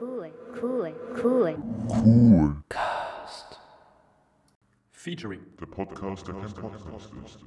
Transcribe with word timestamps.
cool, 0.00 0.30
cool, 0.60 0.94
cool. 1.22 1.56
Featuring. 4.92 5.40
Der 5.60 5.66
Podcast, 5.66 6.26
der 6.28 6.34
kein 6.34 6.52
Podcast 6.52 7.12
ist. 7.24 7.38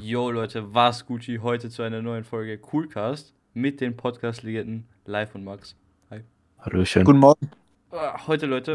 Yo 0.00 0.30
Leute, 0.30 0.74
was 0.74 1.06
Gucci 1.06 1.38
heute 1.38 1.70
zu 1.70 1.82
einer 1.82 2.02
neuen 2.02 2.24
Folge 2.24 2.58
Coolcast 2.58 3.34
mit 3.54 3.80
den 3.80 3.96
Podcast-Legenden 3.96 4.86
Live 5.06 5.34
und 5.34 5.44
Max. 5.44 5.76
Hi. 6.10 6.22
Hallöchen. 6.58 7.04
Guten 7.04 7.18
Morgen. 7.18 7.50
Ah, 7.90 8.26
Heute 8.26 8.46
Leute 8.46 8.74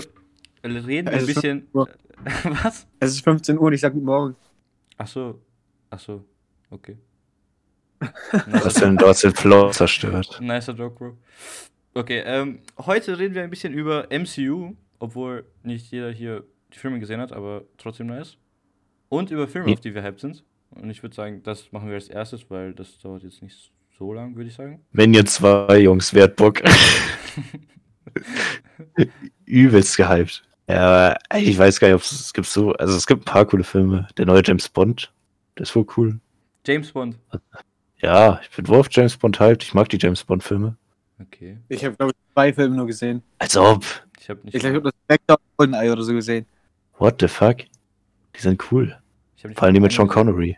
reden 0.63 1.07
wir 1.07 1.19
ein 1.19 1.25
bisschen. 1.25 1.67
15 1.71 1.73
Uhr. 1.73 1.89
Was? 2.63 2.87
Es 2.99 3.11
ist 3.11 3.23
15 3.23 3.57
Uhr 3.57 3.63
und 3.65 3.73
ich 3.73 3.81
sage 3.81 3.93
Guten 3.93 4.05
Morgen. 4.05 4.35
Ach 4.97 5.07
so, 5.07 5.39
ach 5.89 5.99
so, 5.99 6.23
okay. 6.69 6.97
Du 8.31 8.65
hast 8.65 8.81
den, 8.81 8.97
den 8.97 9.35
Flow 9.35 9.69
zerstört. 9.71 10.39
Nicer 10.41 10.73
Joke, 10.73 10.95
Bro. 10.97 11.17
Okay, 11.95 12.23
ähm, 12.25 12.59
heute 12.79 13.17
reden 13.19 13.35
wir 13.35 13.43
ein 13.43 13.49
bisschen 13.49 13.73
über 13.73 14.07
MCU, 14.11 14.73
obwohl 14.99 15.45
nicht 15.63 15.91
jeder 15.91 16.11
hier 16.11 16.43
die 16.73 16.79
Filme 16.79 16.99
gesehen 16.99 17.21
hat, 17.21 17.31
aber 17.31 17.63
trotzdem 17.77 18.07
nice. 18.07 18.37
Und 19.09 19.29
über 19.31 19.47
Filme, 19.47 19.67
Ja. 19.69 19.73
auf 19.75 19.81
die 19.81 19.93
wir 19.93 20.01
hyped 20.03 20.19
sind. 20.19 20.43
Und 20.71 20.89
ich 20.89 21.03
würde 21.03 21.15
sagen, 21.15 21.43
das 21.43 21.71
machen 21.71 21.87
wir 21.87 21.95
als 21.95 22.07
erstes, 22.07 22.49
weil 22.49 22.73
das 22.73 22.97
dauert 22.97 23.21
jetzt 23.21 23.43
nicht 23.43 23.71
so 23.97 24.11
lang, 24.11 24.35
würde 24.35 24.49
ich 24.49 24.55
sagen. 24.55 24.81
Wenn 24.91 25.13
ihr 25.13 25.23
zwei 25.25 25.77
Jungs, 25.79 26.13
wer 26.15 26.23
hat 26.23 26.35
Bock? 26.35 26.61
Übelst 29.45 29.97
gehypt. 29.97 30.43
Ja, 30.67 31.15
ich 31.35 31.57
weiß 31.57 31.79
gar 31.79 31.89
nicht, 31.89 31.95
ob 31.95 32.01
es, 32.01 32.11
es 32.11 32.33
gibt 32.33 32.47
so, 32.47 32.71
also 32.73 32.95
es 32.95 33.05
gibt 33.05 33.21
ein 33.21 33.25
paar 33.25 33.45
coole 33.45 33.63
Filme. 33.63 34.07
Der 34.17 34.25
neue 34.25 34.41
James 34.43 34.69
Bond, 34.69 35.11
der 35.57 35.63
ist 35.63 35.75
wohl 35.75 35.85
cool. 35.97 36.19
James 36.65 36.91
Bond. 36.91 37.17
Ja, 38.03 38.39
ich 38.43 38.49
bin 38.55 38.67
wohl 38.67 38.79
auf 38.79 38.87
James 38.91 39.15
Bond 39.15 39.39
hyped. 39.39 39.63
Ich 39.63 39.73
mag 39.73 39.87
die 39.87 39.97
James 39.97 40.23
Bond 40.23 40.43
Filme. 40.43 40.75
Okay. 41.21 41.57
Ich 41.69 41.85
habe, 41.85 41.95
glaube 41.95 42.11
ich, 42.11 42.33
zwei 42.33 42.51
Filme 42.51 42.75
nur 42.75 42.85
gesehen. 42.85 43.23
Als 43.39 43.55
ob. 43.55 43.85
Ich 44.19 44.29
habe 44.29 44.41
nicht. 44.43 44.55
Ich 44.55 44.59
glaube, 44.59 44.73
ich 44.77 44.83
habe 44.83 44.91
das 44.91 45.01
Spectre 45.05 45.35
und 45.37 45.57
Goldeneye 45.57 45.91
oder 45.91 46.03
so 46.03 46.13
gesehen. 46.13 46.45
What 46.97 47.21
the 47.21 47.27
fuck? 47.29 47.57
Die 48.35 48.41
sind 48.41 48.61
cool. 48.71 48.97
Vor 49.55 49.63
allem 49.63 49.73
die 49.73 49.79
mit 49.79 49.91
Sean. 49.93 50.07
Connery. 50.07 50.57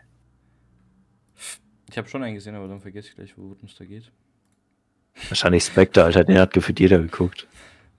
Ich 1.88 1.96
habe 1.96 2.08
schon 2.08 2.22
einen 2.22 2.34
gesehen, 2.34 2.54
aber 2.56 2.68
dann 2.68 2.80
vergesse 2.80 3.08
ich 3.08 3.14
gleich, 3.14 3.38
worum 3.38 3.56
es 3.64 3.76
da 3.76 3.84
geht. 3.84 4.10
Wahrscheinlich 5.28 5.64
Spectre, 5.64 6.04
Alter, 6.04 6.24
den 6.24 6.38
hat 6.38 6.52
gefühlt 6.52 6.78
jeder 6.78 6.98
geguckt. 6.98 7.46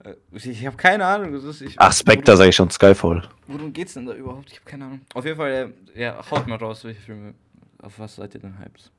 Äh, 0.04 0.14
Ich, 0.32 0.66
habe 0.66 0.76
keine 0.76 1.04
Ahnung. 1.04 1.32
Das 1.32 1.44
ist, 1.44 1.62
ich, 1.62 1.74
Ach, 1.78 1.92
Spectre 1.92 2.36
sag 2.36 2.48
ich 2.48 2.54
schon, 2.56 2.70
Skyfall. 2.70 3.22
Worum, 3.46 3.60
worum 3.60 3.72
geht's 3.72 3.94
denn 3.94 4.06
da 4.06 4.14
überhaupt? 4.14 4.52
Ich 4.52 4.58
habe 4.60 4.70
keine 4.70 4.84
Ahnung. 4.84 5.00
Auf 5.14 5.24
jeden 5.24 5.36
Fall, 5.36 5.72
äh, 5.94 6.00
ja, 6.00 6.30
haut 6.30 6.46
mal 6.46 6.56
raus, 6.56 6.84
welche 6.84 7.00
Filme. 7.00 7.34
Auf 7.80 7.98
was 7.98 8.16
seid 8.16 8.34
ihr 8.34 8.40
denn 8.40 8.58
hyped? 8.58 8.92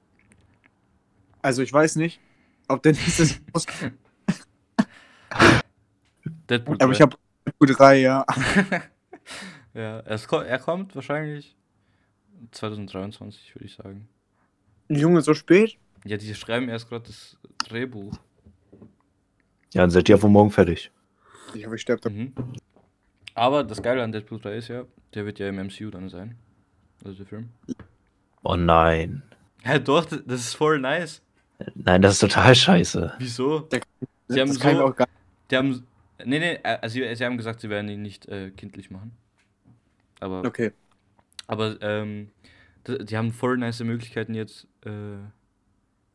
Also 1.42 1.62
ich 1.62 1.72
weiß 1.72 1.95
nicht, 1.95 2.20
ob 2.68 2.84
der 2.84 2.94
nächste 2.94 3.23
rauskommt. 3.56 3.94
Deadpool. 6.50 6.78
Aber 6.80 6.92
ich 6.92 6.98
3. 6.98 7.04
habe 7.04 7.18
Deadpool 7.46 7.68
3, 7.68 8.00
ja. 8.00 8.26
Ja, 9.73 10.00
es 10.02 10.28
ko 10.28 10.38
er 10.38 10.58
kommt 10.58 10.96
wahrscheinlich 10.96 11.56
2023, 12.52 13.56
würde 13.56 13.66
ich 13.66 13.76
sagen. 13.76 14.09
Junge, 14.90 15.22
so 15.22 15.36
spät? 15.36 15.78
Ja, 16.06 16.18
die 16.18 16.34
schreiben 16.34 16.70
erst 16.70 16.90
gerade 16.90 17.06
das 17.06 17.38
Drehbuch. 17.59 18.14
Ja, 19.74 19.81
dann 19.81 19.92
seid 19.92 20.09
ihr 20.09 20.22
wohl 20.22 20.31
morgen 20.31 20.50
fertig. 20.50 20.92
Ich 21.53 21.66
hoffe, 21.66 21.76
ich 21.76 21.81
sterbe 21.81 22.02
da. 22.02 22.09
Mhm. 22.09 22.34
Aber 23.36 23.64
das 23.64 23.84
Geile 23.84 24.03
an 24.03 24.12
Deadpool 24.12 24.40
3 24.40 24.56
ist 24.56 24.68
ja, 24.70 24.86
der 25.14 25.26
wird 25.26 25.38
ja 25.40 25.48
im 25.48 25.58
MCU 25.58 25.92
dann 25.92 26.09
sein. 26.09 26.38
Also 27.06 27.18
der 27.18 27.28
Film. 27.28 27.50
Oh 28.44 28.56
nein. 28.56 29.22
Ja, 29.64 29.78
doch, 29.78 30.06
das 30.06 30.24
das 30.26 30.42
ist 30.42 30.53
voll 30.56 30.80
nice. 30.80 31.22
Nein, 31.76 32.02
das 32.02 32.14
ist 32.14 32.20
total 32.20 32.56
scheiße. 32.56 33.14
Wieso? 33.20 33.60
Der- 33.60 33.82
Sie 34.28 34.40
haben 34.40 34.48
das 34.50 34.60
kann 34.60 34.72
ich 34.72 34.78
so- 34.78 34.86
auch 34.86 34.96
gar 34.96 35.08
Die 35.50 35.58
haben. 35.58 35.86
Nee, 36.24 36.40
nee, 36.40 36.54
äh, 36.64 36.78
also 36.82 36.94
sie, 36.94 37.16
sie 37.16 37.26
haben 37.26 37.38
gesagt, 37.38 37.62
sie 37.62 37.70
werden 37.70 37.90
ihn 37.90 38.02
nicht 38.02 38.28
äh, 38.28 38.52
kindlich 38.52 38.92
machen. 38.92 39.12
Aber. 40.20 40.44
Okay. 40.46 40.72
Aber 41.48 41.78
ähm, 41.81 42.30
d- 42.88 43.03
die 43.03 43.18
haben 43.18 43.31
voll 43.31 43.58
nice 43.58 43.80
Möglichkeiten 43.84 44.36
jetzt 44.36 44.68
äh, 44.86 45.18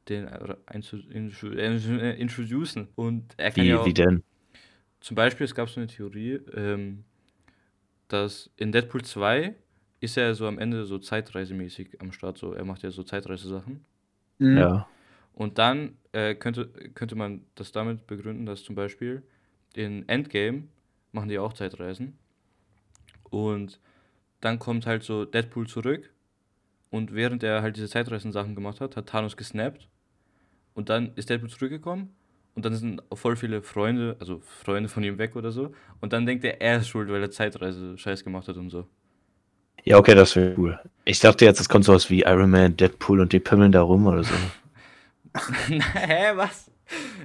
den 0.08 0.28
äh, 0.28 0.56
äh, 0.70 2.20
introducen. 2.20 2.88
Und 2.94 3.34
er 3.36 3.50
kann 3.50 3.64
Wie, 3.64 3.68
ja 3.68 3.78
auch, 3.80 3.86
wie 3.86 3.94
denn? 3.94 4.22
zum 5.00 5.16
Beispiel, 5.16 5.44
es 5.44 5.54
gab 5.54 5.68
so 5.68 5.80
eine 5.80 5.88
Theorie, 5.88 6.34
ähm, 6.54 7.04
dass 8.08 8.50
in 8.56 8.70
Deadpool 8.72 9.02
2 9.02 9.54
ist 10.00 10.16
er 10.16 10.34
so 10.34 10.46
am 10.46 10.58
Ende 10.58 10.84
so 10.84 10.98
zeitreisemäßig 10.98 12.00
am 12.00 12.12
Start. 12.12 12.38
So, 12.38 12.52
er 12.52 12.64
macht 12.64 12.82
ja 12.82 12.90
so 12.90 13.02
Zeitreisesachen. 13.02 13.84
Mhm. 14.38 14.56
Ja. 14.58 14.86
Und 15.34 15.58
dann 15.58 15.96
äh, 16.12 16.34
könnte, 16.34 16.68
könnte 16.94 17.16
man 17.16 17.42
das 17.56 17.72
damit 17.72 18.06
begründen, 18.06 18.46
dass 18.46 18.62
zum 18.62 18.74
Beispiel 18.74 19.22
in 19.74 20.08
Endgame 20.08 20.68
machen 21.12 21.28
die 21.28 21.38
auch 21.38 21.52
Zeitreisen. 21.52 22.18
Und 23.30 23.80
dann 24.40 24.58
kommt 24.58 24.86
halt 24.86 25.02
so 25.02 25.24
Deadpool 25.24 25.66
zurück. 25.66 26.10
Und 26.90 27.12
während 27.12 27.42
er 27.42 27.62
halt 27.62 27.76
diese 27.76 27.88
Zeitreisen-Sachen 27.88 28.54
gemacht 28.54 28.80
hat, 28.80 28.96
hat 28.96 29.08
Thanos 29.08 29.36
gesnappt. 29.36 29.88
Und 30.74 30.88
dann 30.88 31.12
ist 31.16 31.30
Deadpool 31.30 31.50
zurückgekommen. 31.50 32.14
Und 32.54 32.64
dann 32.64 32.76
sind 32.76 33.02
voll 33.12 33.34
viele 33.34 33.62
Freunde, 33.62 34.16
also 34.20 34.40
Freunde 34.40 34.88
von 34.88 35.02
ihm 35.02 35.18
weg 35.18 35.34
oder 35.34 35.50
so. 35.50 35.72
Und 36.00 36.12
dann 36.12 36.24
denkt 36.24 36.44
er, 36.44 36.60
er 36.60 36.78
ist 36.78 36.88
schuld, 36.88 37.08
weil 37.08 37.20
er 37.20 37.30
Zeitreise-Scheiß 37.30 38.22
gemacht 38.22 38.46
hat 38.46 38.56
und 38.56 38.70
so. 38.70 38.86
Ja, 39.82 39.98
okay, 39.98 40.14
das 40.14 40.36
wäre 40.36 40.54
cool. 40.56 40.78
Ich 41.04 41.18
dachte 41.18 41.44
jetzt, 41.44 41.60
es 41.60 41.68
kommt 41.68 41.84
sowas 41.84 42.08
wie 42.10 42.22
Iron 42.22 42.50
Man, 42.50 42.76
Deadpool 42.76 43.20
und 43.20 43.32
die 43.32 43.40
pimmeln 43.40 43.72
da 43.72 43.82
rum 43.82 44.06
oder 44.06 44.22
so. 44.22 44.34
Hä, 45.94 46.32
was? 46.36 46.70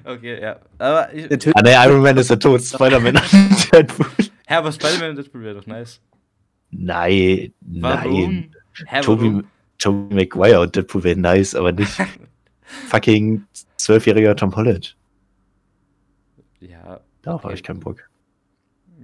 Okay, 0.03 0.41
ja. 0.41 0.59
Aber 0.77 1.13
ich, 1.13 1.27
Der 1.27 1.51
Ah, 1.55 1.61
ne, 1.61 1.73
Iron 1.85 2.01
Man 2.01 2.17
ist 2.17 2.29
ja 2.29 2.35
tot. 2.37 2.61
Spider-Man 2.63 3.15
und 3.17 3.71
Deadpool. 3.73 4.07
Hä, 4.47 4.55
aber 4.55 4.71
Spider-Man 4.71 5.11
und 5.11 5.15
Deadpool 5.17 5.41
wäre 5.43 5.55
doch 5.55 5.67
nice. 5.67 6.01
Nein, 6.71 7.53
Warum? 7.61 8.21
nein. 8.33 8.55
Hä, 8.85 9.01
Toby? 9.01 9.43
Toby 9.77 10.15
Maguire 10.15 10.61
und 10.61 10.75
Deadpool 10.75 11.03
wären 11.03 11.21
nice, 11.21 11.55
aber 11.55 11.71
nicht 11.71 11.91
fucking 12.89 13.43
zwölfjähriger 13.77 14.35
Tom 14.35 14.55
Holland. 14.55 14.95
Ja, 16.59 16.99
Darauf 17.21 17.43
habe 17.43 17.47
Okay. 17.51 17.55
ich 17.55 17.63
keinen 17.63 17.79
Bock. 17.79 18.09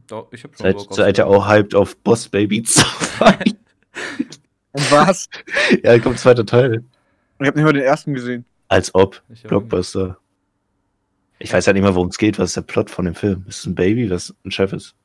doch, 0.08 0.28
ich 0.32 0.44
hab 0.44 0.56
schon 0.56 0.66
Seid, 0.66 0.76
Bock 0.76 0.90
auf 0.92 0.96
seid 0.96 1.18
ihr 1.18 1.28
auch 1.28 1.48
hyped 1.48 1.76
auf 1.76 1.96
Boss 1.98 2.28
Baby 2.30 2.64
2? 2.64 3.38
und 4.74 4.92
was? 4.92 5.30
ja, 5.84 5.98
kommt 6.00 6.20
zweiter 6.20 6.46
Teil. 6.46 6.84
Ich 7.40 7.48
habe 7.48 7.58
nicht 7.58 7.66
mal 7.66 7.74
den 7.74 7.84
ersten 7.84 8.14
gesehen. 8.14 8.46
Als 8.68 8.94
ob. 8.96 9.22
Ich 9.30 9.44
Blockbuster. 9.44 10.18
Ich 11.40 11.52
weiß 11.54 11.66
ja 11.66 11.74
nicht 11.74 11.84
mal, 11.84 11.94
worum 11.96 12.08
es 12.10 12.18
geht. 12.18 12.40
Was 12.40 12.50
ist 12.52 12.58
der 12.58 12.62
Plot 12.62 12.90
von 12.90 13.06
dem 13.06 13.16
Film? 13.16 13.46
Ist 13.48 13.60
es 13.60 13.66
ein 13.66 13.76
Baby, 13.76 14.10
was 14.10 14.34
ein 14.46 14.52
Chef 14.52 14.72
ist? 14.74 14.96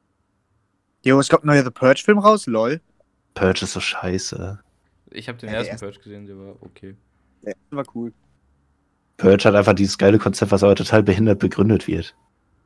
Jo, 1.04 1.18
es 1.18 1.28
kommt 1.28 1.44
ein 1.44 1.48
neuer 1.48 1.64
The 1.64 1.70
Purge-Film 1.70 2.18
raus, 2.18 2.46
lol. 2.46 2.80
Purge 3.34 3.62
ist 3.64 3.72
so 3.72 3.80
scheiße. 3.80 4.60
Ich 5.10 5.28
habe 5.28 5.38
den 5.38 5.48
Ja, 5.48 5.56
ersten 5.56 5.72
erste- 5.72 5.86
Purge 5.86 5.98
gesehen, 6.00 6.26
der 6.26 6.36
war 6.38 6.54
okay. 6.60 6.94
Der 7.42 7.54
erste 7.56 7.76
war 7.76 7.84
cool. 7.94 8.12
Purge 9.16 9.44
hat 9.44 9.54
einfach 9.54 9.74
dieses 9.74 9.98
geile 9.98 10.18
Konzept, 10.18 10.52
was 10.52 10.62
aber 10.62 10.74
total 10.76 11.02
behindert 11.02 11.38
begründet 11.40 11.86
wird. 11.88 12.14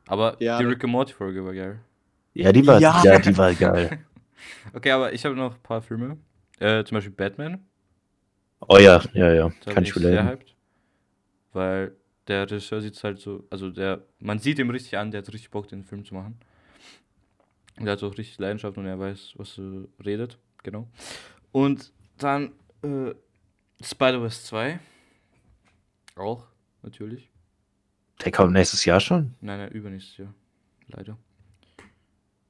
Aber 0.07 0.35
Ja, 0.39 0.59
die 0.59 0.65
Rick 0.65 0.83
and 0.83 0.91
Morty 0.93 1.13
Folge 1.13 1.43
war 1.43 1.53
geil. 1.53 1.79
Ja, 2.33 2.51
die 2.51 2.65
war, 2.67 2.79
ja. 2.79 3.01
Ja. 3.03 3.19
die 3.19 3.37
war 3.37 3.53
geil. 3.53 3.99
Okay, 4.73 4.91
aber 4.91 5.11
ich 5.13 5.23
habe 5.25 5.35
noch 5.35 5.55
ein 5.55 5.61
paar 5.63 5.81
Filme. 5.81 6.17
Äh, 6.59 6.83
zum 6.83 6.95
Beispiel 6.95 7.13
Batman. 7.13 7.65
Oh 8.67 8.77
ja, 8.77 9.01
ja, 9.13 9.33
ja. 9.33 9.51
Kann 9.65 9.83
ich 9.83 9.93
sehr 9.93 10.11
relaten. 10.11 10.45
Weil 11.55 11.95
der 12.27 12.43
Regisseur 12.51 12.81
sieht 12.81 13.01
halt 13.01 13.19
so, 13.19 13.45
also 13.49 13.69
der, 13.69 14.03
man 14.19 14.39
sieht 14.39 14.59
ihm 14.59 14.69
richtig 14.69 14.97
an, 14.97 15.11
der 15.11 15.21
hat 15.21 15.31
richtig 15.33 15.51
Bock, 15.51 15.69
den 15.69 15.83
Film 15.85 16.03
zu 16.03 16.13
machen. 16.13 16.37
Und 17.77 17.85
der 17.85 17.93
hat 17.93 18.03
auch 18.03 18.17
richtig 18.17 18.37
Leidenschaft 18.39 18.77
und 18.77 18.85
er 18.85 18.99
weiß, 18.99 19.33
was 19.37 19.57
er 19.57 19.87
redet. 20.05 20.37
Genau. 20.63 20.89
Und 21.53 21.93
dann 22.17 22.51
äh, 22.83 23.13
Spider-Verse 23.81 24.43
2. 24.43 24.79
Auch, 26.17 26.43
natürlich. 26.81 27.29
Der 28.23 28.31
kommt 28.31 28.53
nächstes 28.53 28.83
Jahr 28.83 28.99
schon? 28.99 29.35
Nein, 29.39 29.59
nein, 29.59 29.71
übernächstes 29.71 30.17
Jahr. 30.17 30.33
Leider. 30.87 31.17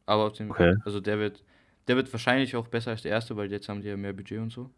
Aber 0.05 0.25
auf 0.25 0.33
dem, 0.33 0.49
Okay. 0.51 0.75
also 0.83 0.99
der 0.99 1.19
wird, 1.19 1.43
der 1.87 1.95
wird 1.95 2.11
wahrscheinlich 2.11 2.55
auch 2.55 2.67
besser 2.67 2.91
als 2.91 3.01
der 3.03 3.11
erste, 3.11 3.35
weil 3.35 3.51
jetzt 3.51 3.69
haben 3.69 3.81
die 3.81 3.87
ja 3.87 3.97
mehr 3.97 4.13
Budget 4.13 4.39
und 4.39 4.51
so. 4.51 4.69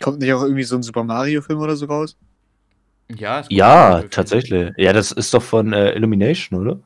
Kommt 0.00 0.18
nicht 0.18 0.32
auch 0.32 0.42
irgendwie 0.42 0.62
so 0.62 0.76
ein 0.76 0.82
Super 0.82 1.04
Mario-Film 1.04 1.58
oder 1.58 1.76
so 1.76 1.86
raus? 1.86 2.16
Ja, 3.14 3.44
Ja, 3.50 4.02
tatsächlich. 4.02 4.72
Ja, 4.76 4.92
das 4.92 5.12
ist 5.12 5.32
doch 5.32 5.42
von 5.42 5.72
äh, 5.72 5.92
Illumination, 5.92 6.60
oder? 6.60 6.80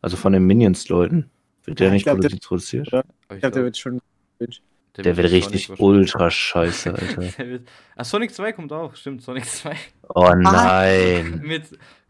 Also 0.00 0.16
von 0.16 0.32
den 0.32 0.44
Minions-Leuten. 0.46 1.30
Wird 1.64 1.80
der 1.80 1.88
Ja, 1.88 1.92
ich 1.92 1.94
nicht 1.94 2.04
glaub, 2.04 2.20
der- 2.20 2.30
produziert? 2.30 2.88
Ja. 2.92 3.02
Ich 3.32 3.40
glaube, 3.40 3.50
der 3.54 3.64
wird 3.64 3.76
schon. 3.76 4.00
Der 4.96 5.16
wird 5.16 5.28
Sonic 5.28 5.32
richtig 5.32 5.80
ultra 5.80 6.30
scheiße, 6.30 6.90
Alter. 6.94 7.22
Der 7.38 7.48
wird, 7.48 7.68
ah, 7.96 8.04
Sonic 8.04 8.34
2 8.34 8.52
kommt 8.52 8.72
auch, 8.72 8.94
stimmt, 8.96 9.22
Sonic 9.22 9.44
2. 9.44 9.76
Oh 10.14 10.32
nein. 10.34 11.40
Mit 11.44 11.64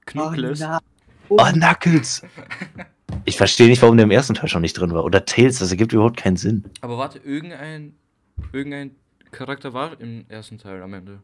Knuckles. 0.07 0.61
na. 0.61 0.81
Oh, 1.29 1.37
Knuckles. 1.37 2.23
Ich 3.27 3.37
verstehe 3.37 3.69
nicht, 3.69 3.83
warum 3.83 3.97
der 3.99 4.05
im 4.05 4.11
ersten 4.11 4.35
Teil 4.35 4.49
schon 4.49 4.63
nicht 4.63 4.75
drin 4.79 4.93
war. 4.93 5.05
Oder 5.05 5.25
Tails, 5.27 5.59
das 5.59 5.71
ergibt 5.71 5.93
überhaupt 5.93 6.17
keinen 6.17 6.37
Sinn. 6.37 6.65
Aber 6.81 6.97
warte, 6.97 7.19
irgendein, 7.19 7.95
irgendein 8.53 8.93
Charakter 9.33 9.75
war 9.75 10.01
im 10.01 10.25
ersten 10.29 10.57
Teil 10.57 10.81
am 10.83 10.95
Ende. 10.95 11.23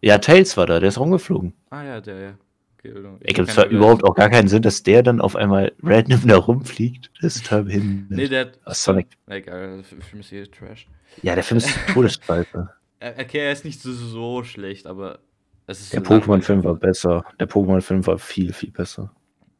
Ja, 0.00 0.18
Tails 0.18 0.56
war 0.56 0.66
da, 0.66 0.80
der 0.80 0.88
ist 0.88 0.98
rumgeflogen. 0.98 1.54
Ah 1.70 1.84
ja, 1.84 2.00
der, 2.00 2.18
ja. 2.20 2.34
Genau. 2.82 3.16
Ich 3.20 3.28
Ergibt 3.28 3.50
zwar 3.50 3.66
überhaupt 3.66 4.04
auch 4.04 4.14
gar 4.14 4.30
keinen 4.30 4.48
Sinn, 4.48 4.62
dass 4.62 4.82
der 4.84 5.02
dann 5.02 5.20
auf 5.20 5.34
einmal 5.34 5.72
random 5.82 6.26
da 6.26 6.36
rumfliegt. 6.36 7.10
Das 7.20 7.36
ist 7.36 7.44
total 7.44 7.64
behindert. 7.64 8.10
Nee, 8.10 8.28
der 8.28 8.40
hat. 8.42 8.58
Ah, 8.64 8.74
Sonic. 8.74 9.08
Na, 9.26 9.36
egal, 9.36 9.82
der 9.82 9.84
Film 9.84 10.20
ist 10.20 10.32
eh 10.32 10.46
Trash. 10.46 10.86
Ja, 11.22 11.34
der 11.34 11.42
Film 11.42 11.58
ist 11.58 11.68
Todesstreife. 11.92 12.70
Okay, 13.00 13.38
er 13.38 13.52
ist 13.52 13.64
nicht 13.64 13.80
so, 13.80 13.92
so 13.92 14.44
schlecht, 14.44 14.86
aber 14.86 15.18
es 15.66 15.80
ist. 15.80 15.92
Der 15.92 16.02
Pokémon-Film 16.02 16.62
war 16.64 16.76
besser. 16.76 17.24
Der 17.40 17.48
Pokémon-Film 17.48 18.06
war 18.06 18.18
viel, 18.18 18.52
viel 18.52 18.70
besser. 18.70 19.12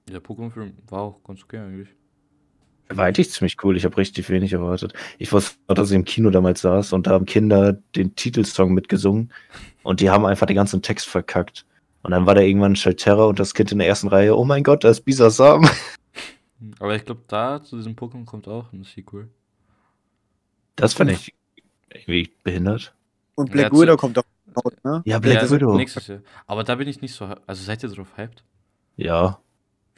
Der 0.08 0.22
Pokémon-Film 0.22 0.74
war 0.88 1.00
auch 1.00 1.24
ganz 1.24 1.42
okay 1.42 1.58
eigentlich. 1.58 1.88
War 2.90 3.06
eigentlich 3.06 3.30
ziemlich 3.30 3.62
cool. 3.62 3.76
Ich 3.76 3.84
habe 3.84 3.96
richtig 3.96 4.28
wenig 4.30 4.52
erwartet. 4.52 4.94
Ich 5.18 5.32
wusste, 5.32 5.58
noch, 5.68 5.74
dass 5.74 5.90
ich 5.90 5.96
im 5.96 6.04
Kino 6.04 6.30
damals 6.30 6.62
saß 6.62 6.92
und 6.92 7.06
da 7.06 7.12
haben 7.12 7.26
Kinder 7.26 7.74
den 7.94 8.14
Titelsong 8.16 8.72
mitgesungen 8.72 9.32
und 9.82 10.00
die 10.00 10.10
haben 10.10 10.24
einfach 10.24 10.46
den 10.46 10.56
ganzen 10.56 10.80
Text 10.82 11.08
verkackt. 11.08 11.66
Und 12.02 12.12
dann 12.12 12.26
war 12.26 12.34
da 12.34 12.40
irgendwann 12.40 12.76
Shelterra 12.76 13.24
und 13.24 13.38
das 13.38 13.54
Kind 13.54 13.72
in 13.72 13.78
der 13.78 13.88
ersten 13.88 14.08
Reihe. 14.08 14.36
Oh 14.36 14.44
mein 14.44 14.62
Gott, 14.62 14.84
da 14.84 14.90
ist 14.90 15.02
Bisasam. 15.02 15.68
Aber 16.78 16.96
ich 16.96 17.04
glaube, 17.04 17.22
da 17.28 17.62
zu 17.62 17.76
diesem 17.76 17.94
Pokémon 17.94 18.24
kommt 18.24 18.48
auch 18.48 18.72
ein 18.72 18.84
Sequel. 18.84 19.28
Das 20.76 20.94
fand 20.94 21.10
ich 21.10 21.34
irgendwie 21.92 22.32
behindert. 22.42 22.94
Und 23.34 23.50
Black 23.50 23.72
Ja, 23.72 23.80
Widow 23.80 23.96
kommt 23.96 24.16
raus, 24.16 24.72
ne? 24.82 25.02
Ja, 25.04 25.18
Black 25.18 25.42
Ja, 25.42 25.50
Widow. 25.50 25.76
Nächstes 25.76 26.06
Jahr. 26.06 26.20
Aber 26.46 26.64
da 26.64 26.74
bin 26.76 26.88
ich 26.88 27.00
nicht 27.00 27.14
so. 27.14 27.26
Also 27.46 27.62
seid 27.62 27.82
ihr 27.82 27.88
drauf 27.90 28.08
hyped? 28.16 28.42
Ja, 28.96 29.40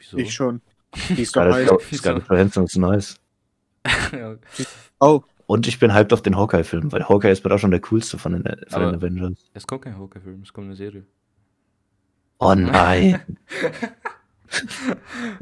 Wieso? 0.01 0.17
Ich 0.17 0.33
schon. 0.33 0.61
Die 1.09 1.21
ist 1.21 1.35
doch 1.35 1.41
Scarlett 1.43 1.71
heiß. 1.71 1.91
Jo- 1.91 1.97
Scarlett 1.97 2.29
Johansson 2.29 2.63
ist 2.65 2.77
nice. 2.77 3.15
ja. 4.11 4.35
Oh, 4.99 5.21
Und 5.47 5.67
ich 5.67 5.79
bin 5.79 5.93
hyped 5.93 6.13
auf 6.13 6.21
den 6.21 6.37
Hawkeye-Film, 6.37 6.91
weil 6.91 7.07
Hawkeye 7.09 7.31
ist 7.31 7.43
mit 7.43 7.51
auch 7.51 7.57
schon 7.57 7.71
der 7.71 7.79
coolste 7.81 8.19
von 8.19 8.33
den, 8.33 8.43
von 8.69 8.81
den 8.83 8.95
Avengers. 8.95 9.49
Es 9.53 9.65
kommt 9.65 9.81
kein 9.83 9.97
Hawkeye-Film, 9.97 10.41
es 10.43 10.53
kommt 10.53 10.67
eine 10.67 10.75
Serie. 10.75 11.03
Oh 12.39 12.53
nein. 12.55 13.19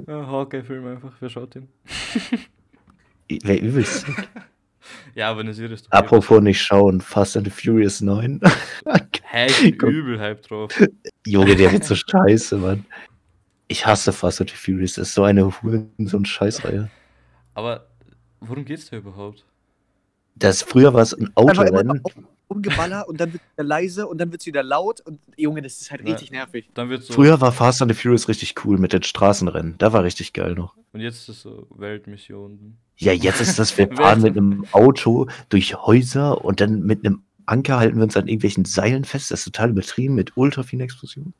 Hawkeye-Film 0.07 0.87
einfach, 0.87 1.11
wer 1.19 1.29
schaut 1.29 1.55
den? 1.55 1.67
Wer 3.29 3.61
übelst. 3.61 4.05
Ja, 5.13 5.29
aber 5.29 5.41
eine 5.41 5.53
Serie 5.53 5.75
ist 5.75 5.85
doch. 5.85 5.91
Apropos 5.91 6.41
nicht 6.41 6.59
schauen, 6.61 6.99
Fast 7.01 7.37
and 7.37 7.45
the 7.45 7.51
Furious 7.51 8.01
9. 8.01 8.39
Hä, 9.23 9.45
ich 9.47 9.77
bin 9.77 9.89
übel 9.89 10.19
hyped 10.19 10.49
drauf. 10.49 10.71
Junge, 11.27 11.55
der 11.55 11.71
wird 11.71 11.83
so 11.83 11.93
scheiße, 11.95 12.57
Mann. 12.57 12.85
Ich 13.71 13.85
hasse 13.85 14.11
Fast 14.11 14.41
and 14.41 14.49
the 14.49 14.55
Furious. 14.55 14.93
Das 14.95 15.09
ist 15.09 15.13
so 15.13 15.23
eine 15.23 15.45
Huren, 15.61 15.91
so 15.99 16.17
eine 16.17 16.25
Scheißreihe. 16.25 16.89
Aber 17.53 17.85
worum 18.41 18.65
geht's 18.65 18.89
da 18.89 18.97
überhaupt? 18.97 19.45
Das, 20.35 20.63
früher 20.63 20.93
war 20.93 21.01
es 21.03 21.13
ein 21.13 21.29
Autorennen. 21.35 22.01
umgeballer 22.47 23.07
und 23.07 23.19
dann 23.21 23.31
wird 23.31 23.43
es 23.43 23.53
wieder 23.57 23.63
leise 23.67 24.07
und 24.07 24.17
dann 24.17 24.31
wird 24.31 24.41
es 24.41 24.47
wieder 24.47 24.63
laut 24.63 25.01
und 25.01 25.19
Junge, 25.37 25.61
das 25.61 25.81
ist 25.81 25.91
halt 25.91 26.01
Ja. 26.01 26.13
richtig 26.13 26.31
nervig. 26.31 26.67
Dann 26.73 26.89
wird 26.89 27.03
so. 27.03 27.13
Früher 27.13 27.39
war 27.41 27.51
Fast 27.51 27.81
and 27.83 27.91
the 27.93 27.97
Furious 28.01 28.27
richtig 28.27 28.55
cool 28.65 28.79
mit 28.79 28.91
den 28.91 29.03
Straßenrennen. 29.03 29.75
Da 29.77 29.93
war 29.93 30.03
richtig 30.03 30.33
geil 30.33 30.55
noch. 30.55 30.75
Und 30.91 31.01
jetzt 31.01 31.17
ist 31.23 31.29
es 31.29 31.41
so 31.43 31.67
Weltmission. 31.75 32.77
Ja, 32.97 33.11
jetzt 33.13 33.39
ist 33.39 33.59
das, 33.59 33.77
wir 33.77 33.87
fahren 33.95 34.21
mit 34.23 34.35
einem 34.35 34.65
Auto 34.71 35.27
durch 35.49 35.75
Häuser 35.75 36.43
und 36.43 36.59
dann 36.59 36.81
mit 36.81 37.05
einem 37.05 37.21
Anker 37.45 37.77
halten 37.77 37.97
wir 37.97 38.03
uns 38.03 38.17
an 38.17 38.27
irgendwelchen 38.27 38.65
Seilen 38.65 39.05
fest. 39.05 39.29
Das 39.29 39.41
ist 39.41 39.45
total 39.45 39.69
übertrieben 39.71 40.15
mit 40.15 40.35
ultra 40.37 40.63
vielen 40.63 40.81
Explosionen. 40.81 41.33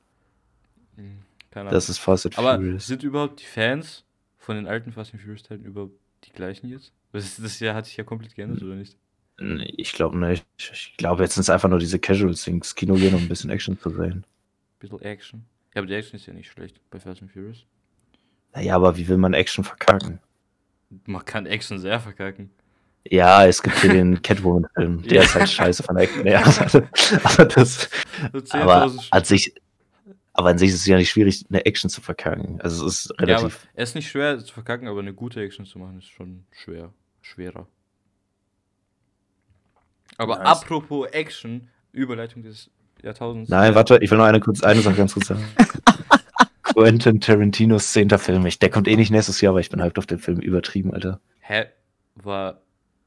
Keine 1.52 1.64
Ahnung. 1.70 1.74
Das 1.74 1.90
ist 1.90 1.98
Fast 1.98 2.26
and 2.26 2.38
Aber 2.38 2.56
Furious. 2.56 2.88
sind 2.88 3.04
überhaupt 3.04 3.40
die 3.42 3.46
Fans 3.46 4.04
von 4.38 4.56
den 4.56 4.68
alten 4.68 4.92
Fast 4.92 5.14
and 5.14 5.22
Furious 5.22 5.44
Teilen 5.44 5.64
überhaupt 5.66 5.94
die 6.26 6.32
gleichen 6.32 6.70
jetzt? 6.70 6.92
Das, 7.12 7.38
das 7.38 7.60
Jahr 7.60 7.76
hat 7.76 7.86
sich 7.86 7.98
ja 7.98 8.04
komplett 8.04 8.36
geändert, 8.36 8.62
oder 8.62 8.76
nicht? 8.76 8.98
Nee, 9.40 9.74
Ich 9.78 9.94
glaube 9.94 10.18
nicht. 10.18 10.46
Ich 10.58 10.94
glaube, 10.98 11.24
jetzt 11.24 11.36
sind 11.36 11.42
es 11.42 11.50
einfach 11.50 11.70
nur 11.70 11.80
diese 11.80 11.98
Casuals, 11.98 12.44
die 12.44 12.52
ins 12.52 12.76
Kino 12.76 12.96
gehen, 12.96 13.16
um 13.16 13.22
ein 13.22 13.30
bisschen 13.30 13.50
Action 13.50 13.80
zu 13.80 13.90
sehen. 13.90 14.26
Bisschen 14.80 15.02
Action. 15.02 15.46
Ja, 15.74 15.80
aber 15.80 15.88
die 15.88 15.94
Action 15.96 16.18
ist 16.20 16.26
ja 16.26 16.34
nicht 16.34 16.52
schlecht 16.52 16.80
bei 16.92 17.00
Fast 17.00 17.22
and 17.22 17.32
Furious. 17.32 17.66
Naja, 18.54 18.76
aber 18.76 18.98
wie 18.98 19.08
will 19.08 19.18
man 19.18 19.34
Action 19.34 19.64
verkacken? 19.64 20.20
Man 21.06 21.24
kann 21.24 21.46
Action 21.46 21.80
sehr 21.80 22.00
verkacken. 22.00 22.50
Ja, 23.08 23.46
es 23.46 23.64
gibt 23.64 23.80
hier 23.80 23.92
den 23.92 24.22
Catwoman-Film. 24.22 25.04
Der 25.04 25.14
Ja. 25.18 25.22
ist 25.24 25.36
halt 25.36 25.50
scheiße 25.50 25.84
von 25.84 25.96
Action. 25.98 26.28
Ja, 26.28 26.44
aber 27.24 27.46
das. 27.46 27.90
So 28.34 28.40
10.000 28.40 28.60
Aber 28.62 28.94
an 29.12 29.24
sich. 29.24 29.54
Aber 30.40 30.50
an 30.52 30.58
sich 30.58 30.70
ist 30.70 30.76
es 30.76 30.86
ja 30.86 30.96
nicht 30.96 31.10
schwierig, 31.10 31.46
eine 31.50 31.66
Action 31.66 31.90
zu 31.90 32.00
verkacken. 32.00 32.62
Also 32.62 32.88
es 32.88 33.02
ist 33.06 33.10
Ja, 33.10 33.16
aber 33.18 33.28
relativ. 33.28 33.68
es 33.74 33.90
ist 33.90 33.96
nicht 33.96 34.08
schwer 34.10 34.40
zu 34.40 34.54
verkacken, 34.54 34.88
aber 34.88 35.02
eine 35.02 35.14
gute 35.14 35.42
Action 35.42 35.66
zu 35.66 35.78
machen 35.80 35.98
ist 35.98 36.08
schon 36.08 36.46
schwer. 36.52 36.94
Schwerer. 37.22 37.68
Aber 40.18 40.38
Nice. 40.38 40.48
apropos 40.48 41.08
Action, 41.12 41.68
Überleitung 41.92 42.42
des 42.44 42.70
Jahrtausends. 43.04 43.50
Nein, 43.50 43.76
warte, 43.76 43.98
ich 44.02 44.10
will 44.12 44.18
noch 44.18 44.26
eine, 44.26 44.40
kurz, 44.40 44.64
eine 44.64 44.80
Sache 44.82 44.96
ganz 44.96 45.14
kurz 45.14 45.28
sagen. 45.28 45.44
Quentin 46.64 47.20
Tarantinos 47.20 47.92
zehnter 47.92 48.18
Film. 48.18 48.46
Ich, 48.46 48.60
der 48.60 48.70
kommt 48.70 48.88
eh 48.88 48.96
nicht 48.96 49.12
nächstes 49.12 49.42
Jahr, 49.42 49.52
aber 49.52 49.60
ich 49.60 49.70
bin 49.70 49.82
hyped 49.84 49.98
auf 49.98 50.06
den 50.06 50.20
Film. 50.20 50.40
Übertrieben, 50.40 50.94
Alter. 50.94 51.20
Hä? 51.40 51.66
War. 52.16 52.62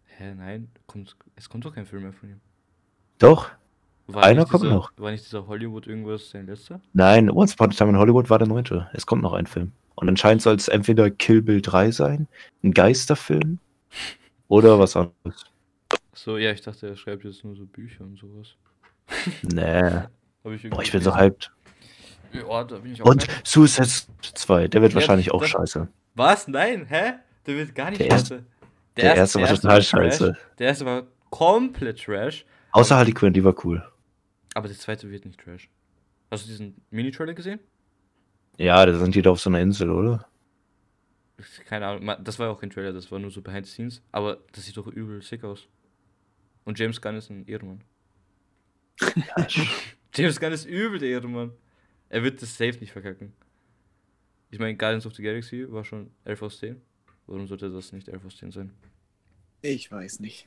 Hä, 0.05 0.35
nein? 0.35 0.71
Kommt, 0.87 1.17
es 1.37 1.49
kommt 1.49 1.65
doch 1.65 1.75
kein 1.75 1.87
Film 1.87 2.03
mehr 2.03 2.13
von 2.13 2.29
ihm. 2.29 2.41
Doch? 3.19 3.51
War 4.15 4.25
Einer 4.25 4.45
kommt 4.47 4.65
dieser, 4.65 4.75
noch. 4.75 4.93
War 4.97 5.11
nicht 5.11 5.25
dieser 5.25 5.47
Hollywood 5.47 5.87
irgendwas 5.87 6.31
sein 6.31 6.47
letzter? 6.47 6.81
Nein, 6.93 7.31
Once 7.31 7.55
Upon 7.55 7.71
a 7.71 7.73
Time 7.75 7.91
in 7.91 7.97
Hollywood 7.99 8.29
war 8.31 8.39
der 8.39 8.49
neunte. 8.49 8.89
Es 8.93 9.07
kommt 9.07 9.23
noch 9.23 9.33
ein 9.33 9.47
Film. 9.47 9.73
Und 9.95 10.09
anscheinend 10.09 10.43
soll 10.43 10.55
es 10.57 10.69
entweder 10.69 11.11
Kill 11.11 11.43
Bill 11.43 11.61
3 11.63 11.91
sein, 11.91 12.27
ein 12.65 12.73
Geisterfilm 12.73 13.59
oder 14.49 14.79
was 14.79 14.97
anderes. 14.97 15.45
So, 16.15 16.37
ja, 16.39 16.51
ich 16.53 16.61
dachte, 16.63 16.89
er 16.89 16.97
schreibt 16.97 17.25
jetzt 17.25 17.45
nur 17.45 17.57
so 17.57 17.65
Bücher 17.67 18.05
und 18.05 18.19
sowas. 18.19 18.55
Nee. 19.43 20.03
Ich 20.55 20.69
Boah, 20.71 20.83
ich 20.83 20.91
bin 20.93 21.01
so 21.03 21.15
hyped. 21.15 21.51
Ja, 22.33 22.65
da 22.65 22.77
bin 22.79 22.93
ich 22.93 23.03
auch 23.03 23.07
Und 23.07 23.23
hyped. 23.23 23.47
Suicide 23.47 23.89
2, 24.35 24.69
der 24.69 24.83
wird 24.83 24.93
Ja, 24.93 24.97
wahrscheinlich 24.97 25.31
auch 25.33 25.41
das- 25.41 25.51
scheiße. 25.51 25.89
Was? 26.15 26.49
Nein? 26.49 26.87
Hä? 26.89 27.13
Der 27.47 27.57
wird 27.57 27.75
gar 27.75 27.91
nicht 27.91 28.01
Der 28.01 28.09
erste- 28.11 28.35
scheiße. 28.37 28.47
Der 28.97 29.15
erste 29.17 29.41
war 29.41 29.49
total 29.49 29.83
scheiße. 29.83 30.37
Der 30.59 30.67
erste 30.67 30.85
war 30.87 31.03
komplett 31.31 32.03
trash. 32.05 32.45
Außer 32.73 32.97
Harley 32.97 33.13
Quinn, 33.13 33.33
die 33.33 33.43
war 33.45 33.55
cool. 33.65 33.83
Aber 34.55 34.69
der 34.69 34.77
zweite 34.77 35.11
wird 35.11 35.25
nicht 35.25 35.41
trash. 35.41 35.69
Hast 36.31 36.45
du 36.45 36.49
diesen 36.49 36.81
Mini-Trailer 36.91 37.35
gesehen? 37.35 37.61
Ja, 38.59 38.85
da 38.85 38.95
sind 38.99 39.15
die 39.15 39.23
da 39.23 39.31
auf 39.31 39.41
so 39.41 39.51
einer 39.51 39.61
Insel, 39.61 39.91
oder? 39.91 40.27
Keine 41.67 41.87
Ahnung. 41.87 42.17
Das 42.25 42.39
war 42.39 42.51
auch 42.51 42.61
kein 42.61 42.71
Trailer, 42.71 42.93
das 42.93 43.11
war 43.11 43.19
nur 43.19 43.31
so 43.31 43.43
behind 43.43 43.67
the 43.67 43.73
scenes. 43.73 44.03
Aber 44.13 44.39
das 44.53 44.65
sieht 44.67 44.77
doch 44.77 44.87
übel 44.87 45.23
sick 45.23 45.43
aus. 45.45 45.67
Und 46.65 46.79
James 46.79 47.01
Gunn 47.01 47.17
ist 47.17 47.31
ein 47.31 47.47
Ehrenmann. 47.47 47.83
Ja, 49.01 49.47
James 50.15 50.39
Gunn 50.39 50.53
ist 50.53 50.67
übel 50.67 50.99
der 50.99 51.09
Ehrenmann. 51.09 51.53
Er 52.09 52.23
wird 52.23 52.41
das 52.43 52.57
safe 52.57 52.79
nicht 52.79 52.93
verkacken. 52.93 53.33
Ich 54.51 54.59
meine, 54.59 54.77
Guardians 54.77 55.07
of 55.07 55.15
the 55.15 55.23
Galaxy 55.23 55.71
war 55.73 55.85
schon 55.85 56.11
11 56.25 56.43
aus 56.43 56.59
10. 56.59 56.81
Warum 57.27 57.47
sollte 57.47 57.71
das 57.71 57.93
nicht 57.93 58.09
11 58.09 58.25
aus 58.27 58.37
10 58.37 58.53
sein? 58.53 58.73
Ich 59.63 59.91
weiß 59.91 60.21
nicht. 60.21 60.47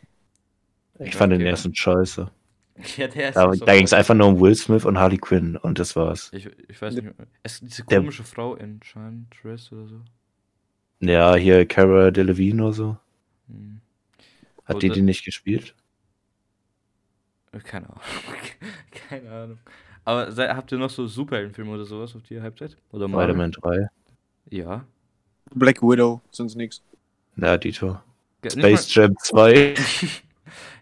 ich 1.00 1.16
fand 1.16 1.34
den 1.34 1.42
Okay. 1.42 1.50
ersten 1.50 1.74
scheiße. 1.76 2.30
Ja, 2.98 3.08
der 3.08 3.30
ist 3.30 3.36
Da, 3.36 3.54
so 3.54 3.66
da 3.66 3.74
ging 3.74 3.86
es 3.86 3.94
einfach 3.94 4.14
nur 4.16 4.28
um 4.28 4.40
Will 4.40 4.54
Smith 4.56 4.84
und 4.86 4.98
Harley 5.00 5.18
Quinn 5.18 5.56
und 5.56 5.80
das 5.80 5.96
war's. 5.96 6.30
Ich, 6.34 6.46
ich 6.68 6.82
weiß 6.82 6.94
nicht 6.96 7.04
mehr. 7.04 7.14
Es, 7.42 7.62
diese 7.62 7.84
Der- 7.86 8.00
komische 8.00 8.24
Frau 8.24 8.56
Enchantress 8.56 9.72
oder 9.72 9.88
so. 9.88 10.02
Ja, 11.00 11.36
hier 11.36 11.66
Cara 11.66 12.12
Delevingne 12.12 12.64
oder 12.64 12.74
so. 12.74 12.98
Hm. 13.48 13.80
Hat 14.66 14.82
die 14.82 14.88
Oder- 14.88 14.96
die 14.96 15.02
nicht 15.04 15.24
gespielt? 15.24 15.74
Keine 17.64 17.86
Ahnung. 17.90 18.02
Keine 19.10 19.32
Ahnung. 19.32 19.60
Aber 20.04 20.32
sei, 20.32 20.48
habt 20.50 20.72
ihr 20.72 20.78
noch 20.78 20.90
so 20.90 21.08
Superheldenfilme 21.08 21.72
oder 21.72 21.86
sowas, 21.86 22.16
auf 22.16 22.24
die 22.24 22.36
seid? 22.36 22.76
Oder? 22.92 23.08
Spider-Man 23.08 23.52
3. 23.52 23.88
Ja. 24.50 24.86
Black 25.54 25.82
Widow, 25.82 26.22
sonst 26.32 26.56
nix. 26.56 26.82
Ja, 27.38 27.58
Dito. 27.58 28.00
Space 28.46 28.94
Jam 28.94 29.16
2. 29.18 29.52
Nicht 29.54 29.84
mal, 29.84 30.10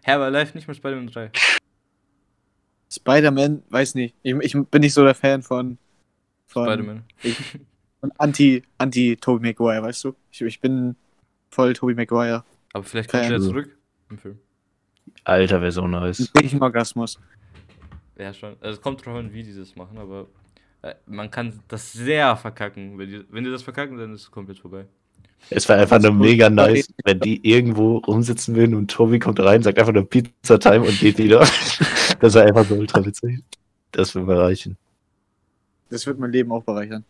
Herr 0.02 0.20
war 0.20 0.30
live 0.30 0.54
nicht 0.54 0.66
mal 0.66 0.74
Spider-Man 0.74 1.06
3. 1.06 1.30
Spider-Man, 2.94 3.62
weiß 3.70 3.94
nicht. 3.94 4.14
Ich, 4.22 4.34
ich 4.34 4.52
bin 4.52 4.80
nicht 4.80 4.94
so 4.94 5.04
der 5.04 5.14
Fan 5.14 5.42
von, 5.42 5.78
von, 6.46 6.64
Spider-Man. 6.66 7.02
von 8.00 8.12
Anti, 8.18 8.62
Anti 8.78 9.16
Tobey 9.16 9.48
Maguire, 9.48 9.82
weißt 9.82 10.04
du? 10.04 10.14
Ich, 10.30 10.40
ich 10.42 10.60
bin 10.60 10.96
voll 11.50 11.72
Tobey 11.72 11.94
Maguire. 11.94 12.44
Aber 12.72 12.84
vielleicht 12.84 13.10
kommt 13.10 13.24
er 13.24 13.40
zurück 13.40 13.76
im 14.10 14.18
Film. 14.18 14.38
Alter, 15.24 15.60
wäre 15.60 15.72
so 15.72 15.86
nice. 15.86 16.30
Ich 16.40 16.60
Orgasmus. 16.60 17.18
Ja, 18.18 18.32
schon. 18.32 18.56
Also 18.60 18.78
es 18.78 18.80
kommt 18.80 19.04
drauf 19.04 19.16
an, 19.16 19.32
wie 19.32 19.42
die 19.42 19.56
das 19.56 19.74
machen, 19.76 19.98
aber 19.98 20.26
äh, 20.82 20.94
man 21.06 21.30
kann 21.30 21.60
das 21.68 21.92
sehr 21.92 22.36
verkacken. 22.36 22.98
Wenn 22.98 23.08
die, 23.08 23.24
wenn 23.30 23.44
die 23.44 23.50
das 23.50 23.62
verkacken, 23.62 23.96
dann 23.96 24.14
ist 24.14 24.22
es 24.22 24.30
komplett 24.30 24.58
vorbei. 24.58 24.86
Es 25.50 25.68
wäre 25.68 25.80
einfach 25.80 26.00
nur 26.00 26.12
mega 26.12 26.48
nice, 26.48 26.88
wenn 27.04 27.20
die 27.20 27.46
irgendwo 27.46 27.98
rumsitzen 27.98 28.56
würden 28.56 28.74
und 28.74 28.90
Tobi 28.90 29.18
kommt 29.18 29.40
rein, 29.40 29.62
sagt 29.62 29.78
einfach 29.78 29.92
nur 29.92 30.08
Pizza 30.08 30.58
Time 30.58 30.82
und 30.82 30.98
geht 30.98 31.18
wieder. 31.18 31.40
das 32.24 32.34
wäre 32.34 32.46
einfach 32.46 32.64
so 32.66 32.74
ultra 32.74 33.04
witzig. 33.04 33.44
Das 33.92 34.14
würde 34.14 34.26
mir 34.26 34.38
reichen. 34.38 34.78
Das 35.90 36.06
wird 36.06 36.18
mein 36.18 36.32
Leben 36.32 36.50
auch 36.52 36.64
bereichern. 36.64 37.04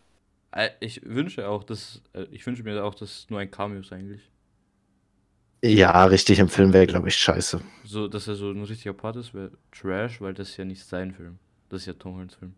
Äh, 0.51 0.71
Ich 0.79 1.01
wünsche 1.05 1.47
auch, 1.47 1.63
dass 1.63 2.01
äh, 2.13 2.23
ich 2.31 2.45
wünsche 2.45 2.63
mir 2.63 2.83
auch, 2.83 2.95
dass 2.95 3.09
es 3.19 3.29
nur 3.29 3.39
ein 3.39 3.49
Cameo 3.49 3.79
ist 3.79 3.93
eigentlich. 3.93 4.29
Ja, 5.63 6.05
richtig 6.05 6.39
im 6.39 6.49
Film 6.49 6.73
wäre, 6.73 6.85
glaube 6.85 7.07
ich, 7.07 7.15
scheiße. 7.15 7.61
So, 7.85 8.07
dass 8.07 8.27
er 8.27 8.35
so 8.35 8.51
ein 8.51 8.63
richtiger 8.63 8.93
Part 8.93 9.15
ist, 9.15 9.33
wäre 9.33 9.51
Trash, 9.71 10.21
weil 10.21 10.33
das 10.33 10.49
ist 10.49 10.57
ja 10.57 10.65
nicht 10.65 10.83
sein 10.83 11.13
Film. 11.13 11.39
Das 11.69 11.81
ist 11.81 11.87
ja 11.87 11.93
Tom 11.93 12.15
Hollands 12.15 12.35
Film. 12.35 12.53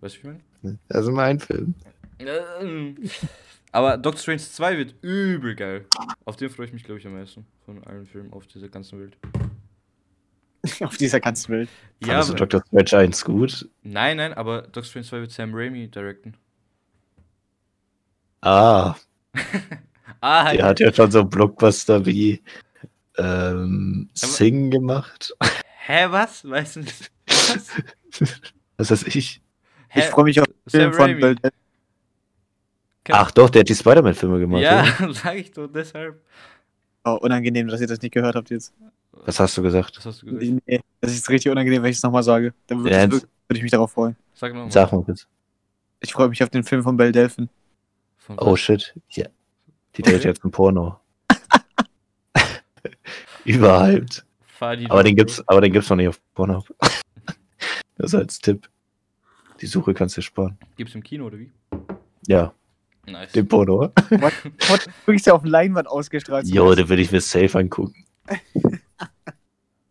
Weißt 0.00 0.16
du, 0.16 0.22
wie 0.22 0.28
ich 0.28 0.32
meine? 0.62 0.78
Das 0.88 1.04
ist 1.04 1.12
mein 1.12 1.38
Film. 1.38 1.74
Aber 3.72 3.98
Doctor 3.98 4.20
Strange 4.20 4.40
2 4.40 4.78
wird 4.78 4.94
übel 5.02 5.54
geil. 5.54 5.86
Auf 6.24 6.36
den 6.36 6.50
freue 6.50 6.66
ich 6.66 6.72
mich, 6.72 6.82
glaube 6.84 6.98
ich, 6.98 7.06
am 7.06 7.12
meisten. 7.14 7.46
Von 7.64 7.84
allen 7.84 8.06
Filmen 8.06 8.32
auf 8.32 8.46
dieser 8.46 8.68
ganzen 8.68 9.00
Welt. 9.00 9.16
Auf 10.80 10.96
dieser 10.96 11.20
ganzen 11.20 11.52
Welt. 11.52 11.68
Ja, 12.00 12.08
Fandest 12.22 12.30
du 12.30 12.34
Dr. 12.34 12.62
Strange 12.66 13.04
1 13.04 13.24
gut? 13.24 13.68
nein, 13.82 14.18
nein, 14.18 14.34
aber 14.34 14.62
Doctor 14.62 14.84
Strange 14.84 15.06
2 15.06 15.20
wird 15.20 15.32
Sam 15.32 15.54
Raimi 15.54 15.88
directen. 15.88 16.36
Ah, 18.42 18.94
Ah, 20.20 20.52
der 20.52 20.64
hat 20.64 20.80
ja 20.80 20.92
schon 20.92 21.10
so 21.10 21.24
Blockbuster 21.24 22.04
wie 22.06 22.42
ähm, 23.18 24.08
Sing 24.14 24.70
gemacht. 24.70 25.34
Hä, 25.86 26.06
was? 26.10 26.48
Weißt 26.48 26.76
du 26.76 26.80
nicht? 26.80 27.10
Was? 27.26 27.68
Was 28.78 28.90
weiß 28.90 29.04
ich? 29.04 29.40
Hä? 29.88 30.00
Ich 30.00 30.06
freue 30.06 30.24
mich 30.24 30.40
auf 30.40 30.46
den 30.46 30.54
Sam 30.66 30.80
Film 30.80 30.92
von. 30.92 31.06
Bill 31.20 31.34
Delphin. 31.36 31.50
Ach 33.10 33.30
doch, 33.30 33.48
der 33.48 33.60
hat 33.60 33.68
die 33.68 33.74
Spider-Man-Filme 33.74 34.38
gemacht. 34.40 34.62
Ja, 34.62 34.84
oder? 35.00 35.14
sag 35.14 35.36
ich 35.36 35.52
doch 35.52 35.68
deshalb. 35.68 36.20
Oh, 37.04 37.18
unangenehm, 37.20 37.68
dass 37.68 37.80
ihr 37.80 37.86
das 37.86 38.02
nicht 38.02 38.12
gehört 38.12 38.34
habt 38.34 38.50
jetzt. 38.50 38.74
Was 39.24 39.40
hast 39.40 39.56
du 39.56 39.62
gesagt? 39.62 39.96
Was 39.96 40.06
hast 40.06 40.22
du 40.22 40.26
gesagt? 40.26 40.62
Nee, 40.66 40.80
das 41.00 41.12
ist 41.12 41.28
richtig 41.28 41.50
unangenehm, 41.50 41.82
wenn 41.82 41.90
ich 41.90 41.96
es 41.96 42.02
nochmal 42.02 42.22
sage. 42.22 42.54
Dann 42.66 42.78
würde 42.84 42.90
Ja, 42.96 43.04
ich, 43.04 43.10
würde 43.12 43.26
ich 43.54 43.62
mich 43.62 43.72
darauf 43.72 43.92
freuen. 43.92 44.16
Sag 44.34 44.52
nochmal. 44.54 44.70
Sag 44.70 44.92
mal 44.92 45.02
kurz. 45.02 45.26
Ich 46.00 46.12
freue 46.12 46.28
mich 46.28 46.42
auf 46.42 46.50
den 46.50 46.62
Film 46.64 46.82
von 46.82 46.96
Belle 46.96 47.12
Delphin. 47.12 47.48
Von 48.18 48.38
Oh 48.38 48.56
shit. 48.56 48.94
Ja. 49.10 49.26
Die 49.96 50.02
Okay. 50.02 50.12
dreht 50.12 50.24
jetzt 50.24 50.44
ein 50.44 50.50
Porno. 50.50 50.98
Überhyped. 53.44 54.24
Die 54.78 54.90
Aber 54.90 55.02
den 55.02 55.16
gibt's, 55.16 55.46
aber 55.48 55.60
den 55.60 55.72
gibt's 55.72 55.90
noch 55.90 55.96
nicht 55.96 56.08
auf 56.08 56.20
Pornhub. 56.34 56.66
das 57.98 58.14
als 58.14 58.38
Tipp. 58.38 58.68
Die 59.60 59.66
Suche 59.66 59.94
kannst 59.94 60.16
du 60.16 60.20
dir 60.20 60.24
sparen. 60.24 60.58
Gibt's 60.76 60.94
im 60.94 61.02
Kino 61.02 61.26
oder 61.26 61.38
wie? 61.38 61.50
Ja, 62.26 62.52
Nice. 63.06 63.32
den 63.32 63.46
Porno. 63.48 63.92
What? 64.10 64.32
What? 64.68 64.86
Wirklich 65.06 65.24
ja 65.26 65.34
auf 65.34 65.44
Leinwand 65.44 65.88
ausgestrahlt. 65.88 66.46
Jo, 66.48 66.74
da 66.74 66.88
will 66.88 66.98
ich 66.98 67.12
mir 67.12 67.20
safe 67.20 67.58
angucken. 67.58 68.04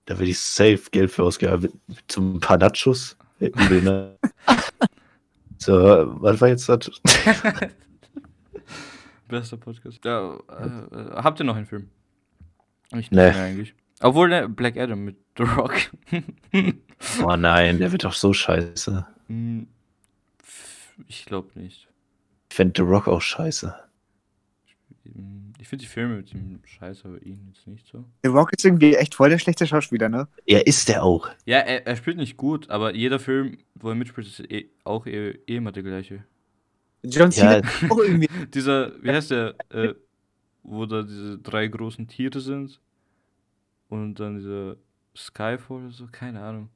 da 0.06 0.20
will 0.20 0.30
ich 0.30 0.40
safe 0.40 0.90
Geld 0.92 1.12
für 1.12 1.24
ausgeben. 1.24 1.70
Ein 2.18 2.40
paar 2.40 2.58
Nachos. 2.58 3.18
Ne? 3.40 4.18
So, 5.58 5.74
was 6.22 6.42
war 6.42 6.50
jetzt 6.50 6.68
das? 6.70 6.92
Bester 9.28 9.58
Podcast. 9.58 10.04
Ja, 10.06 10.36
äh, 10.50 10.66
äh, 10.66 11.12
habt 11.16 11.40
ihr 11.40 11.44
noch 11.46 11.56
einen 11.56 11.66
Film? 11.66 11.90
Ich 12.90 12.96
nicht 12.96 13.12
Nee. 13.12 13.32
mehr 13.32 13.44
eigentlich. 13.44 13.74
Obwohl, 14.02 14.30
ne, 14.30 14.48
Black 14.50 14.78
Adam 14.78 15.04
mit 15.04 15.18
The 15.38 15.44
Rock. 15.44 15.74
Oh 17.22 17.36
nein, 17.36 17.78
der 17.80 17.92
wird 17.92 18.06
doch 18.06 18.14
so 18.14 18.32
scheiße. 18.32 19.06
Hm, 19.28 19.68
ich 21.08 21.26
glaube 21.26 21.50
nicht. 21.60 21.90
Ich 22.50 22.56
fände 22.56 22.74
The 22.78 22.84
Rock 22.90 23.08
auch 23.10 23.22
scheiße. 23.22 23.76
Hm, 25.04 25.45
Ich 25.66 25.70
finde 25.70 25.84
die 25.84 25.90
Filme 25.90 26.18
mit 26.18 26.32
ihm 26.32 26.60
scheiße, 26.64 27.08
aber 27.08 27.20
ihn 27.24 27.44
jetzt 27.48 27.66
nicht 27.66 27.88
so. 27.88 28.06
The 28.22 28.30
Rock 28.30 28.54
ist 28.54 28.64
irgendwie 28.64 28.94
echt 28.94 29.16
voll 29.16 29.32
der 29.32 29.40
schlechte 29.40 29.66
Schauspieler, 29.66 30.10
ne? 30.10 30.28
Er 30.46 30.68
ist 30.68 30.88
der 30.88 31.02
auch. 31.02 31.28
Ja, 31.46 31.58
er, 31.58 31.88
er 31.88 31.96
spielt 31.96 32.18
nicht 32.18 32.38
gut, 32.38 32.70
aber 32.70 32.94
jeder 32.94 33.18
Film, 33.18 33.58
wo 33.74 33.90
er 33.90 33.96
mitspielt, 33.96 34.28
ist 34.28 34.42
eh, 34.42 34.70
auch 34.84 35.08
eh, 35.08 35.32
eh 35.32 35.56
immer 35.56 35.72
der 35.72 35.82
gleiche. 35.82 36.24
John 37.02 37.32
Ja, 37.32 37.64
Cena 37.64 37.68
auch 37.90 37.98
irgendwie. 37.98 38.30
Dieser, 38.54 38.92
wie 39.04 39.10
heißt 39.10 39.32
der, 39.32 39.56
äh, 39.70 39.96
wo 40.62 40.86
da 40.86 41.02
diese 41.02 41.40
drei 41.40 41.66
großen 41.66 42.08
Tiere 42.08 42.42
sind 42.42 42.80
und 43.90 44.20
dann 44.20 44.38
dieser 44.38 44.76
Skyfall 45.18 45.78
oder 45.78 45.92
so, 45.92 46.08
keine 46.12 46.44
Ahnung. 46.44 46.70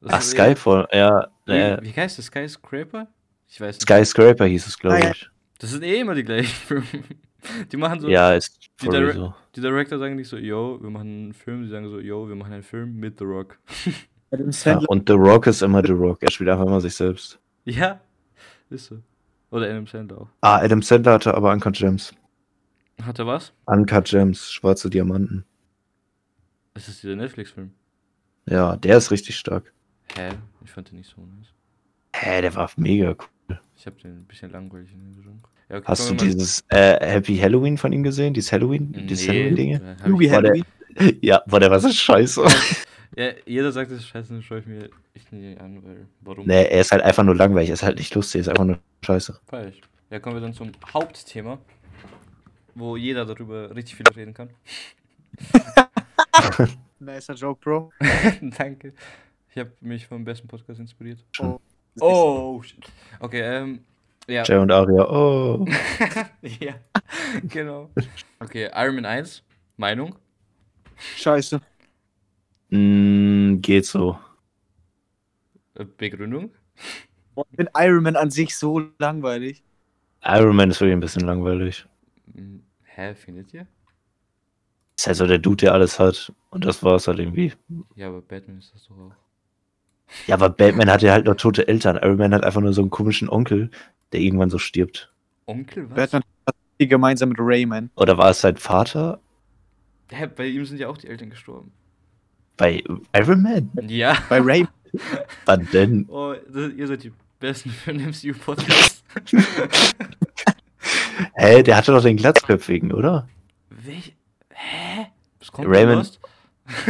Das 0.00 0.12
ach, 0.14 0.20
eh- 0.20 0.22
Skyfall, 0.22 0.88
ja. 0.92 1.28
Äh, 1.46 1.76
Wie, 1.82 1.88
wie 1.88 1.92
heißt 1.92 2.16
das? 2.16 2.24
Skyscraper? 2.24 3.06
Ich 3.50 3.60
weiß 3.60 3.76
nicht. 3.76 3.82
Skyscraper 3.82 4.46
hieß 4.46 4.66
es, 4.66 4.78
glaube 4.78 5.00
ja. 5.00 5.10
ich. 5.10 5.28
Das 5.58 5.72
sind 5.72 5.82
eh 5.82 6.00
immer 6.00 6.14
die 6.14 6.24
gleichen 6.24 6.46
Filme. 6.82 6.86
Die 7.72 7.76
machen 7.76 8.00
so, 8.00 8.08
Ja, 8.08 8.32
ist 8.34 8.58
Die 8.80 8.86
voll 8.86 8.94
Dire- 8.94 9.12
so. 9.12 9.34
die 9.56 9.60
Director 9.60 9.98
sagen 9.98 10.16
nicht 10.16 10.28
so, 10.28 10.36
yo, 10.36 10.78
wir 10.82 10.90
machen 10.90 11.08
einen 11.08 11.32
Film, 11.34 11.62
die 11.62 11.68
sagen 11.68 11.88
so, 11.88 12.00
yo, 12.00 12.28
wir 12.28 12.34
machen 12.36 12.52
einen 12.52 12.62
Film 12.62 12.96
mit 12.96 13.18
The 13.18 13.24
Rock. 13.24 13.58
Adam 14.30 14.46
Ja, 14.46 14.52
Sandler. 14.52 14.88
und 14.90 15.08
The 15.08 15.14
Rock 15.14 15.46
ist 15.46 15.62
immer 15.62 15.84
The 15.84 15.92
Rock. 15.92 16.22
Er 16.22 16.30
spielt 16.30 16.50
einfach 16.50 16.66
immer 16.66 16.80
sich 16.80 16.94
selbst. 16.94 17.38
Ja, 17.64 18.00
ist 18.70 18.86
so. 18.86 18.98
Oder 19.50 19.66
Adam 19.70 19.86
Sandler 19.86 20.22
auch. 20.22 20.28
Ah, 20.40 20.56
Adam 20.58 20.82
Sandler 20.82 21.12
hatte 21.12 21.34
aber 21.34 21.52
Uncut 21.52 21.74
Gems. 21.74 22.12
Hat 23.02 23.18
er 23.18 23.26
was? 23.26 23.52
Uncut 23.66 24.06
Gems, 24.06 24.50
schwarze 24.52 24.90
Diamanten. 24.90 25.44
Das 26.74 26.88
ist 26.88 27.02
dieser 27.02 27.14
Netflix-Film. 27.16 27.70
Ja, 28.46 28.76
der 28.76 28.96
ist 28.98 29.10
richtig 29.12 29.36
stark. 29.36 29.72
Hä? 30.16 30.30
Ich 30.64 30.70
fand 30.72 30.90
den 30.90 30.98
nicht 30.98 31.08
so 31.14 31.20
nice. 31.24 31.48
Hä, 32.14 32.40
der 32.42 32.54
war 32.56 32.70
mega 32.76 33.10
cool. 33.10 33.26
Ich 33.76 33.86
hab 33.86 33.98
den 33.98 34.18
ein 34.18 34.24
bisschen 34.24 34.50
langweilig 34.50 34.90
in 34.92 35.00
Erinnerung. 35.12 35.40
Ja, 35.68 35.76
okay, 35.76 35.84
Hast 35.86 36.10
du 36.10 36.14
dieses 36.14 36.64
äh, 36.68 37.04
Happy 37.06 37.36
Halloween 37.36 37.76
von 37.78 37.92
ihm 37.92 38.02
gesehen? 38.02 38.32
Dieses 38.34 38.52
Halloween? 38.52 38.92
Dieses 39.06 39.28
Halloween-Dinge? 39.28 39.76
äh, 39.76 40.10
War 40.10 40.18
der- 40.20 40.32
Halloween. 40.32 40.64
Ja, 41.22 41.42
boah, 41.46 41.58
der 41.58 41.70
war 41.72 41.80
so 41.80 41.90
scheiße. 41.90 42.44
Ja, 43.16 43.30
jeder 43.46 43.72
sagt, 43.72 43.90
das 43.90 43.98
ist 43.98 44.06
scheiße, 44.06 44.32
dann 44.32 44.42
schaue 44.42 44.60
ich 44.60 44.66
mir 44.66 44.90
echt 45.14 45.32
nicht 45.32 45.60
an, 45.60 45.82
weil, 45.84 46.06
warum? 46.20 46.46
nee, 46.46 46.64
er 46.66 46.80
ist 46.80 46.92
halt 46.92 47.02
einfach 47.02 47.24
nur 47.24 47.34
langweilig. 47.34 47.70
Er 47.70 47.74
ist 47.74 47.82
halt 47.82 47.98
nicht 47.98 48.14
lustig, 48.14 48.38
er 48.38 48.40
ist 48.42 48.48
einfach 48.48 48.64
nur 48.64 48.78
scheiße. 49.04 49.40
Ich. 49.68 49.80
Ja, 50.10 50.20
kommen 50.20 50.36
wir 50.36 50.40
dann 50.40 50.54
zum 50.54 50.70
Hauptthema, 50.92 51.58
wo 52.76 52.96
jeder 52.96 53.24
darüber 53.26 53.74
richtig 53.74 53.96
viel 53.96 54.06
reden 54.14 54.34
kann. 54.34 54.50
Nicer 57.00 57.34
Joke, 57.34 57.60
Bro. 57.60 57.92
Danke. 58.56 58.92
Ich 59.50 59.58
habe 59.58 59.72
mich 59.80 60.06
vom 60.06 60.24
besten 60.24 60.48
Podcast 60.48 60.80
inspiriert. 60.80 61.24
Oh. 61.40 61.58
Oh, 62.00 62.62
shit. 62.62 62.84
Okay, 63.20 63.40
ähm, 63.40 63.84
ja. 64.28 64.42
Jay 64.44 64.58
und 64.58 64.70
Aria, 64.72 65.08
oh. 65.08 65.64
ja, 66.42 66.74
genau. 67.44 67.90
Okay, 68.40 68.70
Iron 68.74 68.96
Man 68.96 69.04
1, 69.04 69.42
Meinung. 69.76 70.14
Scheiße. 71.16 71.60
Mm, 72.70 73.60
geht 73.60 73.86
so. 73.86 74.18
Äh, 75.74 75.84
Begründung. 75.84 76.50
Boah, 77.34 77.46
Ich 77.50 77.56
finde 77.56 77.72
Iron 77.76 78.02
Man 78.02 78.16
an 78.16 78.30
sich 78.30 78.56
so 78.56 78.82
langweilig. 78.98 79.62
Iron 80.24 80.56
Man 80.56 80.70
ist 80.70 80.80
wirklich 80.80 80.96
ein 80.96 81.00
bisschen 81.00 81.26
langweilig. 81.26 81.86
Hm, 82.34 82.64
Hä, 82.84 83.14
findet 83.14 83.52
ihr? 83.52 83.66
Ist 84.96 85.06
halt 85.06 85.16
so 85.16 85.26
der 85.26 85.38
Dude, 85.38 85.56
der 85.66 85.74
alles 85.74 85.98
hat. 85.98 86.32
Und 86.50 86.64
das 86.64 86.82
war's 86.82 87.08
halt 87.08 87.18
irgendwie. 87.18 87.52
Ja, 87.96 88.08
aber 88.08 88.22
Batman 88.22 88.58
ist 88.58 88.72
das 88.72 88.86
doch 88.86 88.96
auch. 88.96 89.12
Ja, 90.26 90.36
aber 90.36 90.50
Batman 90.50 90.90
hat 90.90 91.02
ja 91.02 91.12
halt 91.12 91.26
noch 91.26 91.36
tote 91.36 91.66
Eltern. 91.68 91.96
Iron 91.96 92.16
Man 92.16 92.34
hat 92.34 92.44
einfach 92.44 92.60
nur 92.60 92.72
so 92.72 92.82
einen 92.82 92.90
komischen 92.90 93.28
Onkel, 93.28 93.70
der 94.12 94.20
irgendwann 94.20 94.50
so 94.50 94.58
stirbt. 94.58 95.12
Onkel, 95.46 95.88
was? 95.90 95.96
Batman 95.96 96.22
hat 96.46 96.54
die 96.80 96.88
gemeinsam 96.88 97.30
mit 97.30 97.38
Rayman. 97.40 97.90
Oder 97.96 98.16
war 98.18 98.30
es 98.30 98.40
sein 98.40 98.56
Vater? 98.56 99.20
Hä, 100.10 100.26
bei 100.26 100.46
ihm 100.46 100.64
sind 100.64 100.78
ja 100.78 100.88
auch 100.88 100.98
die 100.98 101.08
Eltern 101.08 101.30
gestorben. 101.30 101.72
Bei 102.56 102.82
Iron 103.14 103.42
Man? 103.42 103.70
Ja. 103.88 104.16
Bei 104.28 104.40
Rayman. 104.40 104.68
Wann 105.44 105.68
denn? 105.72 106.06
Oh, 106.08 106.34
das, 106.48 106.72
ihr 106.72 106.86
seid 106.86 107.02
die 107.02 107.12
besten 107.40 107.70
für 107.70 107.92
den 107.92 108.08
MCU-Podcast. 108.08 109.04
Hä, 111.34 111.62
der 111.62 111.76
hatte 111.76 111.92
doch 111.92 112.02
den 112.02 112.16
Glatzköpfigen, 112.16 112.92
oder? 112.92 113.28
Welch? 113.70 114.14
Hä? 114.50 115.06
Was 115.40 115.52
kommt 115.52 115.68
Raymond-? 115.68 116.18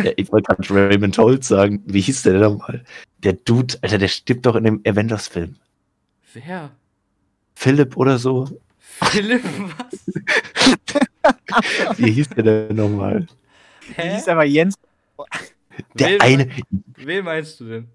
Ja, 0.02 0.12
ich 0.16 0.31
wollte 0.31 0.54
gerade 0.54 0.88
Raymond 0.90 1.19
Holt 1.19 1.45
sagen. 1.45 1.83
Wie 1.87 2.00
hieß 2.00 2.23
der 2.23 2.35
denn 2.35 2.43
nochmal? 2.43 2.85
Der 3.19 3.33
Dude, 3.33 3.75
Alter, 3.83 3.99
der 3.99 4.09
stirbt 4.09 4.47
doch 4.47 4.54
in 4.57 4.64
dem 4.64 4.81
Avengers-Film. 4.87 5.57
Wer? 6.33 6.71
Philipp 7.54 7.97
oder 7.97 8.19
so. 8.19 8.49
Philipp, 8.78 9.43
was? 9.78 11.99
Wie 11.99 12.11
hieß 12.12 12.28
der 12.31 12.69
denn 12.69 12.76
nochmal? 12.76 13.26
Hä? 13.97 14.14
hieß 14.14 14.28
aber 14.28 14.45
Jens. 14.45 14.75
Der 15.95 16.11
Wen- 16.11 16.21
eine. 16.21 16.49
Wen 16.97 17.25
meinst 17.25 17.61
du 17.61 17.64
denn? 17.64 17.88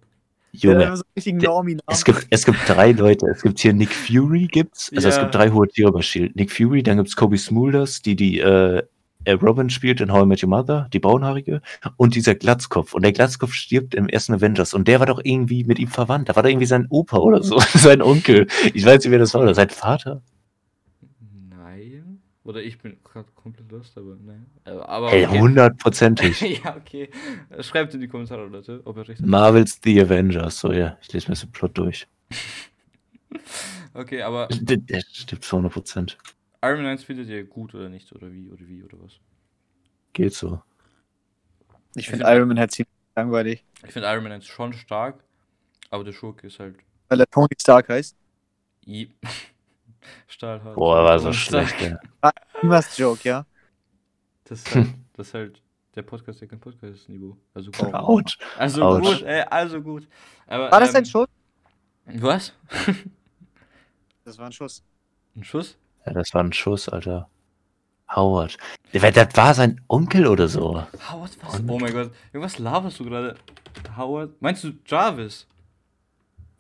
Der 0.52 0.72
hat 0.72 0.82
Junge, 0.82 0.98
so 0.98 1.04
einen 1.04 1.12
richtigen 1.16 1.40
Der- 1.40 1.78
es 1.88 2.04
gibt, 2.04 2.28
es 2.30 2.46
gibt 2.46 2.58
drei 2.68 2.92
Leute. 2.92 3.28
Es 3.28 3.42
gibt 3.44 3.60
hier 3.60 3.74
Nick 3.74 3.92
Fury, 3.94 4.48
gibt's. 4.48 4.92
Also 4.96 5.08
es 5.10 5.16
Ja. 5.16 5.22
gibt 5.24 5.36
drei 5.36 5.50
hohe 5.52 5.68
Tiere 5.68 5.92
bei 5.92 6.02
Shield. 6.02 6.36
Nick 6.36 6.52
Fury, 6.52 6.82
dann 6.84 6.98
gibt's 6.98 7.16
Kobe 7.16 7.38
Smulders, 7.38 8.02
die 8.02 8.16
die 8.16 8.40
äh, 8.40 8.82
Robin 9.28 9.70
spielt 9.70 10.02
in 10.02 10.12
How 10.12 10.24
I 10.24 10.26
Met 10.26 10.44
Your 10.44 10.50
Mother, 10.50 10.88
die 10.94 11.00
braunhaarige. 11.00 11.62
Und 11.98 12.16
dieser 12.16 12.36
Glatzkopf. 12.36 12.94
Und 12.94 13.04
der 13.04 13.12
Glatzkopf 13.12 13.54
stirbt 13.54 13.94
im 13.94 14.08
ersten 14.08 14.34
Avengers. 14.34 14.74
Und 14.74 14.88
der 14.88 15.00
war 15.00 15.06
doch 15.06 15.20
irgendwie 15.24 15.64
mit 15.66 15.78
ihm 15.80 15.90
verwandt. 15.90 16.30
Da 16.30 16.36
war 16.36 16.44
doch 16.44 16.50
irgendwie 16.50 16.66
sein 16.66 16.88
Opa 16.90 17.18
oder 17.18 17.44
so. 17.44 17.60
sein 17.74 18.02
Onkel. 18.02 18.48
Ich 18.74 18.86
weiß 18.86 19.04
nicht, 19.04 19.12
wer 19.12 19.20
das 19.20 19.34
war. 19.34 19.42
Oder 19.42 19.54
sein 19.54 19.70
Vater. 19.70 20.22
Nein. 21.50 22.22
Oder 22.44 22.64
ich 22.64 22.78
bin 22.80 22.98
gerade 23.04 23.28
komplett 23.36 23.70
lost, 23.72 23.98
aber 23.98 24.16
nein. 24.26 24.46
Äh, 24.64 24.72
Aber 24.72 25.12
Ey, 25.12 25.26
okay. 25.26 25.40
hundertprozentig. 25.40 26.42
ja, 26.64 26.78
okay. 26.78 27.10
Schreibt 27.60 27.94
in 27.94 28.00
die 28.00 28.08
Kommentare, 28.08 28.48
Leute, 28.48 28.82
ob 28.86 28.98
ihr 28.98 29.08
recht 29.08 29.20
habt. 29.20 29.30
Marvels 29.30 29.80
The 29.84 30.02
Avengers. 30.02 30.60
So, 30.60 30.72
ja. 30.72 30.98
Ich 31.02 31.12
lese 31.12 31.30
mir 31.30 31.36
den 31.36 31.52
Plot 31.52 31.78
durch. 31.78 32.08
Okay, 33.94 34.22
aber 34.22 34.48
Der, 34.62 34.78
der 34.78 35.02
stimmt 35.12 35.44
zu 35.44 35.58
100%. 35.58 36.16
Iron 36.62 36.78
Man 36.82 36.88
1 36.88 37.04
findet 37.04 37.28
ihr 37.30 37.44
gut 37.46 37.74
oder 37.74 37.90
nicht? 37.90 38.12
Oder 38.14 38.32
wie? 38.32 38.50
Oder 38.50 38.68
wie? 38.68 38.84
Oder 38.84 39.00
was? 39.02 39.14
Geht 40.14 40.34
so. 40.34 40.62
Ich 41.96 42.10
finde 42.10 42.26
Iron 42.28 42.48
Man 42.48 42.60
halt 42.60 42.72
ziemlich 42.72 42.94
langweilig. 43.16 43.64
Ich 43.86 43.92
finde 43.94 44.08
Iron 44.10 44.24
Man 44.24 44.32
1 44.34 44.46
schon 44.46 44.74
stark, 44.74 45.24
aber 45.90 46.04
der 46.04 46.14
Schurke 46.14 46.48
ist 46.48 46.60
halt 46.60 46.76
weil 47.10 47.20
er 47.22 47.28
Tony 47.30 47.50
Stark 47.60 47.90
heißt. 47.90 48.16
I- 48.86 49.10
Stahlhart. 50.28 50.76
Boah, 50.76 51.04
war 51.04 51.20
so 51.20 51.34
schlecht, 51.34 51.82
ja. 51.82 51.98
Niemals 52.62 52.96
Joke, 52.98 53.28
ja. 53.28 53.46
Das 54.44 54.60
ist 54.60 54.76
halt, 54.76 54.88
das 55.14 55.28
ist 55.28 55.34
halt 55.34 55.62
der 55.96 56.04
Podcast, 56.04 56.40
der 56.42 56.48
kein 56.48 56.60
Podcast-Niveau. 56.60 57.36
Also 57.54 57.72
gut. 57.72 57.94
Autsch. 57.94 58.38
Also 58.58 58.84
Autsch. 58.84 59.06
gut, 59.20 59.22
ey, 59.24 59.42
also 59.42 59.82
gut. 59.82 60.08
Aber, 60.46 60.72
War 60.72 60.80
das 60.80 60.90
ähm, 60.92 60.96
ein 60.98 61.06
Schuss? 61.06 61.28
Was? 62.06 62.54
Das 64.26 64.38
war 64.38 64.46
ein 64.46 64.52
Schuss. 64.52 64.84
Ein 65.36 65.44
Schuss? 65.44 65.76
Ja, 66.06 66.14
das 66.14 66.34
war 66.34 66.44
ein 66.44 66.54
Schuss, 66.54 66.90
Alter. 66.90 67.30
Howard. 68.16 68.58
Wer- 68.92 69.12
Das 69.12 69.36
war 69.36 69.54
sein 69.54 69.82
Onkel 69.88 70.26
oder 70.28 70.48
so. 70.48 70.84
Howard, 71.12 71.38
was? 71.42 71.62
Oh 71.68 71.78
mein 71.80 71.94
Gott. 71.94 72.12
Irgendwas 72.34 72.58
laberst 72.58 73.00
du 73.00 73.06
gerade? 73.06 73.36
Howard? 73.96 74.42
Meinst 74.42 74.64
du 74.64 74.72
Jarvis? 74.86 75.46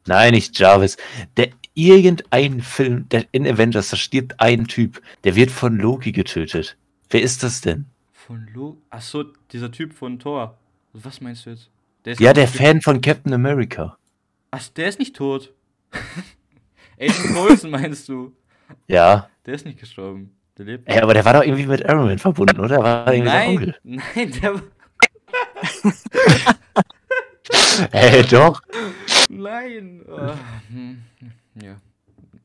Nein, 0.05 0.33
nicht 0.33 0.57
Jarvis. 0.59 0.97
Der 1.37 1.49
irgendein 1.73 2.61
Film, 2.61 3.07
der 3.09 3.25
in 3.31 3.47
Avengers, 3.47 3.89
da 3.89 3.97
stirbt 3.97 4.39
ein 4.39 4.65
Typ, 4.67 5.01
der 5.23 5.35
wird 5.35 5.49
von 5.51 5.77
Loki 5.77 6.11
getötet. 6.11 6.77
Wer 7.09 7.21
ist 7.21 7.41
das 7.43 7.61
denn? 7.61 7.85
Von 8.13 8.47
Lo. 8.53 8.77
Achso, 8.91 9.23
dieser 9.51 9.71
Typ 9.71 9.93
von 9.93 10.19
Thor. 10.19 10.55
Was 10.93 11.19
meinst 11.21 11.45
du 11.45 11.51
jetzt? 11.51 11.69
Der 12.05 12.13
ist 12.13 12.19
Ja, 12.19 12.33
der 12.33 12.47
Fan 12.47 12.81
von 12.81 13.01
Captain 13.01 13.33
America. 13.33 13.97
Ach, 14.51 14.67
der 14.69 14.87
ist 14.89 14.99
nicht 14.99 15.15
tot. 15.15 15.51
Agent 16.99 17.33
Coulson 17.35 17.71
meinst 17.71 18.07
du? 18.09 18.33
Ja. 18.87 19.29
Der 19.45 19.53
ist 19.53 19.65
nicht 19.65 19.79
gestorben. 19.79 20.35
Der 20.57 20.65
lebt. 20.65 20.87
Ey, 20.89 20.99
aber 20.99 21.13
der 21.13 21.25
war 21.25 21.33
doch 21.33 21.43
irgendwie 21.43 21.65
mit 21.65 21.81
Iron 21.81 22.05
Man 22.07 22.19
verbunden, 22.19 22.59
oder? 22.59 22.79
War 22.79 23.13
irgendwie 23.13 23.29
sein 23.29 23.47
nein, 23.47 23.49
Onkel. 23.57 23.75
nein, 23.83 24.31
der 24.41 24.53
war. 24.55 24.61
Ey, 27.91 28.23
doch. 28.23 28.61
Nein. 29.29 30.03
Hm, 30.69 31.01
ja. 31.61 31.77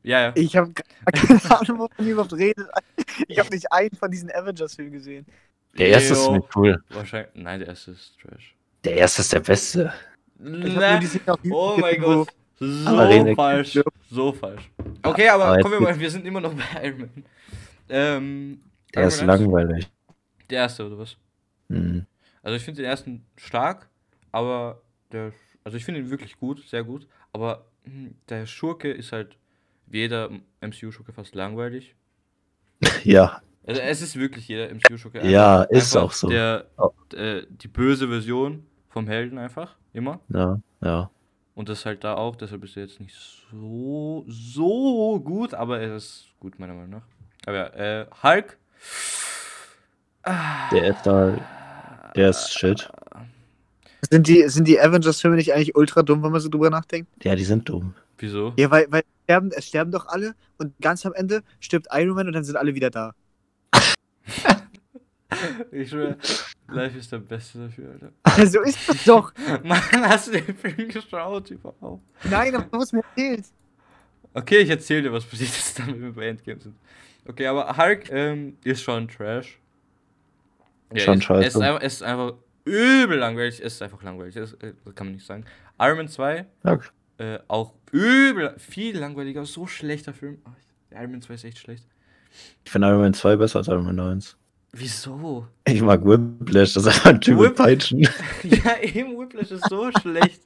Ja, 0.03 0.21
ja. 0.27 0.31
Ich 0.35 0.55
habe 0.55 0.71
keine 0.73 1.41
Ahnung, 1.59 1.79
wovon 1.79 2.05
ihr 2.05 2.13
überhaupt 2.13 2.33
redet. 2.33 2.67
Ich 3.27 3.39
habe 3.39 3.49
nicht 3.49 3.71
einen 3.71 3.95
von 3.95 4.11
diesen 4.11 4.31
Avengers-Filmen 4.31 4.91
gesehen. 4.91 5.25
Der 5.77 5.87
erste 5.89 6.13
ist 6.13 6.25
Jo. 6.25 6.35
nicht 6.37 6.55
cool. 6.55 6.83
Wahrscheinlich. 6.89 7.31
Nein, 7.33 7.59
der 7.59 7.69
erste 7.69 7.91
ist 7.91 8.13
Trash. 8.21 8.55
Der 8.83 8.95
erste 8.97 9.21
ist 9.21 9.33
der 9.33 9.39
beste. 9.39 9.93
Ich 10.39 10.45
habe 10.45 10.91
nur 10.91 10.99
die 10.99 11.07
Szene 11.07 11.33
auf 11.33 11.39
YouTube 11.43 11.57
Oh 11.57 11.77
mein 11.79 11.99
Gott. 12.01 12.29
So 12.59 12.65
Aber 12.89 13.35
falsch. 13.35 13.79
So 14.09 14.31
falsch. 14.31 14.71
Okay, 15.03 15.27
aber, 15.29 15.45
Aber 15.45 15.59
kommen 15.61 15.73
wir 15.73 15.81
mal, 15.81 15.99
wir 15.99 16.09
sind 16.09 16.25
immer 16.25 16.39
noch 16.41 16.53
bei 16.53 16.87
Iron 16.87 16.99
Man. 16.99 17.25
Ähm, 17.89 18.61
Der 18.93 19.01
Iron 19.03 19.07
ist 19.09 19.17
Man 19.25 19.27
langweilig. 19.27 19.91
Der 20.49 20.59
erste, 20.59 20.85
oder 20.85 20.97
was? 20.97 21.17
Hm. 21.69 22.05
Also 22.43 22.55
ich 22.57 22.63
finde 22.63 22.81
den 22.81 22.89
ersten 22.89 23.25
stark, 23.37 23.89
aber 24.31 24.81
der. 25.11 25.31
Also 25.63 25.77
ich 25.77 25.83
finde 25.85 25.99
ihn 26.01 26.09
wirklich 26.11 26.37
gut, 26.37 26.63
sehr 26.69 26.83
gut. 26.83 27.07
Aber 27.33 27.65
hm, 27.85 28.15
der 28.29 28.45
Schurke 28.45 28.91
ist 28.91 29.11
halt 29.11 29.35
wie 29.87 29.99
jeder 29.99 30.29
MCU-Schurke 30.61 31.11
fast 31.13 31.35
langweilig. 31.35 31.95
Ja, 33.03 33.41
Also 33.65 33.81
es 33.81 34.01
ist 34.01 34.15
wirklich 34.15 34.47
jeder 34.47 34.69
MCU-Schurke. 34.69 35.27
Ja, 35.27 35.63
ist 35.63 35.95
auch 35.97 36.11
so. 36.11 36.27
Der, 36.29 36.65
Oh. 36.77 36.91
äh, 37.15 37.43
die 37.49 37.67
böse 37.67 38.07
Version 38.07 38.65
vom 38.89 39.07
Helden 39.07 39.37
einfach, 39.37 39.75
immer. 39.93 40.19
ja, 40.29 40.59
ja. 40.81 41.09
Und 41.55 41.69
das 41.69 41.85
halt 41.85 42.03
da 42.03 42.15
auch, 42.15 42.35
deshalb 42.35 42.63
ist 42.65 42.75
er 42.75 42.83
jetzt 42.83 42.99
nicht 42.99 43.15
so, 43.49 44.25
so 44.27 45.19
gut, 45.21 45.53
aber 45.53 45.79
er 45.79 45.95
ist 45.95 46.27
gut, 46.39 46.59
meiner 46.59 46.73
Meinung 46.73 46.89
nach. 46.89 47.03
Aber 47.45 47.55
ja, 47.57 48.01
äh, 48.01 48.05
Hulk. 48.21 48.57
Der 50.71 50.89
ist 50.89 51.03
da. 51.05 52.11
Der 52.13 52.29
ist 52.29 52.53
shit. 52.53 52.89
Sind 54.09 54.27
die, 54.27 54.47
sind 54.49 54.67
die 54.67 54.79
Avengers-Filme 54.79 55.37
nicht 55.37 55.53
eigentlich 55.53 55.75
ultra 55.75 56.03
dumm, 56.03 56.23
wenn 56.23 56.31
man 56.31 56.41
so 56.41 56.49
drüber 56.49 56.69
nachdenkt? 56.69 57.09
Ja, 57.23 57.35
die 57.35 57.45
sind 57.45 57.67
dumm. 57.69 57.95
Wieso? 58.17 58.53
Ja, 58.57 58.69
weil, 58.69 58.87
weil 58.89 59.01
es 59.01 59.23
sterben, 59.23 59.51
es 59.55 59.67
sterben 59.67 59.91
doch 59.91 60.07
alle 60.07 60.35
und 60.57 60.73
ganz 60.81 61.05
am 61.05 61.13
Ende 61.13 61.41
stirbt 61.59 61.87
Iron 61.91 62.15
Man 62.15 62.27
und 62.27 62.33
dann 62.33 62.43
sind 62.43 62.57
alle 62.57 62.75
wieder 62.75 62.89
da. 62.89 63.13
Ich 65.71 65.89
schwöre, 65.89 66.17
Life 66.67 66.97
ist 66.97 67.11
der 67.11 67.19
Beste 67.19 67.59
dafür, 67.59 67.91
Alter. 67.91 68.11
Ja, 68.37 68.45
so 68.45 68.61
ist 68.61 68.89
das 68.89 69.03
doch. 69.05 69.33
Mann, 69.63 69.81
hast 69.91 70.27
du 70.27 70.31
den 70.31 70.55
Film 70.55 70.89
geschaut 70.89 71.51
überhaupt? 71.51 72.03
Nein, 72.23 72.55
aber 72.55 72.65
du 72.65 72.79
hast 72.79 72.91
mir 72.91 73.03
erzählt. 73.03 73.45
Okay, 74.33 74.59
ich 74.59 74.69
erzähl 74.69 75.01
dir, 75.01 75.13
was 75.13 75.23
passiert 75.25 75.49
ist, 75.49 75.87
wenn 75.87 76.01
wir 76.01 76.11
bei 76.11 76.27
Endgame 76.27 76.59
sind. 76.59 76.75
Okay, 77.27 77.47
aber 77.47 77.77
Hulk 77.77 78.11
ähm, 78.11 78.57
ist 78.63 78.81
schon 78.81 79.07
Trash. 79.07 79.59
Schon 80.95 81.17
es, 81.17 81.23
scheiße. 81.23 81.47
Es 81.47 81.55
ist, 81.55 81.61
einfach, 81.61 81.81
es 81.81 81.93
ist 81.93 82.03
einfach 82.03 82.33
übel 82.65 83.17
langweilig. 83.17 83.59
Es 83.61 83.73
ist 83.73 83.81
einfach 83.81 84.03
langweilig. 84.03 84.35
Das, 84.35 84.53
äh, 84.53 84.73
das 84.83 84.95
kann 84.95 85.07
man 85.07 85.15
nicht 85.15 85.25
sagen. 85.25 85.45
Iron 85.79 85.97
Man 85.97 86.07
2, 86.07 86.45
Ja, 86.63 86.79
äh, 87.17 87.39
auch 87.47 87.73
übel, 87.91 88.53
viel 88.57 88.97
langweiliger. 88.97 89.45
So 89.45 89.67
schlechter 89.67 90.13
Film. 90.13 90.41
Ach, 90.43 90.51
Iron 90.91 91.11
Man 91.11 91.21
2 91.21 91.33
ist 91.33 91.43
echt 91.45 91.59
schlecht. 91.59 91.85
ich 92.63 92.71
finde 92.71 92.87
Iron 92.89 93.01
Man 93.01 93.13
2 93.13 93.37
besser 93.37 93.59
als 93.59 93.67
Iron 93.67 93.85
Man 93.85 93.99
1. 93.99 94.37
Wieso? 94.77 95.47
Ich 95.63 95.81
mag 95.81 96.05
Whiplash, 96.05 96.73
das 96.73 96.85
ist 96.85 96.87
einfach 96.87 97.05
ein 97.11 97.21
Typ 97.21 97.39
mit 97.39 97.55
Peitschen. 97.55 98.01
ja, 98.43 98.81
eben 98.81 99.17
Whiplash 99.17 99.51
ist 99.51 99.69
so 99.69 99.89
schlecht. 100.01 100.41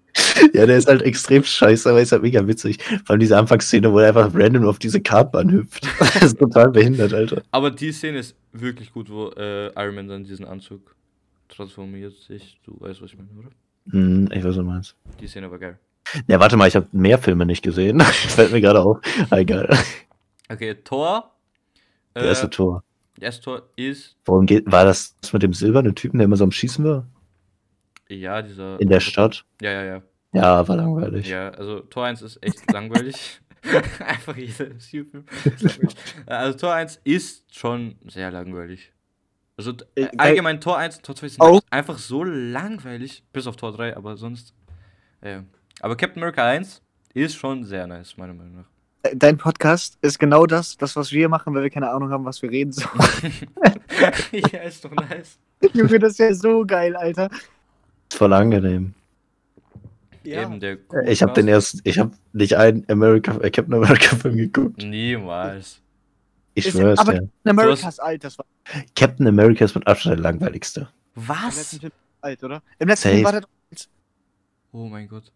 Ja, 0.54 0.68
der 0.68 0.78
ist 0.78 0.88
halt 0.88 1.02
extrem 1.02 1.44
scheiße, 1.44 1.90
aber 1.90 2.00
ist 2.00 2.12
halt 2.12 2.22
mega 2.22 2.46
witzig. 2.46 2.78
Vor 3.06 3.12
allem 3.14 3.22
diese 3.22 3.38
Anfangsszene, 3.38 3.92
wo 3.92 3.98
er 3.98 4.10
einfach 4.10 4.32
random 4.36 4.68
auf 4.68 4.78
diese 4.78 5.02
Kartbahn 5.02 5.52
hüpft. 5.52 5.88
Das 6.00 6.24
ist 6.24 6.40
total 6.40 6.70
behindert, 6.70 7.14
Alter. 7.14 7.42
Aber 7.50 7.72
die 7.72 7.92
Szene 7.92 8.20
ist 8.20 8.36
wirklich 8.52 8.92
gut, 8.92 9.10
wo 9.10 9.30
äh, 9.30 9.68
Iron 9.76 9.96
Man 9.96 10.08
dann 10.08 10.24
diesen 10.24 10.46
Anzug 10.46 10.96
transformiert 11.48 12.14
sich. 12.16 12.60
Du 12.64 12.80
weißt, 12.80 13.02
was 13.02 13.12
ich 13.12 13.18
meine, 13.18 13.30
oder? 13.40 13.50
Hm, 13.92 14.30
ich 14.32 14.40
weiß, 14.40 14.50
was 14.50 14.56
du 14.58 14.64
meinst. 14.64 14.96
Die 15.20 15.28
Szene 15.28 15.50
war 15.50 15.58
geil. 15.58 15.80
Ja, 16.28 16.40
warte 16.40 16.56
mal, 16.56 16.68
ich 16.68 16.76
habe 16.76 16.88
mehr 16.92 17.18
Filme 17.18 17.48
nicht 17.48 17.64
gesehen. 17.64 18.00
Fällt 18.02 18.52
mir 18.52 18.62
gerade 18.62 18.82
auf. 18.82 19.00
Egal. 19.32 19.76
Okay, 20.50 20.76
Thor. 20.84 21.32
Der 22.16 22.24
erste 22.24 22.50
Tor. 22.50 22.84
Der 22.84 22.89
erste 23.22 23.44
Tor 23.44 23.70
ist, 23.76 24.18
Worum 24.26 24.46
geht, 24.46 24.72
war 24.72 24.86
das 24.86 25.16
mit 25.34 25.44
dem 25.44 25.54
silbernen 25.54 25.96
Typen, 25.96 26.18
der 26.18 26.26
immer 26.26 26.36
so 26.36 26.44
am 26.44 26.52
Schießen 26.52 26.84
war? 26.86 27.08
ja, 28.10 28.42
dieser. 28.42 28.80
In 28.80 28.90
der 28.90 29.00
Stadt? 29.00 29.46
Ja, 29.62 29.72
ja, 29.72 29.84
ja. 29.84 30.02
Ja, 30.34 30.68
war 30.68 30.76
langweilig. 30.76 31.28
Ja, 31.28 31.50
also 31.50 31.80
Tor 31.82 32.06
1 32.06 32.22
ist 32.22 32.42
echt 32.44 32.72
langweilig. 32.72 33.42
Einfach 34.00 34.36
jeder 34.38 34.66
langweilig. 34.66 35.24
Also 36.26 36.58
Tor 36.58 36.74
1 36.76 37.02
ist 37.04 37.54
schon 37.54 37.98
sehr 38.08 38.32
langweilig. 38.32 38.94
Also 39.58 39.74
Äh, 39.96 40.08
allgemein 40.18 40.62
Tor 40.62 40.78
1 40.78 40.98
und 40.98 41.06
Tor 41.06 41.16
2 41.16 41.28
sind 41.28 41.42
Auch- 41.42 41.62
einfach 41.70 41.98
so 41.98 42.24
langweilig, 42.24 43.24
bis 43.34 43.46
auf 43.48 43.58
Tor 43.58 43.74
3, 43.74 43.98
aber 43.98 44.16
sonst. 44.18 44.54
Ja. 45.24 45.44
Aber 45.82 45.96
Captain 45.98 46.22
America 46.24 46.46
1 46.46 46.82
ist 47.14 47.36
schon 47.36 47.64
sehr 47.66 47.86
nice, 47.86 48.16
meiner 48.16 48.34
Meinung 48.34 48.56
nach. 48.56 48.70
Dein 49.16 49.38
Podcast 49.38 49.98
ist 50.02 50.20
genau 50.20 50.46
das, 50.46 50.76
das, 50.78 50.96
was 50.96 51.12
wir 51.12 51.30
machen, 51.30 51.54
weil 51.56 51.64
wir 51.64 51.70
keine 51.70 51.90
Ahnung 51.90 52.10
haben, 52.12 52.26
was 52.26 52.42
wir 52.42 52.52
reden 52.52 52.72
sollen. 52.74 52.90
ja, 54.32 54.60
ist 54.60 54.84
doch 54.84 54.92
nice. 54.92 55.40
Junge, 55.74 56.00
das 56.00 56.12
ist 56.14 56.20
ja 56.20 56.34
so 56.34 56.66
geil, 56.66 56.96
Alter. 56.96 57.30
Ist 58.10 58.18
voll 58.18 58.34
angenehm. 58.34 58.94
Eben 60.26 60.60
der 60.60 60.78
Ich 61.06 61.22
habe 61.22 61.32
den 61.34 61.48
erst, 61.48 61.80
ich 61.86 61.98
habe 61.98 62.12
nicht 62.34 62.56
einen 62.58 62.86
America, 62.90 63.38
äh, 63.40 63.50
Captain 63.50 63.74
America 63.74 64.16
Film 64.18 64.36
geguckt. 64.36 64.84
Niemals. 64.84 65.82
Ich 66.54 66.68
Ist- 66.68 66.74
schwör's 66.78 67.00
aber- 67.00 67.14
dir. 67.14 67.30
In 67.46 67.52
Amerikas 67.52 68.00
alt, 68.00 68.24
das 68.24 68.38
war 68.38 68.46
Captain 68.96 69.26
America 69.28 69.64
ist 69.66 69.76
mit 69.76 69.88
Abstand 69.88 70.18
der 70.18 70.24
langweiligste. 70.24 70.90
im 71.16 71.28
Was? 71.28 71.56
letzten 71.56 71.80
Film 71.80 71.92
alt, 72.22 72.44
oder? 72.44 72.62
Im 72.80 72.88
letzten 72.90 73.04
Safe. 73.04 73.16
Film 73.16 73.26
war 73.26 73.32
der 73.32 73.44
Oh 74.72 74.86
mein 74.88 75.08
Gott. 75.08 75.32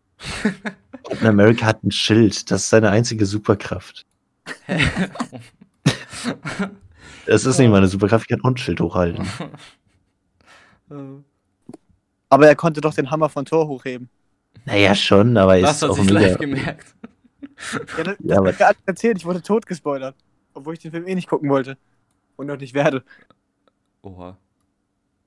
Captain 1.04 1.28
America 1.28 1.66
hat 1.66 1.84
ein 1.84 1.92
Schild, 1.92 2.50
das 2.52 2.64
ist 2.64 2.70
seine 2.70 2.90
einzige 2.90 3.26
Superkraft. 3.26 4.06
Das 7.26 7.46
ist 7.46 7.58
nicht 7.60 7.70
meine 7.70 7.88
Superkraft, 7.88 8.24
ich 8.26 8.30
kann 8.30 8.42
auch 8.44 8.50
ein 8.50 8.58
Schild 8.58 8.80
hochhalten. 8.82 9.26
Aber 12.30 12.48
er 12.48 12.56
konnte 12.56 12.82
doch 12.82 12.94
den 12.94 13.10
Hammer 13.12 13.30
von 13.30 13.46
Thor 13.46 13.68
hochheben. 13.68 14.10
Naja, 14.66 14.96
schon, 14.96 15.36
aber 15.38 15.60
Das 15.60 15.78
ist 15.78 15.82
hat 15.84 15.90
auch 15.92 15.98
sich 15.98 16.10
live 16.10 16.38
gemerkt. 16.38 16.96
Ja, 17.98 18.04
das, 18.04 18.16
Ja, 18.20 18.36
das 18.36 18.38
aber- 18.38 18.50
hat 18.50 18.60
mir 18.60 18.66
alles 18.68 18.78
erzählt, 18.86 19.18
ich 19.18 19.26
wurde 19.26 19.42
tot 19.42 19.66
gespoilert. 19.66 20.16
Obwohl 20.54 20.74
ich 20.76 20.80
den 20.82 20.92
Film 20.92 21.08
eh 21.08 21.16
nicht 21.16 21.28
gucken 21.30 21.50
wollte. 21.50 21.78
Und 22.36 22.48
noch 22.48 22.58
nicht 22.58 22.74
werde. 22.74 23.04
Oha, 24.02 24.38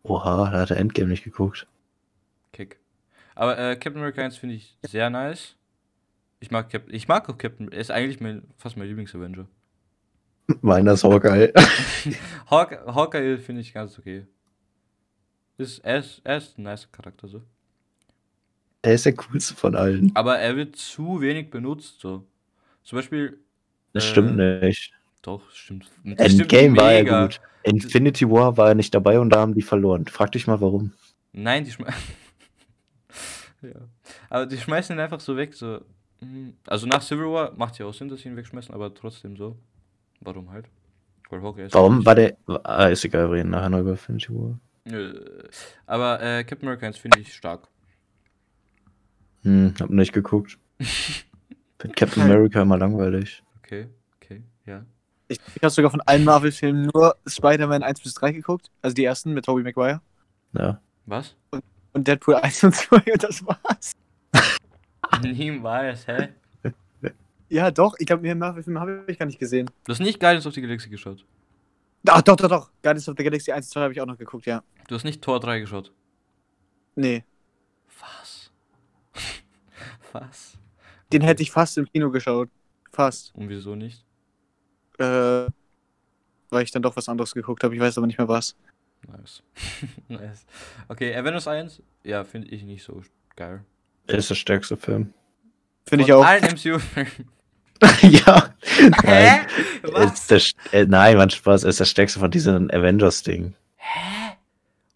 Oha, 0.02 0.50
da 0.50 0.60
hat 0.60 0.70
er 0.70 0.76
Endgame 0.76 1.08
nicht 1.08 1.24
geguckt. 1.24 1.66
Aber 3.36 3.56
äh, 3.58 3.76
Captain 3.76 3.98
America 3.98 4.22
1 4.22 4.36
finde 4.38 4.56
ich 4.56 4.76
sehr 4.82 5.10
nice. 5.10 5.56
Ich 6.40 6.50
mag 6.50 6.68
Captain, 6.70 6.94
ich 6.94 7.06
mag 7.08 7.28
auch 7.28 7.38
Captain, 7.38 7.70
er 7.70 7.78
ist 7.80 7.90
eigentlich 7.90 8.20
mein, 8.20 8.42
fast 8.56 8.76
mein 8.76 8.88
Lieblings-Avenger. 8.88 9.46
Meiner 10.62 10.92
ist 10.92 11.04
Hawkeye. 11.04 11.52
Hawk, 12.50 12.72
Hawkeye 12.86 13.38
finde 13.38 13.60
ich 13.62 13.72
ganz 13.74 13.98
okay. 13.98 14.26
Ist, 15.58 15.78
er, 15.80 15.98
ist, 16.00 16.20
er 16.24 16.38
ist 16.38 16.58
ein 16.58 16.64
nice 16.64 16.90
Charakter 16.92 17.28
so. 17.28 17.42
Der 18.84 18.94
ist 18.94 19.06
der 19.06 19.14
coolste 19.16 19.54
von 19.54 19.74
allen. 19.74 20.12
Aber 20.14 20.38
er 20.38 20.56
wird 20.56 20.76
zu 20.76 21.20
wenig 21.20 21.50
benutzt 21.50 22.00
so. 22.00 22.26
Zum 22.84 22.96
Beispiel, 22.96 23.38
Das 23.92 24.04
Äh, 24.04 24.08
stimmt 24.10 24.36
nicht. 24.36 24.92
doch, 25.22 25.50
stimmt. 25.50 25.90
das 26.04 26.32
stimmt 26.32 26.52
Endgame 26.52 26.76
war 26.76 26.92
er 26.92 27.04
gut. 27.04 27.40
Infinity 27.64 28.30
War 28.30 28.56
war 28.56 28.68
er 28.68 28.74
nicht 28.76 28.94
dabei 28.94 29.18
und 29.18 29.30
da 29.30 29.40
haben 29.40 29.54
die 29.54 29.62
verloren. 29.62 30.06
Frag 30.06 30.32
dich 30.32 30.46
mal 30.46 30.60
warum. 30.60 30.92
Nein, 31.32 31.64
die 31.64 31.72
schmeißen. 31.72 32.00
ja. 33.62 33.88
Aber 34.28 34.46
die 34.46 34.58
schmeißen 34.58 34.96
ihn 34.96 35.00
einfach 35.00 35.20
so 35.20 35.36
weg, 35.36 35.54
so. 35.54 35.80
Mhm. 36.20 36.54
Also 36.66 36.86
nach 36.86 37.02
Civil 37.02 37.26
War 37.26 37.52
macht 37.56 37.78
ja 37.78 37.86
auch 37.86 37.94
Sinn, 37.94 38.08
dass 38.08 38.20
sie 38.20 38.28
ihn 38.28 38.36
wegschmeißen, 38.36 38.74
aber 38.74 38.94
trotzdem 38.94 39.36
so. 39.36 39.56
Warum 40.20 40.50
halt? 40.50 40.66
Weil 41.30 41.42
Hawkeye 41.42 41.66
ist 41.66 41.74
Warum 41.74 42.04
war 42.04 42.14
der. 42.14 42.36
Ah, 42.64 42.86
ist 42.86 43.04
egal, 43.04 43.28
wir 43.30 43.36
reden 43.36 43.50
nachher 43.50 43.68
noch 43.68 43.80
über 43.80 43.90
Infinity 43.90 44.28
War. 44.30 44.58
Äh, 44.84 45.12
Aber 45.86 46.22
äh, 46.22 46.44
Captain 46.44 46.68
America 46.68 46.86
1 46.86 46.98
finde 46.98 47.20
ich 47.20 47.34
stark. 47.34 47.68
Hm, 49.42 49.74
hab 49.80 49.90
nicht 49.90 50.12
geguckt. 50.12 50.58
Find 51.78 51.96
Captain 51.96 52.22
America 52.22 52.62
immer 52.62 52.78
langweilig. 52.78 53.42
Okay, 53.58 53.88
okay, 54.16 54.42
ja. 54.64 54.84
Ich, 55.28 55.40
ich 55.54 55.62
habe 55.62 55.70
sogar 55.70 55.90
von 55.90 56.00
allen 56.02 56.24
Marvel-Filmen 56.24 56.90
nur 56.94 57.16
Spider-Man 57.26 57.82
1 57.82 58.00
bis 58.00 58.14
3 58.14 58.32
geguckt. 58.32 58.70
Also 58.80 58.94
die 58.94 59.04
ersten 59.04 59.34
mit 59.34 59.44
Tobey 59.44 59.62
Maguire. 59.62 60.00
Ja. 60.52 60.80
Was? 61.06 61.36
Und 61.50 61.64
Deadpool 62.04 62.34
1 62.42 62.64
und 62.64 62.74
2 62.74 62.96
und 63.12 63.22
das 63.22 63.46
war's. 63.46 63.92
Niemals, 65.22 66.06
hä? 66.06 66.28
Ja, 67.48 67.70
doch. 67.70 67.94
Ich 67.98 68.06
glaube, 68.06 68.22
mehr 68.22 68.34
Marvel-Filme 68.34 68.80
habe 68.80 69.04
ich 69.06 69.18
gar 69.18 69.26
nicht 69.26 69.38
gesehen. 69.38 69.70
Du 69.84 69.92
hast 69.92 70.00
nicht 70.00 70.18
Guardians 70.18 70.46
of 70.46 70.54
the 70.54 70.60
Galaxy 70.60 70.88
geschaut. 70.88 71.24
Ach, 72.08 72.22
doch, 72.22 72.36
doch, 72.36 72.48
doch. 72.48 72.70
Guardians 72.82 73.08
of 73.08 73.14
the 73.16 73.24
Galaxy 73.24 73.52
1 73.52 73.66
und 73.66 73.72
2 73.72 73.80
habe 73.80 73.92
ich 73.92 74.00
auch 74.00 74.06
noch 74.06 74.18
geguckt, 74.18 74.46
ja. 74.46 74.62
Du 74.88 74.94
hast 74.94 75.04
nicht 75.04 75.22
Tor 75.22 75.40
3 75.40 75.60
geschaut. 75.60 75.92
Nee. 76.96 77.24
Was? 78.00 78.50
Was? 80.12 80.58
Den 81.12 81.22
hätte 81.22 81.42
ich 81.42 81.50
fast 81.50 81.78
im 81.78 81.86
Kino 81.86 82.10
geschaut. 82.10 82.48
Fast. 82.92 83.34
Und 83.34 83.48
wieso 83.48 83.76
nicht? 83.76 84.04
Äh, 84.98 85.46
weil 86.50 86.62
ich 86.62 86.70
dann 86.70 86.82
doch 86.82 86.96
was 86.96 87.08
anderes 87.08 87.32
geguckt 87.32 87.62
habe. 87.62 87.74
Ich 87.74 87.80
weiß 87.80 87.98
aber 87.98 88.06
nicht 88.06 88.18
mehr 88.18 88.28
was. 88.28 88.56
Nice. 89.18 89.42
nice. 90.08 90.46
Okay, 90.88 91.14
Avengers 91.14 91.46
1, 91.46 91.82
ja, 92.04 92.24
finde 92.24 92.48
ich 92.48 92.62
nicht 92.64 92.82
so 92.82 93.02
geil. 93.36 93.64
Ist 94.06 94.30
der 94.30 94.34
stärkste 94.34 94.76
Film. 94.76 95.12
Finde 95.86 96.04
ich 96.04 96.12
auch. 96.12 96.24
allen 96.24 96.44
MCU-Filmen. 96.44 97.28
ja. 98.02 98.54
Nein. 99.04 99.46
Was? 99.82 100.30
Ist 100.30 100.62
der, 100.72 100.80
äh, 100.80 100.86
nein, 100.86 101.16
Mann, 101.16 101.30
Spaß. 101.30 101.64
Ist 101.64 101.80
der 101.80 101.84
stärkste 101.84 102.20
von 102.20 102.30
diesen 102.30 102.70
Avengers-Ding. 102.70 103.54
Hä? 103.76 104.36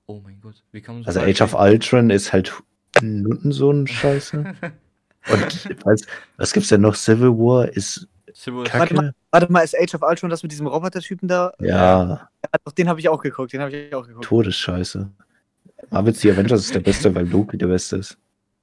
Oh 0.06 0.20
mein 0.24 0.40
Gott, 0.40 0.62
wie 0.72 0.80
kann 0.80 0.96
man 0.96 1.04
so 1.04 1.08
Also 1.08 1.20
Age 1.20 1.40
of? 1.42 1.54
Ultron 1.54 2.10
ist 2.10 2.32
halt 2.32 2.52
Nutten 3.00 3.52
so 3.52 3.70
ein 3.70 3.86
Scheiße. 3.86 4.38
Und 5.30 5.84
was, 5.84 6.02
was 6.38 6.52
gibt's 6.52 6.70
denn 6.70 6.80
noch? 6.80 6.94
Civil 6.94 7.30
War 7.30 7.68
ist 7.68 8.08
Warte 8.46 8.70
Kacke. 8.70 9.14
Warte 9.30 9.52
mal, 9.52 9.60
ist 9.60 9.76
Age 9.78 9.94
of 9.94 10.02
Ultron 10.02 10.30
das 10.30 10.42
mit 10.42 10.50
diesem 10.52 10.66
Roboter-Typen 10.66 11.28
da? 11.28 11.52
Ja, 11.60 12.08
Ja, 12.08 12.28
doch, 12.64 12.72
den 12.72 12.88
habe 12.88 13.00
ich 13.00 13.08
auch 13.08 13.22
geguckt. 13.22 13.52
Den 13.52 13.60
habe 13.60 13.76
ich 13.76 13.94
auch 13.94 14.06
geguckt. 14.06 14.24
Todesscheiße. 14.24 15.10
Marvel's 15.90 16.20
The 16.20 16.30
Avengers 16.32 16.60
ist 16.62 16.74
der 16.74 16.80
beste, 16.80 17.14
weil 17.14 17.28
Loki 17.28 17.58
der 17.58 17.66
beste 17.66 17.96
ist. 17.96 18.16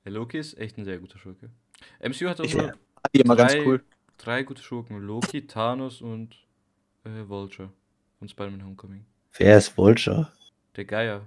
Der 0.05 0.11
Loki 0.13 0.37
ist 0.39 0.57
echt 0.57 0.77
ein 0.77 0.85
sehr 0.85 0.97
guter 0.97 1.17
Schurke. 1.17 1.49
MCU 2.01 2.27
hat 2.29 2.39
auch 2.41 2.45
Die 2.45 3.21
immer 3.21 3.35
ganz 3.35 3.53
drei, 3.53 3.65
cool. 3.65 3.83
drei 4.17 4.43
gute 4.43 4.61
Schurken. 4.61 4.99
Loki, 5.01 5.45
Thanos 5.47 6.01
und 6.01 6.35
äh, 7.03 7.27
Vulture. 7.27 7.69
Von 8.19 8.27
Spider-Man 8.29 8.63
Homecoming. 8.65 9.05
Wer 9.37 9.57
ist 9.57 9.77
Vulture? 9.77 10.31
Der 10.75 10.85
Geier 10.85 11.21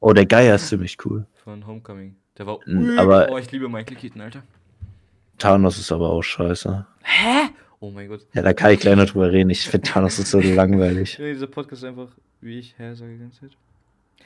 Oh, 0.00 0.12
der 0.12 0.26
Geier 0.26 0.54
ist 0.56 0.68
ziemlich 0.68 0.98
cool. 1.04 1.26
von 1.42 1.66
Homecoming. 1.66 2.14
Der 2.36 2.46
war 2.46 2.58
aber- 2.98 3.28
Oh, 3.30 3.38
ich 3.38 3.50
liebe 3.50 3.68
Michael 3.68 3.96
Keaton, 3.96 4.20
Alter. 4.20 4.42
Thanos 5.40 5.78
ist 5.78 5.90
aber 5.90 6.10
auch 6.10 6.22
scheiße. 6.22 6.86
Hä? 7.02 7.50
Oh 7.80 7.90
mein 7.90 8.08
Gott. 8.08 8.26
Ja, 8.34 8.42
da 8.42 8.52
kann 8.52 8.72
ich 8.72 8.80
gleich 8.80 8.94
noch 8.94 9.06
drüber 9.06 9.32
reden. 9.32 9.50
Ich 9.50 9.68
finde 9.68 9.88
Thanos 9.88 10.18
ist 10.18 10.30
so 10.30 10.40
langweilig. 10.40 11.18
Ja, 11.18 11.24
dieser 11.24 11.46
Podcast 11.46 11.82
ist 11.82 11.88
einfach, 11.88 12.08
wie 12.40 12.58
ich 12.60 12.74
hä 12.78 12.94
sage 12.94 13.12
die 13.14 13.18
ganze 13.18 13.40
Zeit. 13.40 13.50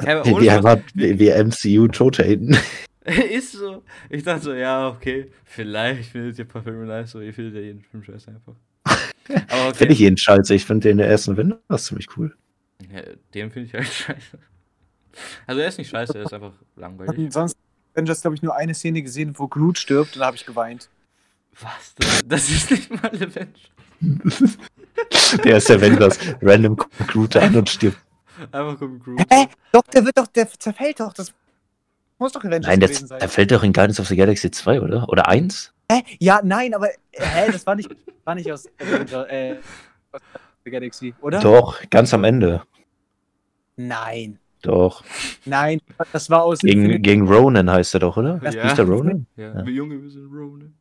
Hä, 0.00 0.29
Spaß. 0.29 0.48
einfach, 0.48 0.79
wie, 0.94 1.18
wie 1.18 1.31
MCU 1.31 1.88
tot 1.88 2.18
haten. 2.18 2.59
ist 3.31 3.53
so. 3.53 3.83
Ich 4.11 4.24
dachte 4.24 4.42
so, 4.42 4.55
ja, 4.55 4.88
okay, 4.88 5.31
vielleicht 5.44 6.11
findet 6.11 6.38
ihr 6.38 6.44
ein 6.44 6.48
paar 6.48 6.62
Filme 6.62 6.85
nice, 6.85 7.14
aber 7.14 7.24
ihr 7.24 7.33
findet 7.33 7.55
ja 7.55 7.61
jeden 7.61 7.83
Film 7.83 8.03
scheiße 8.03 8.31
einfach. 8.31 8.55
Aber 9.48 9.68
okay. 9.68 9.74
Finde 9.74 9.94
ich 9.94 10.00
ihn 10.00 10.16
scheiße. 10.16 10.55
Ich 10.55 10.66
finde 10.66 10.88
den 10.88 10.98
der 10.98 11.09
ersten 11.09 11.33
Avengers 11.33 11.85
ziemlich 11.85 12.09
cool. 12.16 12.35
Ja, 12.92 13.00
den 13.33 13.50
finde 13.50 13.68
ich 13.68 13.74
halt 13.74 13.87
scheiße. 13.87 14.38
Also 15.46 15.61
er 15.61 15.68
ist 15.68 15.79
nicht 15.79 15.88
scheiße, 15.88 16.18
er 16.18 16.24
ist 16.24 16.35
einfach 16.35 16.53
langweilig. 16.77 17.09
Hatten 17.09 17.31
sonst 17.31 17.57
Avengers, 17.94 18.20
glaube 18.20 18.35
ich, 18.35 18.42
nur 18.42 18.55
eine 18.57 18.74
Szene 18.74 19.03
gesehen, 19.03 19.33
wo 19.38 19.46
Groot 19.48 19.79
stirbt 19.79 20.16
und 20.16 20.20
da 20.20 20.27
habe 20.27 20.37
ich 20.37 20.44
geweint. 20.44 20.88
Was? 21.60 21.94
Das, 21.96 22.22
das 22.26 22.50
ist 22.50 22.70
nicht 22.70 22.90
mal 22.90 23.10
Avengers. 23.14 23.70
Der 25.44 25.56
ist 25.56 25.70
Avengers. 25.70 26.18
Random 26.42 26.76
guckt 26.76 27.08
Groot 27.08 27.36
an 27.36 27.56
und 27.56 27.68
stirbt. 27.68 27.98
Einfach 28.52 28.78
kommt 28.78 29.02
Groot. 29.04 29.20
Hä? 29.30 29.46
Doch, 29.72 29.82
der 29.92 30.04
wird 30.04 30.18
doch, 30.18 30.26
der 30.28 30.48
zerfällt 30.50 31.00
doch. 31.00 31.12
Das 31.12 31.32
muss 32.18 32.32
doch 32.32 32.44
Avengers 32.44 32.66
Nein, 32.66 32.80
der, 32.80 32.88
gewesen 32.88 33.06
sein. 33.08 33.18
der 33.20 33.28
fällt 33.28 33.50
doch 33.52 33.62
in 33.62 33.72
Guardians 33.72 34.00
of 34.00 34.08
the 34.08 34.16
Galaxy 34.16 34.50
2, 34.50 34.80
oder? 34.80 35.08
Oder 35.08 35.28
1? 35.28 35.72
Hä? 35.90 36.02
Ja, 36.18 36.40
nein, 36.42 36.74
aber 36.74 36.88
hä, 37.12 37.52
das 37.52 37.66
war 37.66 37.74
nicht, 37.74 37.94
war 38.24 38.34
nicht 38.34 38.50
aus 38.50 38.68
Avenger, 38.80 39.30
äh, 39.30 39.56
aus 40.12 40.20
der 40.64 40.72
Galaxy, 40.72 41.14
oder? 41.20 41.40
Doch, 41.40 41.80
ganz 41.90 42.12
am 42.14 42.24
Ende. 42.24 42.62
Nein. 43.76 44.38
Doch. 44.62 45.04
Nein, 45.44 45.80
das 46.12 46.30
war 46.30 46.42
aus 46.44 46.60
Gegen, 46.60 47.02
gegen 47.02 47.28
Ronan 47.28 47.70
heißt 47.70 47.94
er 47.94 48.00
doch, 48.00 48.16
oder? 48.16 48.40
Ja. 48.42 48.62
Ist 48.62 48.78
der 48.78 48.86
Ronan? 48.86 49.26
Ja, 49.36 49.52
Ja. 49.58 49.66
wir 49.66 49.72
Junge, 49.72 50.02
wir 50.02 50.10
sind 50.10 50.26
Ronan. 50.32 50.74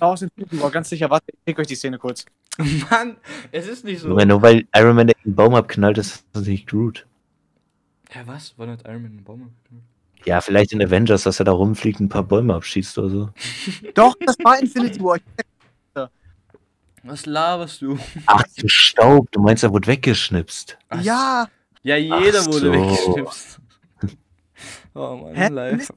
Aus 0.00 0.22
Infinity 0.22 0.60
War, 0.60 0.70
ganz 0.70 0.88
sicher. 0.88 1.08
Warte, 1.10 1.26
ich 1.32 1.44
krieg 1.44 1.58
euch 1.58 1.66
die 1.66 1.74
Szene 1.74 1.98
kurz. 1.98 2.24
Mann, 2.90 3.16
es 3.52 3.66
ist 3.66 3.84
nicht 3.84 4.00
so. 4.00 4.08
Nur, 4.08 4.42
weil 4.42 4.66
Iron 4.74 4.96
Man 4.96 5.06
den 5.08 5.34
Baum 5.34 5.54
abknallt, 5.54 5.98
ist 5.98 6.24
das 6.32 6.46
nicht 6.46 6.66
Groot. 6.68 7.06
Hä, 8.10 8.20
was? 8.26 8.56
War 8.58 8.66
nicht 8.66 8.86
Iron 8.86 9.02
Man 9.02 9.12
ein 9.16 9.24
Baum? 9.24 9.52
Ja, 10.24 10.40
vielleicht 10.40 10.72
in 10.72 10.82
Avengers, 10.82 11.22
dass 11.22 11.38
er 11.40 11.44
da 11.44 11.52
rumfliegt 11.52 12.00
und 12.00 12.06
ein 12.06 12.08
paar 12.08 12.24
Bäume 12.24 12.54
abschießt 12.54 12.98
oder 12.98 13.08
so. 13.10 13.30
Doch, 13.94 14.14
das 14.24 14.36
war 14.42 14.58
Infinity 14.60 15.00
War. 15.00 15.18
Was 17.04 17.26
laberst 17.26 17.80
du? 17.80 17.96
Ach, 18.26 18.42
du 18.58 18.68
Staub, 18.68 19.30
du 19.30 19.40
meinst, 19.40 19.62
er 19.62 19.72
wurde 19.72 19.86
weggeschnipst. 19.86 20.76
Ach, 20.88 21.00
Ja, 21.00 21.48
Ja, 21.84 21.96
jeder 21.96 22.40
Ach 22.42 22.46
wurde 22.48 22.66
so. 22.66 22.72
weggeschnipst. 22.72 23.60
Oh 24.94 25.16
Mann, 25.16 25.34
Hä? 25.36 25.48
live. 25.48 25.88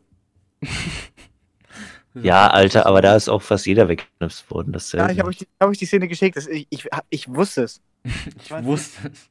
Ja, 2.13 2.47
Alter, 2.49 2.85
aber 2.87 3.01
da 3.01 3.15
ist 3.15 3.29
auch 3.29 3.41
fast 3.41 3.65
jeder 3.65 3.87
weggeschnipst 3.87 4.49
worden. 4.51 4.73
Das 4.73 4.91
ja 4.91 5.09
ich 5.09 5.19
habe 5.19 5.29
euch, 5.29 5.37
die- 5.37 5.47
hab 5.59 5.69
euch 5.69 5.77
die 5.77 5.85
Szene 5.85 6.07
geschickt. 6.07 6.35
Das, 6.35 6.47
ich, 6.47 6.67
ich, 6.69 6.87
ich 7.09 7.27
wusste 7.33 7.63
es. 7.63 7.81
Ich 8.43 8.51
wusste 8.63 9.11
es. 9.11 9.29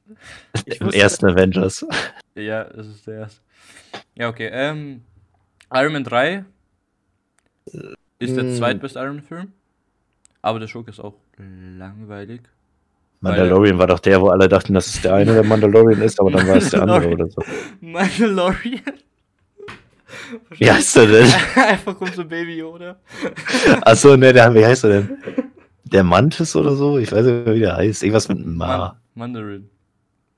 Im 0.79 0.87
wusste- 0.87 0.99
ersten 1.01 1.27
Avengers. 1.27 1.85
Ja, 2.35 2.65
das 2.65 2.87
ist 2.87 3.07
der 3.07 3.15
erste. 3.21 3.41
Ja, 4.15 4.29
okay. 4.29 4.49
Ähm, 4.53 5.03
Iron 5.73 5.93
Man 5.93 6.05
3 6.05 6.45
ist 8.19 8.37
der 8.37 8.45
Mm. 8.45 8.57
zweitbeste 8.57 8.99
Iron 8.99 9.17
Man-Film. 9.17 9.53
Aber 10.43 10.59
der 10.59 10.69
Schurke 10.69 10.91
ist 10.91 11.01
auch 11.01 11.15
langweilig. 11.39 12.41
Mandalorian 13.21 13.77
war 13.79 13.87
doch 13.87 13.99
der, 13.99 14.21
wo 14.23 14.29
alle 14.29 14.49
dachten, 14.49 14.73
dass 14.73 14.87
es 14.87 15.03
der 15.03 15.15
eine 15.15 15.35
der 15.35 15.45
Mandalorian 15.45 16.01
ist, 16.01 16.19
aber 16.19 16.31
dann 16.31 16.49
war 16.49 16.57
es 16.57 16.71
der 16.71 16.83
andere 16.83 17.09
oder 17.09 17.29
so. 17.29 17.43
Mandalorian? 17.83 18.81
Wie 20.51 20.71
heißt 20.71 20.97
er 20.97 21.07
denn? 21.07 21.33
Einfach 21.57 21.97
kommt 21.97 22.15
so 22.15 22.25
Baby 22.25 22.59
Yoda. 22.59 22.99
Achso, 23.83 24.17
ne, 24.17 24.33
der, 24.33 24.55
wie 24.55 24.65
heißt 24.65 24.85
er 24.85 24.91
denn? 24.91 25.19
Der 25.85 26.05
Mantis 26.05 26.55
oder 26.57 26.75
so? 26.77 26.99
Ich 26.99 27.11
weiß 27.13 27.25
nicht, 27.25 27.47
mehr, 27.47 27.55
wie 27.55 27.61
der 27.61 27.77
heißt. 27.77 28.03
Irgendwas 28.03 28.29
mit 28.29 28.45
Ma. 28.45 29.01
Man 29.15 29.33
Mandarin. 29.33 29.71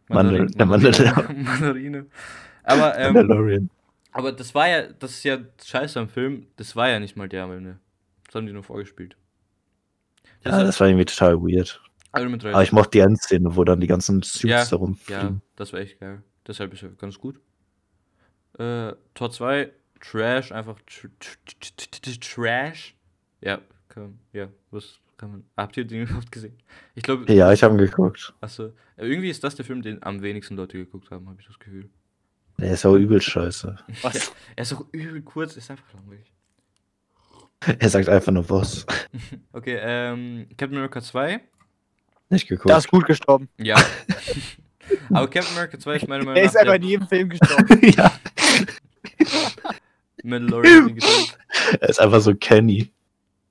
Mandar- 0.08 0.46
der 0.46 0.66
Mandarine. 0.66 1.34
Mandarine. 1.44 2.06
Aber, 2.64 2.98
ähm, 2.98 3.14
Mandalorian. 3.14 3.70
aber 4.12 4.32
das 4.32 4.54
war 4.54 4.68
ja, 4.68 4.82
das 4.92 5.12
ist 5.12 5.24
ja 5.24 5.38
scheiße 5.64 5.98
am 5.98 6.08
Film, 6.08 6.46
das 6.56 6.76
war 6.76 6.88
ja 6.88 7.00
nicht 7.00 7.16
mal 7.16 7.28
der 7.28 7.44
am 7.44 7.52
Ende. 7.52 7.78
Das 8.26 8.34
haben 8.34 8.46
die 8.46 8.52
nur 8.52 8.62
vorgespielt. 8.62 9.16
Das 10.42 10.52
Ja, 10.52 10.64
das 10.64 10.80
war 10.80 10.88
irgendwie 10.88 11.04
total 11.04 11.40
weird. 11.42 11.80
Iron 12.14 12.30
Man 12.30 12.40
3. 12.40 12.52
Aber 12.52 12.62
ich 12.62 12.72
mochte 12.72 12.90
die 12.92 12.98
Endszene, 13.00 13.56
wo 13.56 13.64
dann 13.64 13.80
die 13.80 13.86
ganzen 13.86 14.22
Suits 14.22 14.42
Ja, 14.42 14.64
da 14.64 14.76
rumfliegen. 14.76 15.22
Ja, 15.22 15.40
das 15.56 15.72
war 15.72 15.80
echt 15.80 15.98
geil. 15.98 16.22
Deshalb 16.46 16.72
ist 16.72 16.82
er 16.82 16.90
ganz 16.90 17.18
gut. 17.18 17.40
Äh, 18.58 18.92
Tor 19.14 19.30
2, 19.30 19.70
Trash, 20.00 20.52
einfach 20.52 20.76
tr 20.86 21.08
tr 21.20 21.36
tr 21.44 21.76
tr 21.76 22.02
tr 22.02 22.20
Trash. 22.20 22.94
Ja, 23.40 23.60
kann, 23.88 24.18
ja, 24.32 24.48
was 24.70 24.98
kann 25.16 25.30
man. 25.30 25.44
Habt 25.56 25.76
ihr 25.76 25.84
den 25.84 26.02
überhaupt 26.06 26.30
gesehen? 26.32 26.58
Ich 26.94 27.02
glaube, 27.02 27.32
Ja, 27.32 27.52
ich 27.52 27.62
habe 27.62 27.74
ihn 27.74 27.78
geguckt. 27.78 28.34
achso, 28.40 28.72
irgendwie 28.96 29.30
ist 29.30 29.42
das 29.44 29.54
der 29.54 29.64
Film, 29.64 29.82
den 29.82 30.02
am 30.02 30.20
wenigsten 30.22 30.56
Leute 30.56 30.78
geguckt 30.78 31.10
haben, 31.10 31.28
habe 31.28 31.40
ich 31.40 31.46
das 31.46 31.58
Gefühl. 31.58 31.88
Der 32.58 32.72
ist 32.72 32.84
auch 32.84 32.94
übel 32.96 33.20
scheiße. 33.20 33.78
Was? 34.02 34.32
Er 34.56 34.62
ist 34.62 34.72
auch 34.74 34.84
übel 34.92 35.22
kurz, 35.22 35.56
ist 35.56 35.70
einfach 35.70 35.92
langweilig. 35.94 36.30
Er 37.78 37.88
sagt 37.88 38.08
einfach 38.08 38.32
nur 38.32 38.48
was. 38.50 38.84
Okay, 39.52 39.78
ähm, 39.80 40.48
Captain 40.56 40.76
America 40.78 41.00
2. 41.00 41.40
Nicht 42.28 42.48
geguckt. 42.48 42.68
Der 42.68 42.78
ist 42.78 42.88
gut 42.88 43.06
gestorben. 43.06 43.48
Ja. 43.58 43.76
Aber 45.10 45.28
Captain 45.30 45.52
America 45.52 45.78
2 45.78 45.96
ist 45.96 46.08
meiner 46.08 46.24
Der 46.24 46.32
Meinung 46.34 46.44
ist 46.48 46.56
einfach 46.56 46.74
in 46.74 46.82
jedem 46.82 47.06
Film 47.06 47.28
gestorben. 47.28 47.78
ja, 47.96 48.10
Mandalorian 50.22 50.86
getötet. 50.94 51.38
er 51.80 51.88
ist 51.88 52.00
einfach 52.00 52.20
so 52.20 52.34
Kenny. 52.34 52.90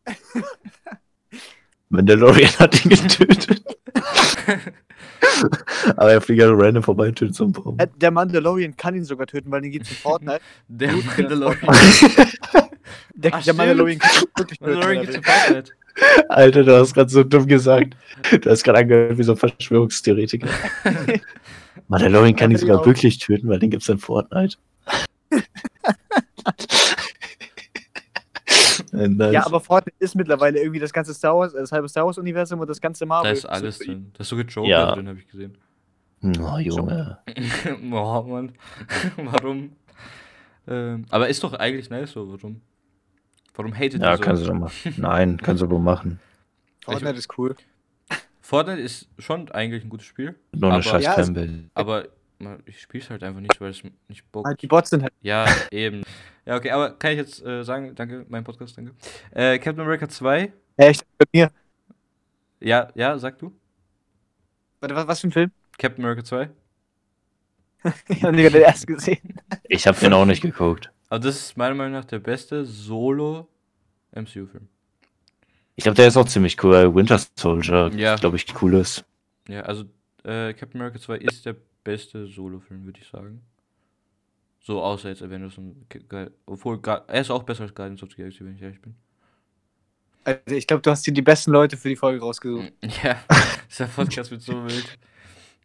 Mandalorian 1.90 2.52
hat 2.60 2.84
ihn 2.86 2.90
getötet. 2.90 3.64
Aber 5.98 6.12
er 6.12 6.22
fliegt 6.22 6.42
halt 6.42 6.54
random 6.56 6.84
vorbei 6.84 7.10
und 7.10 7.16
tötet 7.16 7.36
so 7.36 7.44
einen 7.44 7.54
Baum. 7.54 7.78
Äh, 7.80 7.88
Der 7.98 8.12
Mandalorian 8.12 8.76
kann 8.78 8.96
ihn 8.96 9.04
sogar 9.04 9.28
töten, 9.28 9.52
weil 9.52 9.62
den 9.62 9.72
gibt's 9.72 9.90
in 9.92 9.98
Fortnite. 9.98 10.40
Der 10.68 10.94
Mandalorian. 10.94 11.76
Der, 13.14 13.34
Ach, 13.34 13.44
der 13.44 13.54
Mandalorian 13.54 14.00
kann 14.00 14.10
sich 14.12 14.26
wirklich 14.38 14.62
Mandalorian 14.62 15.06
töten, 15.06 15.16
in 15.18 15.24
er 15.24 15.26
will. 15.26 15.64
Fortnite. 15.64 15.72
Alter, 16.30 16.64
du 16.64 16.80
hast 16.80 16.94
gerade 16.94 17.10
so 17.10 17.24
dumm 17.24 17.46
gesagt. 17.48 17.96
Du 18.42 18.50
hast 18.50 18.64
gerade 18.64 18.80
angehört 18.80 19.18
wie 19.18 19.24
so 19.24 19.34
ein 19.34 19.38
Verschwörungstheoretiker. 19.38 20.48
Mandalorian 21.90 22.36
kann 22.36 22.52
Ja, 22.52 22.58
sogar 22.58 22.86
wirklich 22.86 23.20
töten, 23.20 23.50
weil 23.50 23.60
den 23.60 23.70
gibt's 23.70 23.90
in 23.90 24.00
Fortnite. 24.00 24.58
Nice. 28.93 29.32
Ja, 29.34 29.45
aber 29.45 29.62
Fortnite 29.62 29.95
ist 29.99 30.15
mittlerweile 30.15 30.60
irgendwie 30.60 30.80
das 30.80 30.91
ganze 30.91 31.13
Star 31.13 31.36
Wars, 31.38 31.54
das 31.54 31.71
halbe 31.71 31.88
Star 31.88 32.06
Wars-Universum 32.06 32.60
und 32.60 32.69
das 32.69 32.82
ganze 32.82 33.06
Da 33.06 33.08
Marvel. 33.08 33.32
ist 33.32 33.45
alles 33.45 33.80
drin. 33.80 34.12
Da 34.13 34.21
ist 34.21 34.27
sogar 34.30 34.45
Joker 34.45 34.67
Ja. 34.67 34.91
drin, 34.93 35.08
habe 35.08 35.19
ich 35.19 35.27
gesehen. 35.27 35.58
Oh, 36.23 36.58
Junge. 36.58 37.17
oh 37.91 38.21
Mann. 38.23 38.51
Warum? 39.17 39.71
Ähm, 40.67 41.06
aber 41.10 41.30
ist 41.30 41.43
doch 41.43 41.54
eigentlich 41.54 41.89
nice 41.89 42.12
so, 42.12 42.30
warum? 42.32 42.62
Warum 43.56 43.73
hatet 43.73 44.01
Ja, 44.01 44.12
ihr 44.12 44.17
so? 44.17 44.23
kannst 44.23 44.43
du 44.43 44.47
doch 44.47 44.54
machen. 44.56 44.93
Nein, 44.97 45.38
kannst 45.38 45.62
du 45.63 45.69
wohl 45.69 45.80
machen. 45.80 46.19
Fortnite 46.84 47.15
ist 47.17 47.38
cool. 47.38 47.56
Fortnite 48.41 48.80
ist 48.82 49.08
schon 49.19 49.49
eigentlich 49.51 49.84
ein 49.84 49.89
gutes 49.89 50.06
Spiel, 50.06 50.36
Nur 50.51 50.65
eine 50.69 50.73
Aber- 50.75 50.84
scheiß 50.84 51.04
Ja, 51.04 51.15
es- 51.17 51.32
aber 51.73 52.08
ich 52.65 52.82
spiele 52.82 53.04
es 53.04 53.10
halt 53.10 53.23
einfach 53.23 53.39
nicht, 53.41 53.60
weil 53.62 53.71
es 53.71 53.82
nicht 54.08 54.30
bockt. 54.32 54.62
Die 54.62 54.67
Bots 54.67 54.89
sind 54.91 55.01
halt. 55.04 55.13
Ja, 55.21 55.45
eben. 55.71 56.04
Ja, 56.45 56.56
okay, 56.56 56.71
aber 56.71 56.91
kann 56.97 57.12
ich 57.12 57.17
jetzt 57.17 57.43
äh, 57.45 57.63
sagen, 57.63 57.93
danke, 57.95 58.25
mein 58.30 58.43
Podcast, 58.43 58.75
danke. 58.77 58.93
Äh, 59.32 59.60
Captain 59.60 59.82
America 59.82 60.08
2, 60.10 60.51
Echt? 60.77 61.06
Bei 61.17 61.25
mir. 61.34 61.51
ja, 62.60 62.89
ja, 62.95 63.17
sag 63.19 63.38
du. 63.39 63.51
Warte, 64.80 64.95
was, 64.95 65.08
was 65.08 65.19
für 65.21 65.27
ein 65.27 65.32
Film? 65.32 65.51
Captain 65.77 66.04
America 66.04 66.23
2. 66.23 66.49
Ich 68.10 68.23
habe 68.23 68.36
den 68.38 68.54
erst 68.62 68.86
gesehen. 68.88 69.39
Ich 69.67 69.86
habe 69.88 69.99
den 69.99 70.13
auch 70.13 70.25
nicht 70.25 70.41
geguckt. 70.41 70.91
Aber 71.10 71.19
das 71.19 71.36
ist 71.36 71.58
meiner 71.58 71.75
Meinung 71.75 71.93
nach 71.93 72.06
der 72.06 72.19
beste 72.19 72.63
Solo-MCU-Film. 72.65 74.67
Ich 75.75 75.84
glaube, 75.84 75.95
der 75.95 76.08
ist 76.08 76.17
auch 76.17 76.27
ziemlich 76.27 76.62
cool. 76.63 76.71
weil 76.73 76.93
Winter 76.93 77.19
Soldier, 77.36 77.89
Ja. 77.95 78.15
glaube 78.17 78.36
ich, 78.38 78.45
cool 78.62 78.75
ist. 78.75 79.04
Ja, 79.47 79.62
also 79.62 79.84
äh, 80.23 80.54
Captain 80.54 80.80
America 80.80 80.99
2 80.99 81.17
ist 81.17 81.43
der 81.45 81.56
beste 81.84 82.27
Solo-Film, 82.27 82.86
würde 82.86 82.99
ich 83.01 83.08
sagen. 83.08 83.41
So 84.63 84.82
außer 84.82 85.10
jetzt 85.10 85.24
Avengers 85.24 85.58
und 85.58 85.89
Ge- 85.89 86.04
Ge- 86.08 86.30
obwohl 86.45 86.80
er 86.86 87.21
ist 87.21 87.32
auch 87.32 87.43
besser 87.43 87.63
als 87.63 87.74
Guardians 87.74 88.04
of 88.04 88.10
the 88.12 88.17
Galaxy, 88.17 88.45
wenn 88.45 88.56
ich 88.56 88.62
ehrlich 88.62 88.82
bin. 88.82 88.95
Also 90.24 90.39
ich 90.56 90.67
glaube, 90.67 90.84
du 90.84 90.91
hast 90.91 91.06
dir 91.08 91.13
die 91.13 91.24
besten 91.24 91.52
Leute 91.52 91.78
für 91.78 91.89
die 91.89 91.95
Folge 91.95 92.19
rausgesucht. 92.19 92.71
Ja, 93.04 93.17
dieser 93.69 93.88
Podcast 93.88 94.30
wird 94.30 94.41
so 94.43 94.63
wild. 94.63 94.97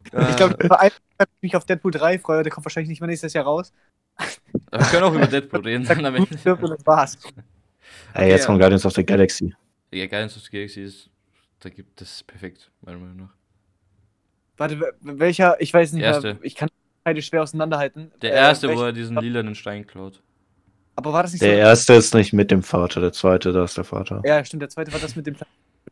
Ich 0.04 0.36
glaube, 0.36 0.56
Tag 0.56 0.92
ich 1.18 1.42
mich 1.42 1.56
auf 1.56 1.64
Deadpool 1.66 1.90
3 1.90 2.18
freue, 2.20 2.42
der 2.42 2.50
kommt 2.52 2.64
wahrscheinlich 2.64 2.88
nicht 2.88 3.00
mehr 3.00 3.08
nächstes 3.08 3.32
Jahr 3.34 3.44
raus. 3.44 3.72
Aber 4.70 4.80
wir 4.82 4.86
können 4.90 5.02
auch 5.02 5.12
über 5.14 5.26
Deadpool 5.26 5.60
reden. 5.60 5.84
Dann 5.88 6.04
am 6.06 6.14
Ende. 6.14 6.30
das 6.42 6.86
war's. 6.86 7.18
Hey, 8.14 8.30
jetzt 8.30 8.42
Ja. 8.42 8.46
kommt 8.46 8.60
Guardians 8.60 8.86
of 8.86 8.94
the 8.94 9.04
Galaxy. 9.04 9.52
Ja, 9.92 10.06
Guardians 10.06 10.36
of 10.36 10.44
the 10.44 10.50
Galaxy 10.50 10.82
ist, 10.84 11.10
da 11.60 11.68
gibt 11.68 12.00
das 12.00 12.12
ist 12.12 12.26
perfekt, 12.26 12.70
meiner 12.80 12.98
Meinung 12.98 13.16
nach. 13.16 13.34
Warte, 14.56 14.80
wel- 14.80 14.94
welcher? 15.02 15.60
Ich 15.60 15.74
weiß 15.74 15.92
nicht 15.92 16.02
Erste. 16.02 16.34
mehr. 16.34 16.44
Ich 16.44 16.54
kann 16.54 16.70
beide 17.06 17.22
schwer 17.22 17.42
auseinanderhalten. 17.42 18.10
Der 18.20 18.32
Äh, 18.32 18.36
erste, 18.36 18.68
welch- 18.68 18.78
wo 18.78 18.82
er 18.82 18.92
diesen 18.92 19.16
lilanen 19.16 19.54
Stein 19.54 19.86
klaut. 19.86 20.20
Aber 20.96 21.12
war 21.12 21.22
das 21.22 21.32
nicht 21.32 21.42
Der 21.42 21.52
so? 21.54 21.58
erste 21.60 21.92
ist 21.94 22.14
nicht 22.14 22.32
mit 22.32 22.50
dem 22.50 22.62
Vater, 22.62 23.00
der 23.00 23.12
zweite, 23.12 23.52
da 23.52 23.62
ist 23.64 23.76
der 23.76 23.84
Vater. 23.84 24.22
Ja, 24.24 24.44
stimmt. 24.44 24.62
Der 24.62 24.68
zweite 24.70 24.92
war 24.92 24.98
das 24.98 25.14
mit 25.14 25.26
dem 25.26 25.34
Pla- 25.34 25.46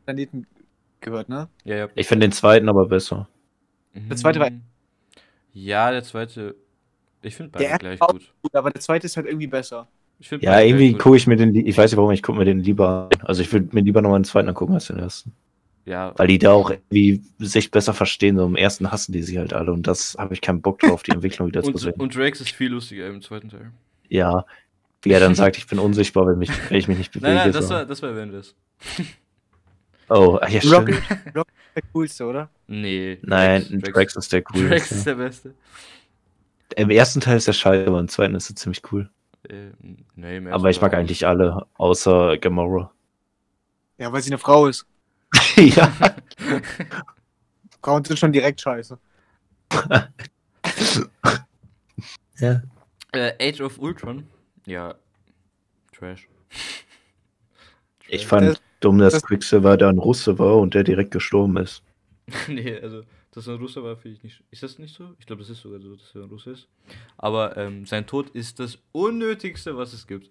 Planeten 0.05 0.47
gehört, 1.01 1.29
ne? 1.29 1.49
Ja, 1.65 1.77
ja. 1.77 1.89
Ich 1.95 2.09
finde 2.09 2.27
den 2.27 2.33
zweiten 2.33 2.69
aber 2.69 2.87
besser. 2.87 3.29
Der 3.95 4.17
zweite 4.17 4.41
war- 4.41 4.51
Ja, 5.53 5.93
der 5.93 6.03
zweite. 6.03 6.57
Ich 7.23 7.37
finde 7.37 7.53
beide 7.53 7.65
Der 7.69 7.79
gleich 7.79 8.01
gut. 8.01 8.33
Gut, 8.43 8.55
aber 8.57 8.71
der 8.71 8.81
zweite 8.81 9.07
ist 9.07 9.17
halt 9.17 9.27
irgendwie 9.27 9.47
besser. 9.47 9.87
Ja, 10.41 10.61
irgendwie 10.61 10.95
gucke 10.95 11.17
ich 11.17 11.27
mir 11.27 11.37
den, 11.37 11.55
ich 11.55 11.77
weiß 11.77 11.91
nicht 11.91 11.97
warum, 11.99 12.11
ich 12.11 12.23
gucke 12.23 12.39
mir 12.39 12.45
den 12.45 12.61
lieber 12.61 13.09
an. 13.13 13.21
Also 13.27 13.43
ich 13.43 13.53
würde 13.53 13.69
mir 13.73 13.83
lieber 13.83 14.03
nochmal 14.03 14.19
den 14.21 14.25
zweiten 14.25 14.49
angucken 14.49 14.75
als 14.75 14.87
den 14.87 14.99
ersten. 14.99 15.33
Ja, 15.87 16.15
Weil 16.17 16.29
die 16.29 16.39
da 16.39 16.53
auch 16.53 16.71
irgendwie 16.71 17.23
sich 17.39 17.71
besser 17.71 17.93
verstehen. 17.93 18.37
So 18.37 18.47
im 18.47 18.57
ersten 18.57 18.91
hassen 18.91 19.13
die 19.13 19.23
sich 19.23 19.37
halt 19.37 19.53
alle 19.53 19.73
und 19.73 19.87
das 19.87 20.17
habe 20.19 20.33
ich 20.33 20.41
keinen 20.41 20.63
Bock 20.63 20.79
drauf, 20.79 21.03
die 21.03 21.11
Entwicklung 21.11 21.49
wieder 21.49 21.63
zu 21.63 21.73
und, 21.73 21.79
sehen. 21.79 21.93
und 21.99 22.17
Drax 22.17 22.41
ist 22.41 22.51
viel 22.51 22.71
lustiger 22.71 23.07
im 23.07 23.21
zweiten 23.21 23.51
Teil. 23.51 23.71
Ja. 24.09 24.47
Wie 25.03 25.11
er 25.11 25.21
dann 25.21 25.35
sagt, 25.35 25.59
ich 25.59 25.67
bin 25.67 25.79
unsichtbar, 25.79 26.27
wenn, 26.27 26.39
mich, 26.39 26.51
wenn 26.71 26.79
ich 26.79 26.89
mich 26.89 26.99
nicht 26.99 27.13
bewege. 27.13 27.27
Nein, 27.35 27.37
nein, 27.37 27.53
das 27.53 27.69
so. 27.69 27.75
war, 27.75 27.85
das 27.85 28.01
war 28.03 28.11
Avengers. 28.11 28.55
oh, 30.09 30.39
ach 30.41 30.49
ja, 30.49 30.61
stimmt. 30.61 30.89
Rocket 31.37 31.55
ist 31.55 31.77
der 31.77 31.83
coolste, 31.93 32.25
oder? 32.25 32.49
Nee. 32.67 33.19
Nein, 33.23 33.83
Drax, 33.83 34.17
ist 34.17 34.33
der 34.33 34.41
Drax 34.41 34.55
coolste. 34.55 34.95
ist 34.95 35.07
der 35.07 35.15
Beste. 35.17 35.55
Im 36.77 36.89
ersten 36.91 37.21
Teil 37.21 37.37
ist 37.37 37.47
der 37.47 37.53
scheiße, 37.53 37.87
aber 37.87 38.01
im 38.01 38.09
zweiten 38.09 38.35
ist 38.35 38.49
er 38.49 38.57
ziemlich 38.57 38.81
cool. 38.91 39.11
Äh, 39.49 39.71
nee, 40.17 40.39
im 40.39 40.47
Aber 40.47 40.71
ich 40.71 40.81
mag 40.81 40.95
eigentlich 40.95 41.27
alle, 41.27 41.67
außer 41.75 42.39
Gamora. 42.39 42.91
Ja, 43.99 44.11
weil 44.13 44.23
sie 44.23 44.31
eine 44.31 44.39
Frau 44.39 44.67
ist. 44.67 44.87
ja. 45.57 45.93
Frauen 47.83 48.05
sind 48.05 48.19
schon 48.19 48.33
direkt 48.33 48.61
scheiße. 48.61 48.99
ja. 52.39 52.63
Äh, 53.13 53.33
Age 53.51 53.61
of 53.61 53.79
Ultron. 53.79 54.27
Ja. 54.67 54.95
Trash. 55.93 56.29
Ich 58.09 58.27
fand 58.27 58.49
Das- 58.49 58.63
dumm, 58.81 58.99
dass 58.99 59.15
das- 59.15 59.23
Quicksilver 59.23 59.77
da 59.77 59.89
ein 59.89 59.99
Russe 59.99 60.39
war 60.39 60.57
und 60.59 60.75
der 60.75 60.85
direkt 60.85 61.11
gestorben 61.11 61.57
ist. 61.57 61.83
nee, 62.49 62.79
also, 62.81 63.03
dass 63.33 63.47
er 63.47 63.55
ein 63.55 63.61
Russer 63.61 63.83
war, 63.83 63.97
finde 63.97 64.17
ich 64.17 64.23
nicht. 64.23 64.43
Ist 64.51 64.63
das 64.63 64.79
nicht 64.79 64.95
so? 64.95 65.15
Ich 65.19 65.27
glaube, 65.27 65.43
das 65.43 65.51
ist 65.51 65.61
sogar 65.61 65.81
so, 65.81 65.95
dass 65.95 66.15
er 66.15 66.23
ein 66.23 66.29
Russe 66.29 66.53
ist. 66.53 66.69
Aber 67.19 67.57
ähm, 67.57 67.87
sein 67.87 68.07
Tod 68.07 68.31
ist 68.31 68.59
das 68.61 68.79
Unnötigste, 68.93 69.77
was 69.77 69.93
es 69.93 70.07
gibt. 70.07 70.31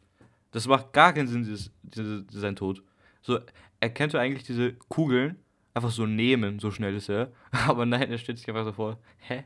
Das 0.52 0.68
macht 0.68 0.94
gar 0.94 1.14
keinen 1.14 1.28
Sinn, 1.28 1.44
dieses, 1.44 1.72
diese, 1.84 2.26
sein 2.30 2.56
Tod. 2.56 2.84
So, 3.24 3.40
er 3.80 3.90
könnte 3.90 4.20
eigentlich 4.20 4.44
diese 4.44 4.74
Kugeln 4.90 5.38
einfach 5.74 5.92
so 5.92 6.06
nehmen, 6.06 6.60
so 6.60 6.72
schnell 6.72 6.96
ist 6.96 7.10
er. 7.10 7.32
Aber 7.68 7.86
nein, 7.86 8.12
er 8.12 8.18
stellt 8.18 8.38
sich 8.38 8.48
einfach 8.48 8.66
so 8.66 8.74
vor, 8.74 9.00
hä? 9.18 9.44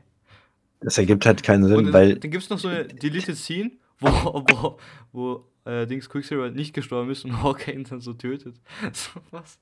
Das 0.80 0.98
ergibt 0.98 1.26
halt 1.26 1.42
keinen 1.42 1.66
Sinn, 1.66 1.84
dann, 1.84 1.92
weil 1.92 2.16
dann 2.16 2.30
gibt 2.30 2.44
es 2.44 2.50
noch 2.50 2.58
so 2.58 2.68
eine 2.68 2.84
Deleted 2.84 3.36
Scene, 3.36 3.72
wo, 3.98 4.08
wo, 4.48 4.78
wo 5.12 5.48
äh, 5.64 5.86
Dings 5.86 6.08
Quicksilver 6.08 6.50
nicht 6.50 6.72
gestorben 6.72 7.10
ist 7.10 7.24
und 7.24 7.42
Hawkeye 7.42 7.72
ihn 7.72 7.84
dann 7.84 8.00
so 8.00 8.12
tötet. 8.12 8.56
So, 8.92 9.20
was? 9.30 9.58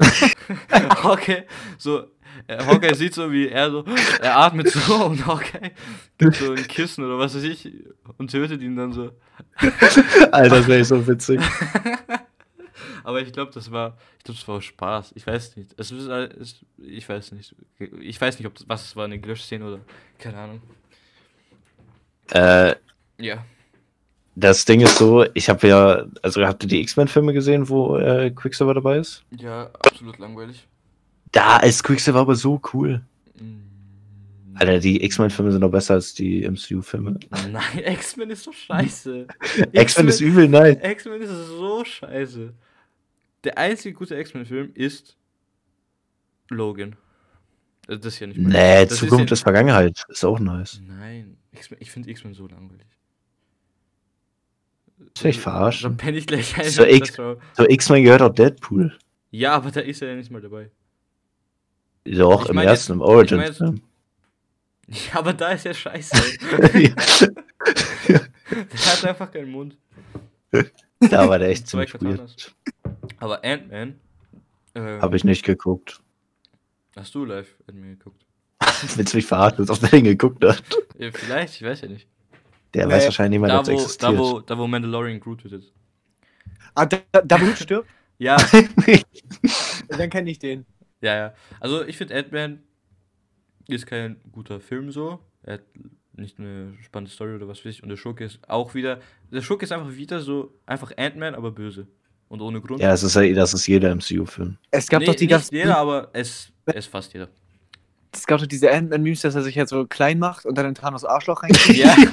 Hawkeye, 1.02 1.44
so, 1.76 2.04
äh, 2.46 2.64
Hawkeye 2.64 2.94
sieht 2.94 3.12
so, 3.12 3.30
wie 3.30 3.48
er 3.48 3.70
so, 3.70 3.84
er 4.22 4.38
atmet 4.38 4.70
so 4.70 5.04
und 5.04 5.26
Hawkeye 5.26 5.72
gibt 6.16 6.36
so 6.36 6.52
ein 6.52 6.66
Kissen 6.66 7.04
oder 7.04 7.18
was 7.18 7.34
weiß 7.34 7.42
ich 7.42 7.70
und 8.16 8.30
tötet 8.30 8.62
ihn 8.62 8.74
dann 8.74 8.92
so. 8.92 9.12
Alter, 10.32 10.56
das 10.56 10.66
wäre 10.66 10.84
so 10.84 11.06
witzig. 11.06 11.40
Aber 13.04 13.20
ich 13.20 13.32
glaube, 13.32 13.50
das 13.52 13.70
war, 13.70 13.96
ich 14.18 14.24
glaube, 14.24 14.38
das 14.38 14.48
war 14.48 14.60
Spaß. 14.62 15.12
Ich 15.14 15.26
weiß 15.26 15.56
nicht. 15.56 15.74
Es 15.76 15.90
ist, 15.90 16.06
es, 16.08 16.64
ich 16.78 17.08
weiß 17.08 17.32
nicht. 17.32 17.54
Ich 18.00 18.20
weiß 18.20 18.38
nicht, 18.38 18.46
ob 18.46 18.54
das, 18.54 18.68
was 18.68 18.84
es 18.84 18.96
war, 18.96 19.04
eine 19.04 19.18
Gelöscht-Szene 19.18 19.64
oder 19.66 19.80
keine 20.18 20.36
Ahnung. 20.38 20.62
Äh, 22.30 22.74
Ja. 23.18 23.44
das 24.34 24.64
Ding 24.64 24.80
ist 24.80 24.96
so, 24.96 25.24
ich 25.34 25.48
habe 25.48 25.68
ja, 25.68 26.06
also 26.22 26.44
habt 26.46 26.62
ihr 26.64 26.68
die 26.68 26.80
X-Men-Filme 26.80 27.32
gesehen, 27.32 27.68
wo 27.68 27.96
äh, 27.98 28.30
Quicksilver 28.30 28.74
dabei 28.74 28.98
ist? 28.98 29.24
Ja, 29.36 29.70
absolut 29.80 30.18
langweilig. 30.18 30.66
Da 31.32 31.58
ist 31.58 31.82
Quicksilver 31.82 32.20
aber 32.20 32.34
so 32.34 32.60
cool. 32.72 33.02
Mm. 33.38 33.60
Alter, 34.54 34.78
die 34.80 35.02
X-Men-Filme 35.04 35.50
sind 35.52 35.60
noch 35.62 35.70
besser 35.70 35.94
als 35.94 36.14
die 36.14 36.46
MCU-Filme. 36.48 37.18
Nein, 37.50 37.78
X-Men 37.84 38.30
ist 38.30 38.44
so 38.44 38.52
scheiße. 38.52 39.26
X-Men 39.72 40.08
ist 40.08 40.20
übel 40.20 40.48
nice. 40.48 40.76
X-Men 40.82 41.22
ist 41.22 41.30
so 41.48 41.84
scheiße. 41.84 42.52
Der 43.44 43.58
einzige 43.58 43.94
gute 43.94 44.14
X-Men-Film 44.16 44.72
ist 44.74 45.16
Logan. 46.50 46.96
Also 47.88 48.00
Das 48.00 48.14
ist 48.14 48.20
ja 48.20 48.26
nicht 48.28 48.38
mal- 48.38 48.50
Nee, 48.50 48.86
das 48.86 48.98
Zukunft 48.98 49.30
ja, 49.30 49.34
ist 49.34 49.42
Vergangenheit. 49.42 50.04
Ist 50.08 50.24
auch 50.24 50.38
nice. 50.38 50.80
Nein, 50.86 51.36
ich 51.80 51.90
finde 51.90 52.10
X-Men 52.10 52.34
so 52.34 52.46
langweilig. 52.46 52.86
Ist 55.14 55.24
echt 55.24 55.40
verarscht. 55.40 55.84
Dann 55.84 55.96
penne 55.96 56.16
ich 56.18 56.26
gleich 56.26 56.56
ein. 56.56 56.70
So 56.70 56.84
das 56.84 57.66
X-Men 57.68 58.04
gehört 58.04 58.22
auch 58.22 58.32
Deadpool. 58.32 58.96
Ja, 59.30 59.54
aber 59.54 59.70
da 59.70 59.80
ist 59.80 60.00
er 60.02 60.08
ja 60.10 60.14
nicht 60.14 60.30
mal 60.30 60.40
dabei. 60.40 60.70
Doch, 62.04 62.44
Ich 62.44 62.48
im 62.50 62.56
mein 62.56 62.66
ersten, 62.68 62.92
im 62.92 62.98
jetzt- 63.00 63.08
ich 63.08 63.14
Origin-Film. 63.14 63.82
Ja, 64.88 65.18
aber 65.18 65.32
da 65.32 65.52
ist 65.52 65.64
er 65.66 65.74
scheiße. 65.74 66.16
Ja. 66.78 66.88
der 68.08 68.86
hat 68.86 69.04
einfach 69.04 69.30
keinen 69.30 69.50
Mund. 69.50 69.76
da 71.10 71.28
war 71.28 71.38
der 71.38 71.48
echt 71.48 71.66
ziemlich 71.68 71.92
weird. 72.00 72.54
Aber 73.18 73.44
Ant-Man. 73.44 73.98
Ähm, 74.74 75.02
Hab 75.02 75.14
ich 75.14 75.24
nicht 75.24 75.44
geguckt. 75.44 76.00
Hast 76.96 77.14
du 77.14 77.24
live 77.24 77.56
Ant-Man 77.68 77.98
geguckt? 77.98 78.24
Willst 78.96 79.12
du 79.12 79.16
mich 79.18 79.26
verarschen, 79.26 79.58
dass 79.58 79.70
auf 79.70 79.78
der 79.80 79.90
den 79.90 80.04
geguckt 80.04 80.44
hat? 80.44 80.62
Ja, 80.98 81.10
vielleicht, 81.12 81.56
ich 81.56 81.62
weiß 81.62 81.82
ja 81.82 81.88
nicht. 81.88 82.08
Der 82.74 82.86
Nee, 82.86 82.92
weiß 82.94 83.04
wahrscheinlich 83.06 83.40
nicht 83.40 83.48
mehr, 83.48 83.50
Da 83.50 83.62
dass 83.62 83.68
wo, 83.68 83.72
er 83.72 83.76
da, 84.00 84.12
existiert. 84.12 84.18
wo, 84.18 84.40
da, 84.40 84.58
wo 84.58 84.66
Mandalorian 84.66 85.20
Groot 85.20 85.42
tötet. 85.42 85.72
Ah, 86.74 86.86
da, 86.86 86.98
da, 87.12 87.20
da 87.22 87.36
Blut 87.36 87.58
stirbt? 87.58 87.88
Ja, 88.18 88.36
Dann 89.88 90.10
kenne 90.10 90.30
ich 90.30 90.38
den. 90.38 90.64
ja, 91.00 91.16
ja. 91.16 91.34
Also 91.60 91.84
ich 91.84 91.96
finde 91.96 92.14
Ant-Man 92.16 92.62
ist 93.68 93.86
kein 93.86 94.20
guter 94.30 94.60
Film 94.60 94.90
so. 94.92 95.18
Er 95.42 95.54
hat 95.54 95.62
nicht 96.14 96.38
eine 96.38 96.74
spannende 96.82 97.12
Story 97.12 97.34
oder 97.34 97.48
was 97.48 97.58
weiß 97.58 97.66
ich. 97.66 97.82
Und 97.82 97.88
der 97.88 97.96
Schurke 97.96 98.24
ist 98.24 98.38
auch 98.48 98.74
wieder, 98.74 99.00
der 99.30 99.42
Schurke 99.42 99.64
ist 99.64 99.72
einfach 99.72 99.94
wieder 99.94 100.20
so, 100.20 100.54
einfach 100.66 100.92
Ant-Man, 100.96 101.34
aber 101.34 101.50
böse. 101.50 101.86
Und 102.28 102.40
ohne 102.40 102.60
Grund. 102.60 102.80
Ja, 102.80 102.90
das 102.90 103.02
ist, 103.02 103.14
ja- 103.14 103.32
das 103.34 103.52
ist 103.52 103.66
jeder 103.66 103.94
MCU-Film. 103.94 104.56
Es 104.70 104.88
gab 104.88 105.00
nee, 105.00 105.06
doch 105.06 105.14
die 105.14 105.24
nicht 105.24 105.30
ganzen. 105.30 105.54
jeder, 105.54 105.76
aber 105.76 106.08
es, 106.12 106.50
es 106.66 106.86
fast 106.86 107.12
jeder. 107.12 107.28
Es 108.14 108.26
gab 108.26 108.40
doch 108.40 108.46
diese 108.46 108.70
Ant-Man-Memes, 108.70 109.22
dass 109.22 109.34
er 109.34 109.42
sich 109.42 109.54
jetzt 109.54 109.70
so 109.70 109.86
klein 109.86 110.18
macht 110.18 110.44
und 110.44 110.56
dann 110.56 110.66
in 110.66 110.74
Thanos 110.74 111.04
Arschloch 111.04 111.42
reingeht. 111.42 111.76
Ja. 111.76 111.94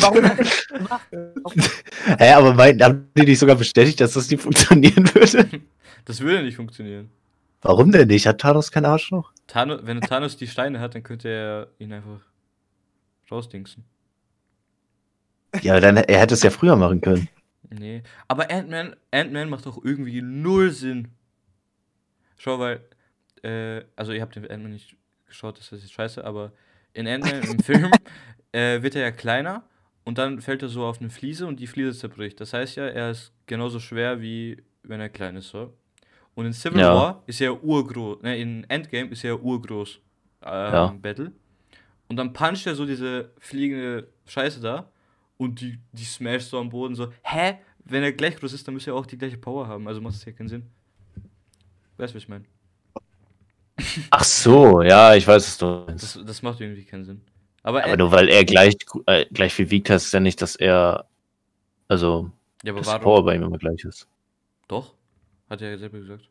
Warum 0.00 0.24
hat 0.24 0.38
er 0.38 0.44
das 0.44 0.66
gemacht? 0.66 1.06
Hä, 2.18 2.32
aber 2.32 2.54
mein, 2.54 2.82
haben 2.82 3.08
die 3.16 3.22
nicht 3.22 3.38
sogar 3.38 3.56
bestätigt, 3.56 4.00
dass 4.00 4.14
das 4.14 4.28
nicht 4.30 4.42
funktionieren 4.42 5.08
würde? 5.14 5.48
das 6.04 6.20
würde 6.20 6.42
nicht 6.42 6.56
funktionieren. 6.56 7.10
Warum 7.62 7.92
denn 7.92 8.08
nicht? 8.08 8.26
Hat 8.26 8.40
Thanos 8.40 8.70
kein 8.72 8.84
Arschloch? 8.84 9.32
Thanos, 9.46 9.80
wenn 9.84 10.00
Thanos 10.00 10.36
die 10.36 10.48
Steine 10.48 10.80
hat, 10.80 10.94
dann 10.94 11.02
könnte 11.02 11.28
er 11.28 11.68
ihn 11.78 11.92
einfach 11.92 12.20
rausdingsen. 13.30 13.84
Ja, 15.62 15.78
dann 15.80 15.96
er 15.96 16.20
hätte 16.20 16.34
es 16.34 16.42
ja 16.42 16.50
früher 16.50 16.76
machen 16.76 17.00
können. 17.00 17.28
Nee. 17.70 18.02
Aber 18.28 18.50
Ant-Man, 18.50 18.96
Ant-Man 19.10 19.48
macht 19.48 19.66
doch 19.66 19.82
irgendwie 19.82 20.20
null 20.22 20.70
Sinn. 20.70 21.08
Schau, 22.36 22.58
weil, 22.58 22.80
äh, 23.42 23.84
also 23.96 24.12
ihr 24.12 24.20
habt 24.20 24.36
den 24.36 24.50
Ant-Man 24.50 24.72
nicht 24.72 24.96
geschaut, 25.26 25.58
das 25.58 25.72
ist 25.72 25.82
jetzt 25.82 25.92
scheiße, 25.92 26.24
aber 26.24 26.52
in 26.92 27.06
Ant-Man 27.06 27.42
im 27.42 27.58
Film 27.62 27.90
äh, 28.52 28.82
wird 28.82 28.96
er 28.96 29.02
ja 29.02 29.10
kleiner 29.10 29.64
und 30.04 30.18
dann 30.18 30.40
fällt 30.40 30.62
er 30.62 30.68
so 30.68 30.84
auf 30.84 31.00
eine 31.00 31.10
Fliese 31.10 31.46
und 31.46 31.60
die 31.60 31.66
Fliese 31.66 31.98
zerbricht. 31.98 32.40
Das 32.40 32.52
heißt 32.52 32.76
ja, 32.76 32.86
er 32.86 33.10
ist 33.10 33.32
genauso 33.46 33.80
schwer 33.80 34.20
wie 34.20 34.62
wenn 34.82 35.00
er 35.00 35.08
klein 35.08 35.36
ist, 35.36 35.48
so. 35.48 35.72
Und 36.34 36.46
in 36.46 36.52
Civil 36.52 36.80
Ja. 36.80 36.94
War 36.94 37.22
ist 37.26 37.40
er 37.40 37.62
urgroß, 37.62 38.22
ne, 38.22 38.36
in 38.38 38.64
Endgame 38.68 39.10
ist 39.10 39.24
er 39.24 39.40
urgroß, 39.42 40.00
äh, 40.42 40.46
Ja. 40.46 40.86
Battle. 41.00 41.32
Und 42.08 42.16
dann 42.16 42.32
puncht 42.32 42.66
er 42.66 42.74
so 42.74 42.86
diese 42.86 43.30
fliegende 43.38 44.08
Scheiße 44.26 44.60
da 44.60 44.90
und 45.36 45.60
die, 45.60 45.78
die 45.92 46.04
smasht 46.04 46.50
so 46.50 46.58
am 46.58 46.70
Boden 46.70 46.94
so, 46.94 47.12
hä? 47.22 47.58
Wenn 47.86 48.02
er 48.02 48.12
gleich 48.12 48.36
groß 48.36 48.52
ist, 48.54 48.66
dann 48.66 48.74
müsste 48.74 48.90
er 48.92 48.94
auch 48.96 49.06
die 49.06 49.18
gleiche 49.18 49.36
Power 49.36 49.68
haben, 49.68 49.86
also 49.88 50.00
macht 50.00 50.14
das 50.14 50.24
ja 50.24 50.32
keinen 50.32 50.48
Sinn. 50.48 50.66
Weißt 51.96 52.12
du, 52.12 52.16
was 52.16 52.22
ich 52.22 52.28
meine? 52.28 52.44
Ach 54.10 54.24
so, 54.24 54.82
ja, 54.82 55.14
ich 55.14 55.26
weiß, 55.26 55.58
du 55.58 55.84
meinst. 55.86 56.16
Das, 56.16 56.24
das 56.24 56.42
macht 56.42 56.60
irgendwie 56.60 56.84
keinen 56.84 57.04
Sinn. 57.04 57.20
Aber, 57.62 57.82
Aber 57.84 57.94
Ant- 57.94 57.98
nur 57.98 58.12
weil 58.12 58.28
er 58.28 58.44
gleich, 58.44 58.76
äh, 59.06 59.26
gleich 59.26 59.54
viel 59.54 59.70
wiegt, 59.70 59.90
heißt 59.90 60.06
es 60.06 60.12
ja 60.12 60.20
nicht, 60.20 60.40
dass 60.42 60.56
er. 60.56 61.06
Also, 61.88 62.30
ja, 62.64 62.72
aber 62.72 62.80
dass 62.80 62.88
die 62.88 62.92
warum? 62.92 63.02
Power 63.04 63.24
bei 63.24 63.34
ihm 63.36 63.42
immer 63.42 63.58
gleich 63.58 63.84
ist. 63.84 64.08
Doch, 64.68 64.94
hat 65.48 65.62
er 65.62 65.70
ja 65.70 65.78
selber 65.78 65.98
gesagt. 65.98 66.28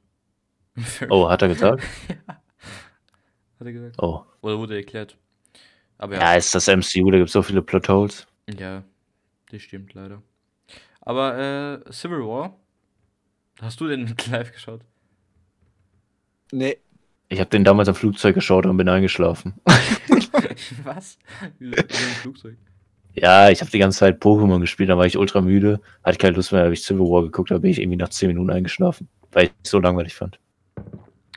Oh, 1.09 1.29
hat 1.29 1.41
er 1.41 1.47
gesagt? 1.49 1.83
Hat 3.59 3.67
er 3.67 3.73
gesagt. 3.73 3.95
Oh. 4.01 4.23
Oder 4.41 4.57
wurde 4.59 4.75
erklärt. 4.75 5.17
Aber 5.97 6.15
Ja, 6.15 6.35
ist 6.35 6.53
das 6.53 6.67
MCU, 6.67 7.11
da 7.11 7.17
gibt 7.17 7.29
es 7.29 7.33
so 7.33 7.41
viele 7.41 7.61
Plotholes. 7.61 8.27
Ja, 8.57 8.83
das 9.51 9.61
stimmt 9.61 9.93
leider. 9.93 10.21
Aber 11.01 11.83
äh, 11.87 11.91
Civil 11.91 12.19
War, 12.19 12.57
hast 13.61 13.79
du 13.79 13.87
den 13.87 14.15
live 14.31 14.51
geschaut? 14.51 14.81
Nee. 16.51 16.77
Ich 17.29 17.39
habe 17.39 17.49
den 17.49 17.63
damals 17.63 17.89
am 17.89 17.95
Flugzeug 17.95 18.35
geschaut 18.35 18.65
und 18.65 18.77
bin 18.77 18.89
eingeschlafen. 18.89 19.53
Was? 20.83 21.17
Wie, 21.59 21.71
wie 21.71 21.75
im 21.75 22.15
Flugzeug. 22.21 22.57
Ja, 23.15 23.49
ich 23.49 23.61
habe 23.61 23.69
die 23.69 23.79
ganze 23.79 23.99
Zeit 23.99 24.21
Pokémon 24.21 24.59
gespielt, 24.59 24.89
da 24.89 24.97
war 24.97 25.05
ich 25.05 25.17
ultra 25.17 25.41
müde, 25.41 25.79
hatte 26.03 26.17
keine 26.17 26.35
Lust 26.35 26.51
mehr, 26.51 26.63
habe 26.63 26.73
ich 26.73 26.83
Civil 26.83 27.05
War 27.05 27.21
geguckt, 27.21 27.51
da 27.51 27.59
bin 27.59 27.69
ich 27.69 27.79
irgendwie 27.79 27.97
nach 27.97 28.09
10 28.09 28.29
Minuten 28.29 28.49
eingeschlafen, 28.49 29.07
weil 29.31 29.45
ich 29.45 29.51
es 29.63 29.69
so 29.69 29.79
langweilig 29.79 30.15
fand. 30.15 30.39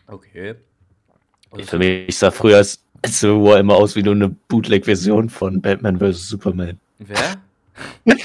Okay. 0.07 0.55
Also, 1.51 1.67
Für 1.67 1.79
mich 1.79 2.17
sah 2.17 2.31
früher 2.31 2.57
als 2.59 2.86
Civil 3.09 3.43
War 3.43 3.61
immer 3.61 3.75
aus 3.77 3.97
wie 3.97 4.03
nur 4.03 4.15
eine 4.15 4.29
Bootleg-Version 4.29 5.29
von 5.31 5.61
Batman 5.61 5.99
vs. 5.99 6.29
Superman. 6.29 6.79
Wer? 6.99 7.37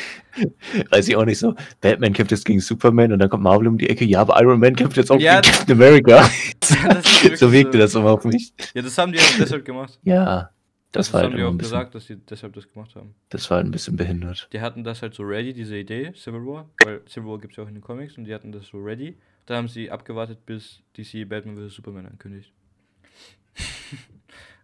Weiß 0.89 1.07
ich 1.07 1.15
auch 1.15 1.25
nicht 1.25 1.39
so. 1.39 1.55
Batman 1.81 2.13
kämpft 2.13 2.31
jetzt 2.31 2.45
gegen 2.45 2.59
Superman 2.61 3.11
und 3.11 3.19
dann 3.19 3.29
kommt 3.29 3.43
Marvel 3.43 3.67
um 3.67 3.77
die 3.77 3.89
Ecke. 3.89 4.05
Ja, 4.05 4.21
aber 4.21 4.41
Iron 4.41 4.59
Man 4.59 4.75
kämpft 4.75 4.97
jetzt 4.97 5.11
auch 5.11 5.19
Ja, 5.19 5.41
gegen 5.41 5.53
Captain 5.53 5.75
America. 5.75 6.23
so 7.35 7.51
wirkte 7.51 7.77
so. 7.77 7.79
das 7.79 7.95
immer 7.95 8.11
auf 8.11 8.23
mich. 8.23 8.53
Ja, 8.73 8.81
das 8.81 8.97
haben 8.97 9.11
die 9.11 9.19
auch 9.19 9.37
deshalb 9.37 9.65
gemacht. 9.65 9.99
Ja, 10.03 10.51
das, 10.91 11.07
Das, 11.07 11.13
war 11.13 11.21
halt 11.21 11.31
haben 11.31 11.37
die 11.37 11.43
auch 11.43 11.51
bisschen, 11.51 11.57
gesagt, 11.57 11.95
dass 11.95 12.07
die 12.07 12.15
deshalb 12.15 12.53
das 12.53 12.71
gemacht 12.71 12.95
haben. 12.95 13.13
das 13.29 13.49
war 13.49 13.57
halt 13.57 13.67
ein 13.67 13.71
bisschen 13.71 13.95
behindert. 13.97 14.47
Die 14.53 14.61
hatten 14.61 14.83
das 14.83 15.01
halt 15.01 15.13
so 15.13 15.23
ready, 15.23 15.53
diese 15.53 15.77
Idee, 15.77 16.13
Civil 16.15 16.45
War, 16.45 16.69
weil 16.83 17.01
Civil 17.07 17.29
War 17.29 17.39
gibt 17.39 17.53
es 17.53 17.57
ja 17.57 17.63
auch 17.63 17.67
in 17.67 17.75
den 17.75 17.83
Comics 17.83 18.17
und 18.17 18.25
die 18.25 18.33
hatten 18.33 18.51
das 18.51 18.67
so 18.67 18.77
ready. 18.77 19.17
Da 19.45 19.57
haben 19.57 19.67
sie 19.67 19.91
abgewartet, 19.91 20.45
bis 20.45 20.81
DC 20.97 21.27
Batman 21.27 21.57
vs. 21.57 21.75
Superman 21.75 22.05
ankündigt. 22.05 22.51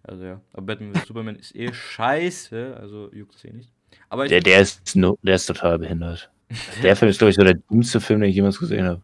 Also 0.07 0.23
ja, 0.23 0.41
aber 0.53 0.61
Batman 0.75 0.93
vs. 0.95 1.07
Superman 1.07 1.35
ist 1.35 1.55
eh 1.55 1.71
scheiße, 1.73 2.77
also 2.79 3.11
juckt 3.13 3.35
es 3.35 3.45
eh 3.45 3.51
nicht. 3.51 3.71
Aber 4.09 4.27
Der, 4.27 4.41
der, 4.41 4.61
ist 4.61 4.95
no, 4.95 5.17
der 5.21 5.35
ist 5.35 5.45
total 5.45 5.79
behindert. 5.79 6.29
Der 6.83 6.95
Film 6.95 7.09
ist, 7.11 7.17
glaube 7.17 7.31
ich, 7.31 7.35
so 7.35 7.43
der 7.43 7.55
dümmste 7.55 7.99
Film, 7.99 8.21
den 8.21 8.29
ich 8.29 8.35
jemals 8.37 8.57
gesehen 8.59 8.85
habe. 8.85 9.01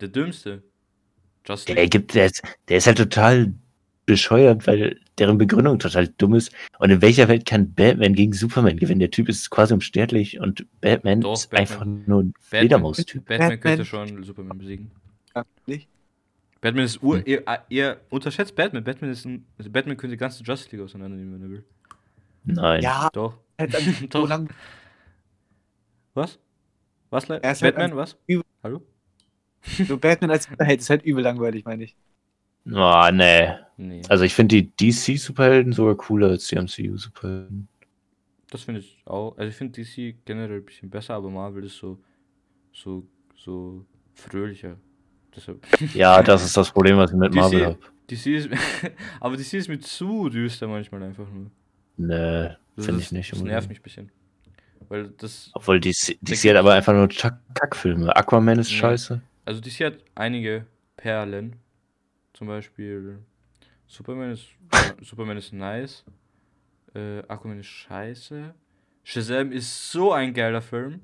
der 0.00 0.08
dümmste. 0.08 0.62
Just 1.46 1.68
Der, 1.68 1.88
gibt, 1.88 2.14
der, 2.14 2.26
ist, 2.26 2.42
der 2.68 2.78
ist 2.78 2.86
halt 2.88 2.98
total 2.98 3.52
bescheuert, 4.06 4.66
weil 4.66 4.98
deren 5.18 5.38
Begründung 5.38 5.78
total 5.78 6.08
dumm 6.18 6.34
ist. 6.34 6.52
Und 6.78 6.90
in 6.90 7.00
welcher 7.02 7.28
Welt 7.28 7.46
kann 7.46 7.72
Batman 7.72 8.14
gegen 8.14 8.32
Superman 8.32 8.76
gewinnen? 8.78 8.98
Der 9.00 9.10
Typ 9.12 9.28
ist 9.28 9.48
quasi 9.50 9.74
unsterblich 9.74 10.40
und 10.40 10.66
Batman 10.80 11.20
Doch, 11.20 11.34
ist 11.34 11.50
Batman. 11.50 11.60
einfach 11.60 11.84
nur 11.86 12.22
ein 12.24 12.32
Batman, 12.32 12.34
Fledermaus-Typ. 12.40 13.24
Batman 13.26 13.38
Batman. 13.38 13.60
könnte 13.60 13.84
schon 13.84 14.22
Superman 14.24 14.58
besiegen. 14.58 14.90
Ja, 15.36 15.44
nicht? 15.66 15.88
Batman 16.62 16.84
ist 16.86 17.02
ur, 17.02 17.16
Hm. 17.18 17.24
ihr, 17.26 17.42
ihr 17.68 18.00
unterschätzt 18.08 18.54
Batman. 18.54 18.82
Batman 18.84 19.10
ist 19.10 19.26
ein, 19.26 19.44
also 19.58 19.68
Batman 19.70 19.96
könnte 19.98 20.14
die 20.14 20.18
ganze 20.20 20.42
Justice 20.42 20.74
League 20.74 20.82
auseinandernehmen, 20.84 21.34
wenn 21.34 21.42
er 21.42 21.50
will. 21.50 21.64
Nein. 22.44 22.82
Ja, 22.82 23.10
Doch. 23.12 23.36
halt 23.58 23.72
so 24.00 24.06
Doch. 24.06 24.28
lang. 24.28 24.48
Was? 26.14 26.38
Was? 27.10 27.28
Er 27.28 27.40
halt 27.42 27.60
Batman, 27.60 27.96
was? 27.96 28.16
übel- 28.26 28.44
Hallo? 28.62 28.82
So 29.86 29.96
Batman 29.98 30.30
als 30.30 30.44
Superheld 30.44 30.80
ist 30.80 30.90
halt 30.90 31.04
übel 31.04 31.22
langweilig, 31.22 31.64
meine 31.64 31.84
ich. 31.84 31.96
Oh, 32.70 33.08
nee. 33.12 33.48
Nee. 33.76 34.02
Also 34.08 34.24
ich 34.24 34.34
finde 34.34 34.62
die 34.62 34.70
DC-Superhelden 34.76 35.72
sogar 35.72 35.96
cooler 35.96 36.28
als 36.28 36.46
die 36.48 36.56
MCU-Superhelden. 36.56 37.68
Das 38.50 38.62
finde 38.62 38.80
ich 38.80 39.02
auch. 39.04 39.36
Also 39.36 39.48
ich 39.50 39.56
finde 39.56 39.80
DC 39.82 40.14
generell 40.24 40.58
ein 40.58 40.64
bisschen 40.64 40.90
besser, 40.90 41.14
aber 41.14 41.30
Marvel 41.30 41.64
ist 41.64 41.76
so, 41.76 41.98
so, 42.72 43.06
so 43.36 43.84
fröhlicher. 44.14 44.76
Deshalb. 45.34 45.64
Ja, 45.94 46.22
das 46.22 46.44
ist 46.44 46.56
das 46.56 46.70
Problem, 46.70 46.96
was 46.98 47.10
ich 47.10 47.16
mit 47.16 47.32
DC 47.32 47.36
Marvel 47.40 47.66
habe. 47.66 47.78
DC 48.10 48.26
ist, 48.26 48.48
aber 49.20 49.36
DC 49.36 49.54
ist 49.54 49.68
mir 49.68 49.80
zu 49.80 50.28
düster 50.28 50.68
manchmal 50.68 51.02
einfach 51.02 51.26
nur. 51.30 51.50
Nee, 51.96 52.50
Das 52.76 52.86
finde 52.86 53.00
ich 53.00 53.12
nicht. 53.12 53.32
Das 53.32 53.38
unbedingt. 53.38 53.54
nervt 53.54 53.68
mich 53.68 53.78
ein 53.80 53.82
bisschen. 53.82 54.12
Weil 54.88 55.08
das, 55.16 55.50
Obwohl 55.54 55.80
DC, 55.80 56.18
DC 56.20 56.50
hat 56.50 56.56
aber 56.56 56.74
einfach 56.74 56.92
nur 56.92 57.08
Kackfilme. 57.54 58.14
Aquaman 58.14 58.58
ist 58.58 58.70
Nee. 58.70 58.76
scheiße. 58.78 59.22
also 59.46 59.60
DC 59.60 59.80
hat 59.84 59.98
einige 60.14 60.66
Perlen. 60.96 61.56
Zum 62.34 62.46
Beispiel 62.48 63.18
Superman 63.86 64.32
ist, 64.32 64.46
Superman 65.02 65.36
ist 65.38 65.52
nice. 65.52 66.04
Äh, 66.94 67.20
Aquaman 67.28 67.60
ist 67.60 67.66
scheiße. 67.68 68.54
Shazam 69.04 69.50
ist 69.52 69.90
so 69.90 70.12
ein 70.12 70.32
geiler 70.34 70.60
Film. 70.60 71.00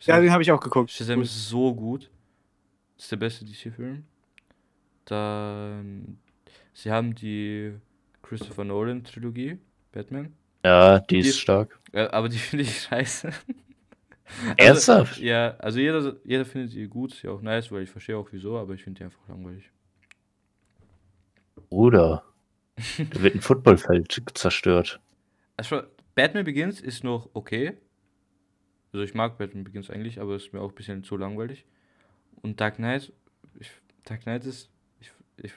Ja, 0.00 0.20
den 0.20 0.30
habe 0.30 0.42
ich 0.42 0.50
auch 0.52 0.60
geguckt. 0.60 0.90
Shazam 0.90 1.20
ist 1.22 1.48
so 1.48 1.74
gut. 1.74 2.10
Ist 2.96 3.10
der 3.12 3.16
beste 3.16 3.44
DC-Film. 3.44 4.04
Dann. 5.04 6.18
Sie 6.72 6.90
haben 6.90 7.14
die 7.14 7.74
Christopher 8.22 8.64
Nolan-Trilogie, 8.64 9.58
Batman. 9.92 10.34
Ja, 10.64 10.98
die 11.00 11.18
ist 11.20 11.34
Die- 11.36 11.40
stark. 11.40 11.78
Ja, 11.92 12.12
aber 12.12 12.28
die 12.28 12.38
finde 12.38 12.64
ich 12.64 12.82
scheiße. 12.82 13.30
Ernsthaft? 14.56 15.12
Also, 15.12 15.22
ja, 15.24 15.56
also 15.58 15.78
jeder, 15.78 16.16
jeder 16.24 16.44
findet 16.44 16.72
sie 16.72 16.86
gut, 16.88 17.12
ist 17.14 17.22
ja 17.22 17.30
auch 17.30 17.40
nice, 17.42 17.70
weil 17.70 17.82
ich 17.84 17.90
verstehe 17.90 18.16
auch 18.18 18.28
wieso, 18.32 18.58
aber 18.58 18.74
ich 18.74 18.82
finde 18.82 18.98
die 18.98 19.04
einfach 19.04 19.26
langweilig. 19.28 19.70
Bruder. 21.70 22.24
Da 22.98 23.22
wird 23.22 23.36
ein 23.36 23.40
Footballfeld 23.40 24.22
zerstört. 24.34 25.00
Also, 25.56 25.82
Batman 26.14 26.44
Begins 26.44 26.80
ist 26.80 27.04
noch 27.04 27.30
okay. 27.34 27.76
Also 28.92 29.04
ich 29.04 29.14
mag 29.14 29.38
Batman 29.38 29.64
Begins 29.64 29.90
eigentlich, 29.90 30.20
aber 30.20 30.36
ist 30.36 30.52
mir 30.52 30.60
auch 30.60 30.70
ein 30.70 30.74
bisschen 30.74 31.04
zu 31.04 31.16
langweilig. 31.16 31.64
Und 32.42 32.60
Dark 32.60 32.76
Knight, 32.76 33.12
ich, 33.58 33.70
Dark 34.04 34.22
Knight 34.22 34.44
ist. 34.44 34.70
Ich, 35.00 35.10
ich, 35.38 35.44
ich 35.44 35.52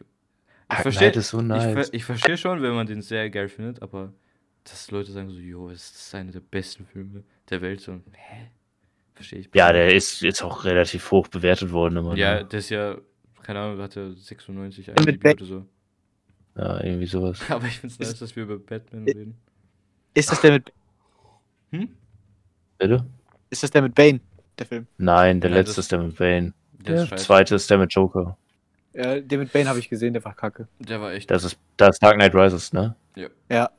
Dark 0.68 0.82
verstehe 0.84 1.10
Knight 1.12 1.18
ist 1.18 1.30
so 1.30 1.40
ich, 1.40 1.46
nice. 1.46 1.90
ich 1.92 2.04
verstehe 2.06 2.38
schon, 2.38 2.62
wenn 2.62 2.74
man 2.74 2.88
den 2.88 3.02
sehr 3.02 3.30
geil 3.30 3.50
findet, 3.50 3.82
aber 3.82 4.14
dass 4.64 4.92
Leute 4.92 5.12
sagen 5.12 5.30
so, 5.30 5.40
jo, 5.40 5.70
es 5.70 5.92
ist 5.92 6.16
einer 6.16 6.32
der 6.32 6.42
besten 6.42 6.86
Filme 6.86 7.24
der 7.50 7.62
Welt. 7.62 7.82
So, 7.82 7.94
hä? 8.12 8.50
Verstehe 9.16 9.40
ich. 9.40 9.50
Ja, 9.54 9.72
der 9.74 9.94
ist 9.94 10.22
jetzt 10.22 10.42
auch 10.44 10.64
relativ 10.66 11.10
hoch 11.12 11.28
bewertet 11.28 11.72
worden 11.72 11.98
immer. 11.98 12.16
Ja, 12.16 12.36
ne? 12.42 12.46
der 12.46 12.60
ist 12.60 12.70
ja, 12.70 12.98
keine 13.44 13.60
Ahnung, 13.60 13.82
hat 13.82 13.96
er 13.98 14.14
96 14.14 14.88
mit 14.88 15.00
IMDb 15.08 15.26
oder 15.34 15.46
so. 15.46 15.66
ja, 16.56 16.84
irgendwie 16.84 17.08
sowas. 17.08 17.42
Aber 17.50 17.66
ich 17.66 17.80
finde 17.80 17.94
es 17.94 18.00
nice, 18.00 18.20
dass 18.20 18.36
wir 18.36 18.44
über 18.44 18.58
Batman 18.60 19.04
reden. 19.06 19.38
Ist 20.14 20.32
das 20.32 20.40
der 20.42 20.52
mit, 20.54 20.72
Hm? 21.72 21.90
Bitte? 22.78 23.06
ist 23.50 23.64
das 23.64 23.72
der 23.72 23.82
mit 23.82 23.96
Bane, 23.96 24.20
der 24.58 24.66
Film? 24.66 24.88
Nein, 24.98 25.42
der 25.42 25.50
Ja, 25.52 25.58
letzte 25.58 25.72
das- 25.76 25.86
ist 25.86 25.92
der 25.92 26.00
mit 26.00 26.16
Bane. 26.16 26.54
Der 26.86 27.06
Der 27.06 27.18
zweite 27.18 27.56
ist 27.56 27.70
der 27.70 27.78
mit 27.78 27.94
Joker. 27.94 28.38
Ja, 28.94 29.20
den 29.20 29.40
mit 29.40 29.54
Bane 29.54 29.70
habe 29.70 29.80
ich 29.80 29.90
gesehen, 29.90 30.14
der 30.14 30.24
war 30.26 30.34
kacke. 30.34 30.68
Der 30.80 31.00
war 31.02 31.12
echt. 31.14 31.30
Das 31.30 31.44
ist, 31.44 31.58
das 31.78 31.96
ist 31.98 32.04
Dark 32.04 32.16
Knight 32.16 32.34
Rises, 32.34 32.74
ne? 32.74 32.96
Ja. 33.50 33.70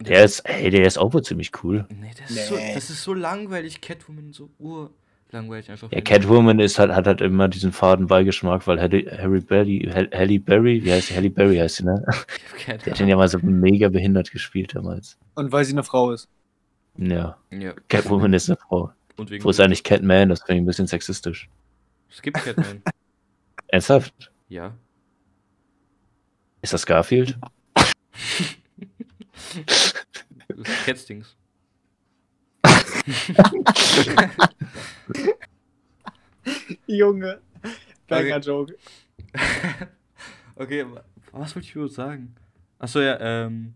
Der 0.00 0.24
ist, 0.24 0.40
ey, 0.48 0.70
der 0.70 0.86
ist 0.86 0.98
auch 0.98 1.12
wohl 1.14 1.22
ziemlich 1.22 1.50
cool. 1.62 1.86
Nee, 1.88 2.10
das 2.18 2.30
ist, 2.30 2.48
so, 2.48 2.56
Nee. 2.56 2.74
das 2.74 2.90
ist 2.90 3.02
so 3.02 3.14
langweilig, 3.14 3.80
Catwoman, 3.80 4.32
so 4.32 4.50
urlangweilig 4.58 5.70
einfach. 5.70 5.90
Ja. 5.92 6.00
Catwoman 6.00 6.58
ist 6.58 6.78
halt, 6.78 6.92
hat 6.92 7.06
halt 7.06 7.20
immer 7.20 7.48
diesen 7.48 7.72
faden 7.72 8.06
Beigeschmack, 8.08 8.66
weil 8.66 8.80
Halle, 8.80 9.04
Harry 9.18 9.40
Berry, 9.40 9.90
Hall- 9.92 10.10
Halle 10.12 10.40
Berry, 10.40 10.84
wie 10.84 10.92
heißt 10.92 11.08
sie? 11.08 11.14
Halle 11.16 11.30
Berry 11.30 11.56
heißt 11.56 11.76
sie, 11.76 11.84
ne? 11.84 12.04
Der 12.66 12.74
hat 12.92 12.98
den 12.98 13.08
ja 13.08 13.16
mal 13.16 13.28
so 13.28 13.38
mega 13.42 13.88
behindert 13.88 14.30
gespielt 14.32 14.74
damals. 14.74 15.16
Und 15.34 15.52
weil 15.52 15.64
sie 15.64 15.72
eine 15.72 15.84
Frau 15.84 16.10
ist. 16.12 16.28
Ja, 16.96 17.36
Ja, 17.50 17.72
Catwoman 17.88 18.32
ist 18.34 18.48
eine 18.50 18.56
Frau. 18.58 18.90
und 19.16 19.30
wegen. 19.30 19.44
Wo 19.44 19.50
ist 19.50 19.60
eigentlich 19.60 19.84
Catman? 19.84 20.28
Das 20.28 20.42
finde 20.42 20.54
ich 20.54 20.62
ein 20.62 20.66
bisschen 20.66 20.86
sexistisch. 20.88 21.48
Es 22.12 22.22
gibt 22.22 22.36
Catman. 22.44 22.82
Ernsthaft? 23.68 24.30
ja. 24.48 24.76
Ist 26.60 26.72
das 26.72 26.86
Garfield? 26.86 27.36
Catstings. 30.84 31.36
Junge. 36.86 37.40
Banger 38.08 38.38
Joke. 38.40 38.76
okay, 40.56 40.84
wa- 40.84 41.04
was 41.32 41.54
wollte 41.56 41.68
ich 41.68 41.74
überhaupt 41.74 41.94
sagen? 41.94 42.34
Achso, 42.78 43.00
ja, 43.00 43.18
ähm. 43.20 43.74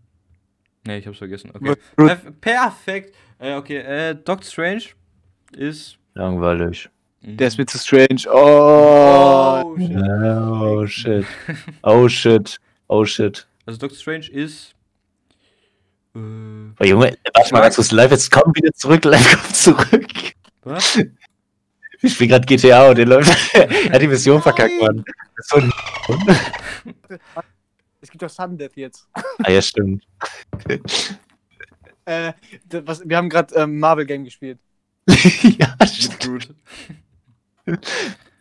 Nee, 0.85 0.99
ich 0.99 1.07
hab's 1.07 1.17
vergessen. 1.17 1.51
Okay. 1.53 1.75
Perf 1.95 2.27
perfekt. 2.39 3.15
Äh, 3.39 3.55
okay, 3.55 3.77
äh, 3.77 4.13
Doctor 4.15 4.43
Strange 4.43 4.83
ist. 5.53 5.97
Langweilig. 6.13 6.89
Der 7.29 7.47
ist 7.49 7.57
mir 7.57 7.65
zu 7.65 7.77
strange. 7.77 8.23
Oh. 8.31 9.75
Oh, 9.75 9.75
shit. 9.77 10.25
Oh 10.55 10.87
shit. 10.87 11.25
Oh 11.83 12.07
shit. 12.07 12.59
Oh 12.87 13.03
shit. 13.03 13.47
Also 13.65 13.79
Doctor 13.79 13.97
Strange 13.97 14.29
ist. 14.31 14.73
Äh, 16.15 16.19
Oh, 16.79 16.83
Junge, 16.83 17.17
warte 17.33 17.53
mal 17.53 17.61
ganz 17.61 17.75
kurz 17.75 17.91
live, 17.91 18.11
jetzt 18.11 18.31
komm 18.31 18.53
wieder 18.55 18.71
zurück, 18.73 19.03
live 19.03 19.41
komm 19.41 19.53
zurück. 19.53 20.07
was? 20.63 20.99
Ich 22.01 22.13
spiele 22.13 22.29
gerade 22.29 22.45
GTA 22.45 22.89
und 22.89 22.97
der 22.97 23.05
läuft. 23.05 23.53
er 23.55 23.91
hat 23.91 24.01
die 24.01 24.07
Mission 24.07 24.41
verkackt, 24.41 24.73
Mann. 24.79 25.03
Das 25.35 25.45
ist 25.45 25.49
so 25.49 25.57
ein 25.57 25.71
Es 28.01 28.09
gibt 28.09 28.21
doch 28.21 28.29
Sundeath 28.29 28.77
jetzt. 28.77 29.07
ah, 29.13 29.51
ja, 29.51 29.61
stimmt. 29.61 30.07
Äh, 32.05 32.33
das, 32.65 32.83
was, 32.85 33.01
wir 33.09 33.17
haben 33.17 33.29
gerade 33.29 33.53
ähm, 33.55 33.79
Marvel 33.79 34.05
Game 34.05 34.23
gespielt. 34.23 34.59
ja, 35.07 35.75
stimmt. 35.85 36.53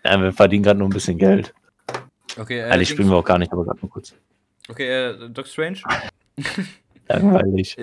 Ja, 0.05 0.21
wir 0.21 0.33
verdienen 0.33 0.63
gerade 0.63 0.79
nur 0.79 0.89
ein 0.89 0.93
bisschen 0.93 1.19
Geld. 1.19 1.53
Okay, 2.39 2.61
äh, 2.61 2.65
Eigentlich 2.71 2.91
spielen 2.91 3.09
wir 3.09 3.17
auch 3.17 3.25
gar 3.25 3.39
nicht, 3.39 3.53
aber 3.53 3.65
gerade 3.65 3.81
nur 3.81 3.91
kurz. 3.91 4.15
Okay, 4.69 4.87
äh, 4.89 5.19
Doctor 5.29 5.45
Strange. 5.47 5.79
Langweilig. 7.09 7.77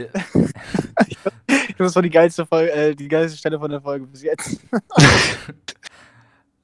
Das 1.78 1.96
war 1.96 2.02
die 2.02 2.10
geilste 2.10 2.46
Folge, 2.46 2.72
äh, 2.72 2.96
die 2.96 3.08
geilste 3.08 3.38
Stelle 3.38 3.58
von 3.60 3.72
der 3.72 3.82
Folge 3.82 4.06
bis 4.08 4.24
jetzt. 4.24 4.60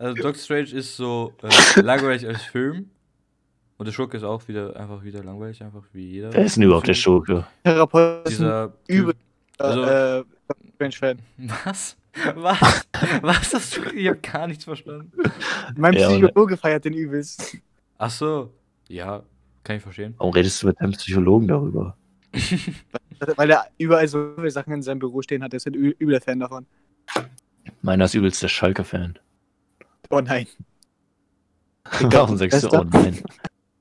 Also 0.01 0.13
Doctor 0.15 0.35
Strange 0.41 0.69
ist 0.71 0.95
so 0.95 1.33
äh, 1.43 1.81
langweilig 1.81 2.25
als 2.25 2.41
Film. 2.43 2.89
Und 3.77 3.85
der 3.85 3.91
Schurke 3.91 4.15
ist 4.15 4.23
auch 4.23 4.47
wieder 4.47 4.73
einfach 4.77 5.03
wieder 5.03 5.21
langweilig, 5.23 5.61
einfach 5.61 5.83
wie 5.91 6.11
jeder. 6.11 6.31
Wer 6.31 6.45
ist 6.45 6.55
denn 6.55 6.63
überhaupt 6.63 6.87
der 6.87 6.93
Schurke? 6.93 7.45
Therapeut 7.65 8.25
ist 8.29 8.39
ein 8.39 8.45
Dieser 8.45 8.73
übel 8.87 9.13
Typ- 9.13 9.17
also- 9.57 9.83
äh, 9.83 10.23
Strange 10.75 10.91
Fan. 10.93 11.19
Was? 11.65 11.97
Was? 12.35 12.87
Was 13.21 13.53
hast 13.53 13.77
du? 13.77 13.83
Ich 13.93 14.07
hab 14.07 14.21
gar 14.23 14.47
nichts 14.47 14.63
verstanden. 14.63 15.11
Mein 15.75 15.93
Ja, 15.93 16.09
Psychologe 16.09 16.57
feiert 16.57 16.85
den 16.85 16.93
übelst. 16.93 17.57
Ach 17.97 18.09
so. 18.09 18.53
Ja, 18.87 19.23
kann 19.63 19.77
ich 19.77 19.83
verstehen. 19.83 20.15
Warum 20.17 20.33
redest 20.33 20.61
du 20.63 20.67
mit 20.67 20.79
deinem 20.79 20.93
Psychologen 20.93 21.47
darüber? 21.47 21.95
Weil 23.35 23.51
er 23.51 23.67
überall 23.77 24.07
so 24.07 24.33
viele 24.35 24.51
Sachen 24.51 24.73
in 24.73 24.81
seinem 24.81 24.99
Büro 24.99 25.21
stehen 25.21 25.43
hat. 25.43 25.53
Er 25.53 25.57
ist 25.57 25.67
ein 25.67 25.73
übler 25.73 26.21
Fan 26.21 26.39
davon. 26.39 26.65
Meiner 27.81 28.05
ist 28.05 28.13
übelst 28.13 28.41
der 28.41 28.47
Schalke-Fan. 28.47 29.19
Oh 30.09 30.21
nein. 30.21 30.47
Warum 32.01 32.37
sagst 32.37 32.63
du, 32.63 32.69
oh 32.69 32.83
nein? 32.83 33.21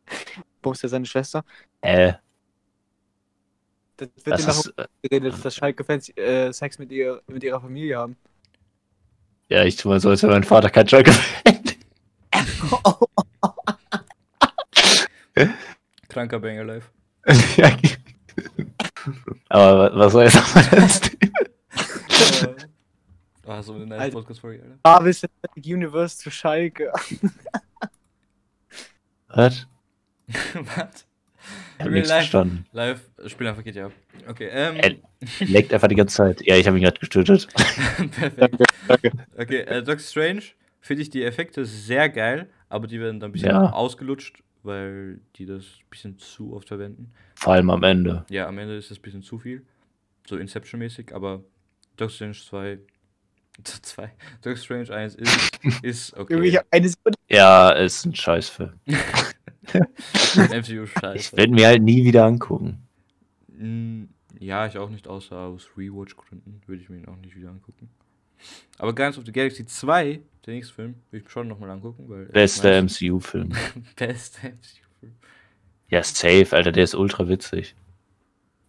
Wo 0.63 0.73
ist 0.73 0.83
er 0.83 0.89
seine 0.89 1.07
Schwester? 1.07 1.45
Äh, 1.81 2.15
Das 3.99 4.09
wird 4.25 4.27
das 4.27 4.45
ihm 4.45 4.51
ist, 4.51 4.73
darum 4.77 4.91
äh, 5.03 5.09
geredet, 5.09 5.45
dass 5.45 5.55
Schalke-Fans 5.57 6.17
äh, 6.17 6.53
Sex 6.53 6.79
mit, 6.79 6.93
ihr, 6.93 7.21
mit 7.27 7.43
ihrer 7.43 7.61
Familie 7.61 7.99
haben. 7.99 8.17
ja, 9.49 9.65
ich 9.65 9.77
tue 9.77 9.91
mal 9.91 10.01
so, 10.01 10.11
als 10.11 10.23
wäre 10.23 10.33
mein 10.33 10.45
Vater 10.45 10.71
kein 10.71 10.89
Schalke-Fan. 10.89 11.59
Kranker 16.09 16.39
Banger 16.39 16.65
Live. 16.65 16.91
Ja. 17.57 17.77
Aber 19.49 19.97
was 19.97 20.13
soll 20.13 20.25
jetzt 20.25 20.37
nochmal 20.37 20.65
das 20.71 21.01
äh, 22.43 22.55
ah, 23.47 23.63
so 23.63 23.75
eine 23.75 23.87
nice 23.87 24.01
Alter. 24.01 24.17
Podcast-Folge, 24.17 24.63
Alter. 24.63 24.79
Marvel 24.85 25.15
Cinematic 25.15 25.67
Universe 25.67 26.19
zu 26.19 26.31
Schalke. 26.31 26.93
Was? 29.29 29.67
Was? 30.55 31.07
Ich 31.79 31.85
hab 31.85 31.91
nichts 31.93 32.09
life. 32.09 32.21
verstanden. 32.21 32.67
Live, 32.73 33.01
spiel 33.27 33.47
einfach 33.47 33.63
GTA. 33.65 33.91
Okay, 34.29 34.49
ähm. 34.51 34.77
Äh, 34.77 34.97
Leckt 35.45 35.73
einfach 35.73 35.89
die 35.89 35.95
ganze 35.95 36.17
Zeit. 36.17 36.41
Ja, 36.45 36.57
ich 36.57 36.67
habe 36.67 36.77
ihn 36.79 36.83
gerade 36.85 36.99
getötet. 36.99 37.49
perfekt. 38.13 38.39
danke, 38.41 38.65
danke. 38.89 39.13
Okay, 39.37 39.61
äh, 39.61 39.83
Doctor 39.83 39.99
Strange 40.01 40.43
finde 40.81 41.03
ich 41.03 41.11
die 41.11 41.23
Effekte 41.25 41.65
sehr 41.65 42.09
geil, 42.09 42.49
aber 42.69 42.87
die 42.87 43.01
werden 43.01 43.21
dann 43.21 43.31
ein 43.31 43.33
bisschen 43.33 43.51
Ja. 43.51 43.71
ausgelutscht, 43.73 44.43
weil 44.63 45.21
die 45.37 45.47
das 45.47 45.65
ein 45.65 45.91
bisschen 45.91 46.19
zu 46.19 46.53
oft 46.55 46.69
verwenden. 46.69 47.13
Vor 47.37 47.53
allem 47.55 47.71
am 47.71 47.83
Ende. 47.85 48.25
Ja, 48.31 48.47
am 48.49 48.59
Ende 48.59 48.77
ist 48.77 48.91
das 48.91 48.99
ein 48.99 49.03
bisschen 49.03 49.23
zu 49.23 49.39
viel. 49.39 49.65
So 50.27 50.37
Inception-mäßig, 50.37 51.15
aber 51.15 51.43
Doctor 51.97 52.11
Strange 52.11 52.35
2. 52.35 52.79
2. 53.65 54.13
Doctor 54.43 54.57
Strange 54.57 54.91
1 54.95 55.15
ist, 55.17 55.61
ist 55.83 56.15
okay. 56.19 56.59
Ja, 57.29 57.71
ist 57.71 58.05
ein 58.05 58.15
Scheißfilm. 58.15 58.73
Ich 61.15 61.33
werde 61.37 61.53
mir 61.53 61.67
halt 61.67 61.83
nie 61.83 62.05
wieder 62.05 62.25
angucken. 62.25 62.87
Mm, 63.49 64.05
Ja, 64.41 64.67
ich 64.67 64.79
auch 64.79 64.91
nicht, 64.91 65.09
außer 65.09 65.37
aus 65.37 65.69
Rewatch-Gründen 65.77 66.61
würde 66.67 66.83
ich 66.83 66.89
mir 66.89 66.99
ihn 66.99 67.07
auch 67.09 67.17
nicht 67.17 67.37
wieder 67.37 67.51
angucken. 67.51 67.89
Aber 68.79 68.95
Guardians 68.95 69.19
of 69.19 69.25
the 69.27 69.33
Galaxy 69.33 69.67
2, 69.67 70.21
der 70.47 70.55
nächste 70.55 70.75
Film, 70.75 70.95
will 71.11 71.19
ich 71.21 71.25
mir 71.25 71.31
schon 71.31 71.49
nochmal 71.49 71.71
angucken, 71.71 72.05
weil. 72.09 72.27
Bester 72.27 72.81
MCU-Film. 72.83 73.51
Bester 73.97 74.49
MCU-Film. 74.49 75.13
Ja, 75.89 76.03
safe, 76.05 76.47
Alter, 76.53 76.71
der 76.73 76.85
ist 76.85 76.95
ultra 76.95 77.29
witzig. 77.29 77.75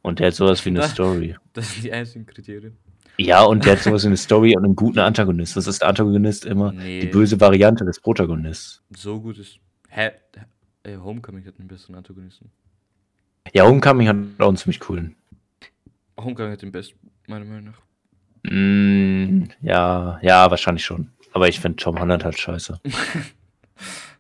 Und 0.02 0.20
der 0.20 0.28
hat 0.28 0.34
sowas 0.36 0.66
wie 0.66 0.70
eine 0.70 0.84
Story. 0.88 1.36
Das 1.54 1.72
sind 1.74 1.84
die 1.84 1.92
einzigen 1.92 2.26
Kriterien. 2.26 2.78
Ja, 3.18 3.44
und 3.44 3.66
der 3.66 3.74
hat 3.74 3.80
sowas 3.84 4.04
wie 4.04 4.08
eine 4.08 4.18
Story 4.18 4.56
und 4.56 4.64
einen 4.64 4.76
guten 4.78 5.00
Antagonist. 5.00 5.58
Das 5.58 5.68
ist 5.68 5.82
der 5.82 5.90
Antagonist 5.90 6.46
immer 6.46 6.72
Nee. 6.72 7.02
die 7.02 7.08
böse 7.08 7.40
Variante 7.40 7.84
des 7.84 8.00
Protagonisten. 8.00 8.82
So 8.96 9.20
gut 9.20 9.38
ist. 9.38 9.60
Hä? 9.90 10.12
Äh, 10.84 10.98
Homecoming 10.98 11.46
hat 11.46 11.60
einen 11.60 11.68
besseren 11.68 11.96
Antagonisten. 11.96 12.52
Ja, 13.54 13.66
Homecoming 13.66 14.08
hat 14.08 14.18
auch 14.40 14.48
einen 14.48 14.58
ziemlich 14.58 14.80
coolen. 14.80 15.16
Homecoming 16.18 16.52
hat 16.54 16.62
den 16.62 16.72
besten, 16.72 16.98
meiner 17.28 17.46
Meinung 17.46 17.74
nach. 17.74 17.82
Mm, 18.52 19.50
ja, 19.62 20.20
ja, 20.22 20.50
wahrscheinlich 20.50 20.86
schon. 20.86 21.12
Aber 21.34 21.48
ich 21.48 21.60
finde 21.60 21.78
Tom 21.78 22.00
Holland 22.00 22.24
halt 22.24 22.38
scheiße. 22.40 22.80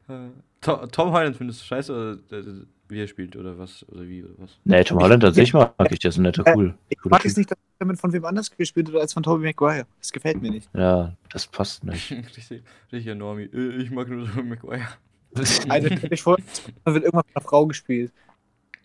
Äh, 0.08 0.30
Tom, 0.62 0.90
Tom 0.92 1.12
Holland 1.12 1.36
findest 1.36 1.62
du 1.62 1.66
scheiße 1.66 1.94
oder 1.94 2.38
äh, 2.40 2.66
wie 2.88 3.00
er 3.00 3.08
spielt 3.08 3.36
oder 3.36 3.60
was? 3.60 3.88
Oder 3.90 4.08
wie 4.08 4.24
oder 4.24 4.34
was? 4.38 4.58
Nee, 4.64 4.84
Tom 4.84 4.98
Holland 5.00 5.24
an 5.24 5.34
sich 5.34 5.54
mag 5.54 5.74
ich, 5.92 6.00
der 6.00 6.10
ist 6.10 6.18
ein 6.18 6.24
netter, 6.24 6.44
cool. 6.56 6.76
Ich 6.90 6.98
mag 7.06 7.24
es 7.24 7.38
nicht, 7.38 7.52
dass 7.52 7.58
er 7.78 7.86
mit 7.86 8.00
von 8.00 8.12
wem 8.12 8.26
anders 8.26 8.50
gespielt 8.50 8.92
wird 8.92 9.00
als 9.02 9.14
von 9.14 9.22
Tobey 9.22 9.46
Maguire. 9.46 9.86
Das 10.00 10.12
gefällt 10.12 10.42
mir 10.42 10.50
nicht. 10.50 10.68
Ja, 10.74 11.16
das 11.32 11.46
passt 11.46 11.84
nicht. 11.84 12.12
richtig, 12.38 12.64
richtig 12.92 13.16
Normie. 13.16 13.44
Äh, 13.44 13.84
Ich 13.84 13.92
mag 13.92 14.10
nur 14.10 14.26
so 14.26 14.42
Maguire. 14.42 14.88
Also, 15.36 15.88
stell 15.96 16.10
dich 16.10 16.22
vor, 16.22 16.38
er 16.86 16.94
wird 16.94 17.04
irgendwann 17.06 17.24
von 17.24 17.36
einer 17.36 17.44
Frau 17.48 17.66
gespielt. 17.68 18.12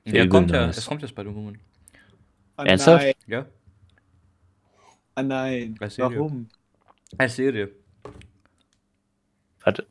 Ja, 0.04 0.26
kommt 0.26 0.50
ja. 0.50 0.68
Es 0.68 0.84
kommt 0.86 1.02
ja 1.02 1.08
Spider-Woman. 1.08 1.58
Ah, 2.56 2.64
Ernsthaft? 2.64 3.04
Nein, 3.04 3.14
Ja? 3.26 3.46
ah, 5.14 5.22
nein. 5.22 5.76
Als. 5.80 5.98
Warum? 5.98 6.48
Als 7.18 7.36
Serie. 7.36 7.70
Warte. 9.64 9.86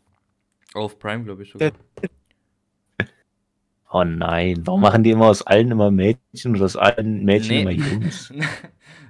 Auf 0.74 0.98
Prime, 1.00 1.24
glaube 1.24 1.44
ich 1.44 1.52
sogar. 1.52 1.72
Oh 3.92 4.04
nein, 4.04 4.66
warum 4.66 4.82
machen 4.82 5.04
die 5.04 5.12
immer 5.12 5.28
aus 5.28 5.44
allen 5.44 5.70
immer 5.70 5.92
Mädchen 5.92 6.56
und 6.56 6.62
aus 6.64 6.76
allen 6.76 7.24
Mädchen 7.26 7.50
Nee. 7.58 7.62
immer 7.62 7.72
Jungs? 7.92 8.34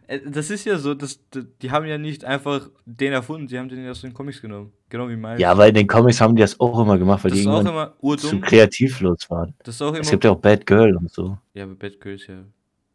Äh, 0.08 0.20
Das 0.30 0.50
ist 0.50 0.66
ja 0.66 0.78
so, 0.78 0.94
das, 0.94 1.22
die 1.62 1.72
haben 1.72 1.86
ja 1.86 1.98
nicht 1.98 2.26
einfach 2.26 2.70
den 2.86 3.14
erfunden, 3.14 3.48
die 3.48 3.58
haben 3.58 3.70
den 3.70 3.84
ja 3.86 3.92
aus 3.92 4.02
den 4.02 4.14
Comics 4.14 4.42
genommen. 4.42 4.74
Genau 4.94 5.10
wie 5.10 5.16
Miles. 5.16 5.40
Ja, 5.40 5.58
weil 5.58 5.70
in 5.70 5.74
den 5.74 5.88
Comics 5.88 6.22
haben 6.22 6.36
die 6.36 6.44
das 6.44 6.60
auch 6.60 6.80
immer 6.80 7.00
gemacht, 7.00 7.24
weil 7.24 7.32
das 7.32 7.40
die 7.40 7.46
irgendwann 7.48 7.66
immer 7.66 7.94
zu 8.00 8.06
urdumm. 8.06 8.42
kreativlos 8.42 9.28
waren. 9.28 9.56
Das 9.64 9.74
ist 9.74 9.82
auch 9.82 9.90
immer. 9.90 10.02
Es 10.02 10.12
gibt 10.12 10.24
ja 10.24 10.30
auch 10.30 10.38
Bad 10.38 10.68
Girl 10.68 10.96
und 10.96 11.12
so. 11.12 11.36
Ja, 11.56 11.64
aber 11.64 11.74
Bad 11.74 12.00
Girl 12.00 12.14
ist 12.14 12.28
ja. 12.28 12.44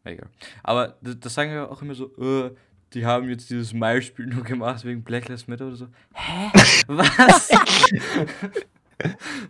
Egal. 0.05 0.29
Aber 0.63 0.95
das, 1.01 1.19
das 1.19 1.33
sagen 1.33 1.51
wir 1.51 1.69
auch 1.69 1.81
immer 1.81 1.93
so, 1.95 2.05
äh, 2.17 2.51
die 2.93 3.05
haben 3.05 3.27
jetzt 3.27 3.49
dieses 3.49 3.73
Miles-Spiel 3.73 4.27
nur 4.27 4.45
gemacht 4.45 4.85
wegen 4.85 5.03
Black 5.03 5.27
Lives 5.27 5.49
Matter 5.49 5.67
oder 5.67 5.75
so. 5.75 5.87
Hä? 6.13 6.51
Was? 6.87 7.49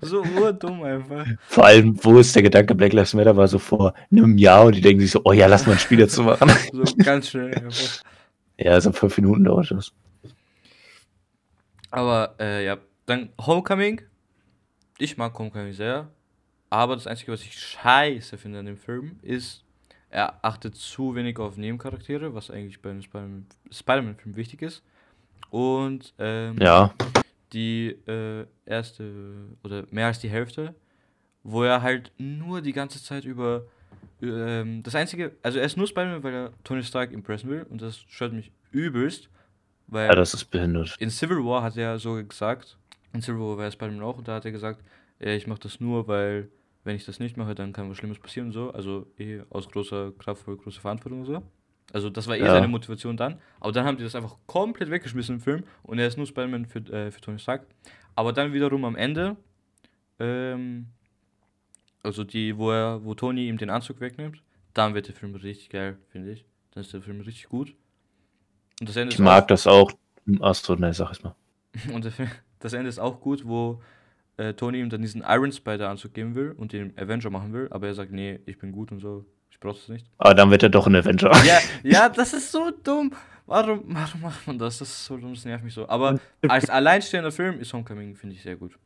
so 0.01 0.23
urdumm 0.23 0.81
einfach. 0.81 1.27
Vor 1.45 1.65
allem, 1.65 2.03
wo 2.03 2.17
ist 2.17 2.35
der 2.35 2.41
Gedanke, 2.41 2.73
Black 2.73 2.93
Lives 2.93 3.13
Matter 3.13 3.37
war 3.37 3.47
so 3.47 3.59
vor 3.59 3.93
einem 4.11 4.39
Jahr 4.39 4.65
und 4.65 4.75
die 4.75 4.81
denken 4.81 5.01
sich 5.01 5.11
so, 5.11 5.21
oh 5.23 5.33
ja, 5.33 5.45
lass 5.45 5.67
mal 5.67 5.73
ein 5.73 5.79
Spiel 5.79 5.99
dazu 5.99 6.23
machen. 6.23 6.49
So 6.73 6.83
ganz 6.97 7.29
schnell 7.29 7.53
einfach. 7.53 8.01
ja, 8.57 8.71
also 8.71 8.91
fünf 8.91 9.15
Minuten 9.19 9.43
dauert 9.43 9.69
das. 9.69 9.93
Aber 11.91 12.35
äh, 12.39 12.65
ja, 12.65 12.77
dann 13.05 13.29
Homecoming. 13.39 14.01
Ich 14.97 15.17
mag 15.17 15.37
Homecoming 15.37 15.73
sehr. 15.73 16.09
Aber 16.69 16.95
das 16.95 17.07
Einzige, 17.07 17.31
was 17.31 17.41
ich 17.41 17.57
scheiße 17.57 18.37
finde 18.37 18.59
an 18.59 18.65
dem 18.65 18.77
Film, 18.77 19.17
ist, 19.21 19.63
er 20.09 20.43
achtet 20.43 20.75
zu 20.75 21.15
wenig 21.15 21.39
auf 21.39 21.57
Nebencharaktere, 21.57 22.33
was 22.35 22.51
eigentlich 22.51 22.81
bei 22.81 22.91
einem 22.91 23.01
Spider- 23.01 23.29
Spider-Man-Film 23.71 24.35
wichtig 24.35 24.61
ist. 24.61 24.83
Und 25.49 26.13
ähm, 26.19 26.57
Ja, 26.59 26.93
die 27.53 27.97
äh, 28.07 28.45
erste 28.65 29.11
oder 29.63 29.85
mehr 29.89 30.07
als 30.07 30.19
die 30.19 30.29
Hälfte, 30.29 30.75
wo 31.43 31.63
er 31.63 31.81
halt 31.81 32.11
nur 32.17 32.61
die 32.61 32.73
ganze 32.73 33.01
Zeit 33.03 33.25
über 33.25 33.63
ähm, 34.21 34.83
das 34.83 34.93
einzige, 34.93 35.31
also 35.41 35.57
er 35.57 35.65
ist 35.65 35.77
nur 35.77 35.87
Spider-Man, 35.87 36.21
weil 36.21 36.33
er 36.33 36.53
Tony 36.63 36.83
Stark 36.83 37.11
impressen 37.11 37.49
will 37.49 37.65
und 37.69 37.81
das 37.81 37.97
stört 38.07 38.33
mich 38.33 38.51
übelst, 38.71 39.29
weil 39.91 40.09
ja, 40.09 40.15
das 40.15 40.33
ist 40.33 40.45
behindert. 40.45 40.95
in 40.99 41.09
Civil 41.09 41.43
War 41.45 41.63
hat 41.63 41.77
er 41.77 41.99
so 41.99 42.13
gesagt, 42.15 42.77
in 43.13 43.21
Civil 43.21 43.39
War 43.41 43.57
war 43.57 43.65
er 43.65 43.71
Spider-Man 43.71 44.01
auch 44.03 44.17
und 44.17 44.27
da 44.27 44.35
hat 44.35 44.45
er 44.45 44.51
gesagt, 44.51 44.83
ja, 45.19 45.29
ich 45.33 45.47
mache 45.47 45.59
das 45.59 45.79
nur, 45.79 46.07
weil 46.07 46.49
wenn 46.83 46.95
ich 46.95 47.05
das 47.05 47.19
nicht 47.19 47.37
mache, 47.37 47.55
dann 47.55 47.73
kann 47.73 47.89
was 47.89 47.97
Schlimmes 47.97 48.19
passieren 48.19 48.47
und 48.47 48.53
so, 48.53 48.71
also 48.71 49.05
eh 49.17 49.41
aus 49.49 49.69
großer 49.69 50.13
Kraft 50.17 50.43
voll 50.43 50.57
große 50.57 50.79
Verantwortung 50.79 51.21
und 51.21 51.25
so. 51.25 51.43
Also 51.91 52.09
das 52.09 52.27
war 52.27 52.37
eh 52.37 52.41
Ja. 52.45 52.51
seine 52.51 52.67
Motivation 52.67 53.17
dann. 53.17 53.39
Aber 53.59 53.71
dann 53.71 53.85
haben 53.85 53.97
die 53.97 54.03
das 54.03 54.15
einfach 54.15 54.37
komplett 54.45 54.89
weggeschmissen 54.91 55.35
im 55.35 55.41
Film 55.41 55.63
und 55.83 55.97
er 55.99 56.07
ist 56.07 56.17
nur 56.17 56.25
Spider-Man 56.27 56.65
für, 56.67 56.79
äh, 56.91 57.11
für 57.11 57.19
Tony 57.19 57.39
Stark. 57.39 57.65
Aber 58.15 58.31
dann 58.31 58.53
wiederum 58.53 58.85
am 58.85 58.95
Ende, 58.95 59.35
ähm, 60.19 60.87
also 62.03 62.23
die, 62.23 62.57
wo 62.57 62.71
er, 62.71 63.03
wo 63.03 63.13
Tony 63.15 63.47
ihm 63.47 63.57
den 63.57 63.69
Anzug 63.69 63.99
wegnimmt, 63.99 64.41
dann 64.73 64.93
wird 64.93 65.07
der 65.07 65.15
Film 65.15 65.35
richtig 65.35 65.69
geil, 65.69 65.97
finde 66.09 66.31
ich. 66.31 66.45
Dann 66.71 66.81
ist 66.83 66.93
der 66.93 67.01
Film 67.01 67.21
richtig 67.21 67.49
gut. 67.49 67.75
Und 68.79 68.89
das 68.89 68.95
Ende 68.95 69.09
Ich 69.09 69.19
ist 69.19 69.23
mag 69.23 69.43
auch, 69.43 69.47
das 69.47 69.67
auch. 69.67 69.91
Achso, 70.41 70.75
ne, 70.75 70.93
sag 70.93 71.11
es 71.11 71.23
mal. 71.23 71.35
und 71.93 72.09
das 72.59 72.73
Ende 72.73 72.89
ist 72.89 72.99
auch 72.99 73.19
gut, 73.19 73.45
wo 73.45 73.81
äh, 74.37 74.53
Tony 74.53 74.79
ihm 74.79 74.89
dann 74.89 75.01
diesen 75.01 75.23
Iron 75.27 75.51
Spider 75.51 75.89
Anzug 75.89 76.13
geben 76.13 76.35
will 76.35 76.51
und 76.51 76.73
den 76.73 76.97
Avenger 76.97 77.29
machen 77.29 77.53
will, 77.53 77.67
aber 77.71 77.87
er 77.87 77.93
sagt, 77.93 78.11
nee, 78.11 78.39
ich 78.45 78.57
bin 78.57 78.71
gut 78.71 78.91
und 78.91 78.99
so, 78.99 79.25
ich 79.49 79.59
brauch 79.59 79.75
das 79.75 79.89
nicht. 79.89 80.05
Aber 80.17 80.33
dann 80.33 80.51
wird 80.51 80.63
er 80.63 80.69
doch 80.69 80.87
ein 80.87 80.95
Avenger. 80.95 81.31
Ja, 81.43 81.59
ja, 81.83 82.09
das 82.09 82.33
ist 82.33 82.51
so 82.51 82.71
dumm. 82.83 83.11
Warum, 83.45 83.83
warum 83.87 84.21
macht 84.21 84.45
man 84.47 84.59
das? 84.59 84.77
Das 84.77 84.89
ist 84.89 85.05
so 85.05 85.17
dumm, 85.17 85.33
das 85.33 85.43
nervt 85.45 85.63
mich 85.63 85.73
so. 85.73 85.89
Aber 85.89 86.19
als 86.47 86.69
alleinstehender 86.69 87.31
Film 87.31 87.59
ist 87.59 87.73
Homecoming, 87.73 88.15
finde 88.15 88.35
ich 88.35 88.43
sehr 88.43 88.55
gut. 88.55 88.77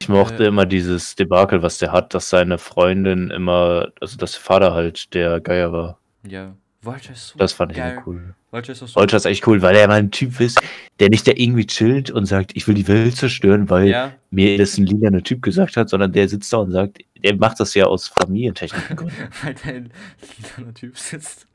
Ich 0.00 0.08
mochte 0.08 0.44
Äh, 0.44 0.48
immer 0.48 0.66
dieses 0.66 1.14
Debakel, 1.16 1.62
was 1.62 1.78
der 1.78 1.90
hat, 1.92 2.12
dass 2.14 2.28
seine 2.28 2.58
Freundin 2.58 3.30
immer, 3.30 3.88
also 4.00 4.16
dass 4.18 4.32
der 4.32 4.40
Vater 4.42 4.74
halt 4.74 5.14
der 5.14 5.40
Geier 5.40 5.72
war. 5.72 5.98
Ja. 6.26 6.56
Vulture 6.84 7.12
ist 7.14 7.28
so 7.28 7.38
Das 7.38 7.52
fand 7.52 7.72
ich 7.72 7.78
geil. 7.78 8.02
cool. 8.06 8.34
Vulture 8.50 8.72
ist 8.72 8.78
so 8.80 8.94
Vulture 9.00 9.16
ist 9.16 9.24
echt 9.26 9.46
cool, 9.46 9.62
weil 9.62 9.76
er 9.76 9.88
mal 9.88 9.94
ein 9.98 10.10
Typ 10.10 10.40
ist, 10.40 10.60
der 11.00 11.08
nicht 11.10 11.26
da 11.26 11.32
irgendwie 11.34 11.66
chillt 11.66 12.10
und 12.10 12.26
sagt, 12.26 12.52
ich 12.56 12.66
will 12.68 12.74
die 12.74 12.86
Welt 12.88 13.16
zerstören, 13.16 13.68
weil 13.70 13.88
Ja, 13.88 14.12
mir 14.30 14.58
das 14.58 14.78
ein 14.78 14.86
lilaner 14.86 15.22
Typ 15.22 15.42
gesagt 15.42 15.76
hat, 15.76 15.88
sondern 15.88 16.12
der 16.12 16.28
sitzt 16.28 16.52
da 16.52 16.58
und 16.58 16.70
sagt, 16.72 16.98
der 17.22 17.36
macht 17.36 17.60
das 17.60 17.74
ja 17.74 17.86
aus 17.86 18.08
familientechnischen 18.08 18.96
Gründen. 18.96 19.14
weil 19.42 19.54
der 19.54 19.74
ein 19.74 19.90
lilaner 20.56 20.74
Typ 20.74 20.96
sitzt. 20.98 21.46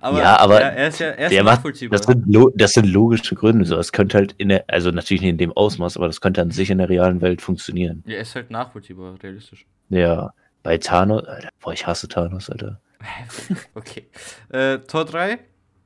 Aber, 0.00 0.18
Ja, 0.18 0.38
aber 0.38 0.60
er, 0.60 0.72
er 0.74 0.88
ist 0.88 0.98
ja 0.98 1.06
er 1.08 1.26
ist 1.26 1.32
der 1.32 1.44
macht- 1.44 1.56
nachvollziehbar. 1.56 1.98
Das 1.98 2.06
sind, 2.06 2.24
das 2.56 2.72
sind 2.72 2.86
logische 2.92 3.34
Gründe. 3.34 3.64
So, 3.64 3.76
das 3.76 3.90
könnte 3.92 4.18
halt 4.18 4.34
in 4.36 4.50
der, 4.50 4.64
also 4.68 4.90
natürlich 4.90 5.22
nicht 5.22 5.30
in 5.30 5.38
dem 5.38 5.52
Ausmaß, 5.52 5.96
aber 5.96 6.08
das 6.08 6.20
könnte 6.20 6.42
an 6.42 6.50
sich 6.50 6.68
in 6.70 6.76
der 6.78 6.88
realen 6.90 7.20
Welt 7.22 7.40
funktionieren. 7.40 8.02
ja, 8.06 8.16
er 8.16 8.20
ist 8.22 8.34
halt 8.34 8.50
nachvollziehbar, 8.50 9.14
realistisch. 9.22 9.64
Ja, 9.88 10.32
bei 10.62 10.76
Thanos, 10.76 11.24
Alter, 11.26 11.48
boah, 11.62 11.72
ich 11.72 11.86
hasse 11.86 12.06
Thanos, 12.06 12.50
Alter. 12.50 12.80
okay. 13.74 14.06
Äh, 14.50 14.78
Tor 14.80 15.04
3. 15.04 15.38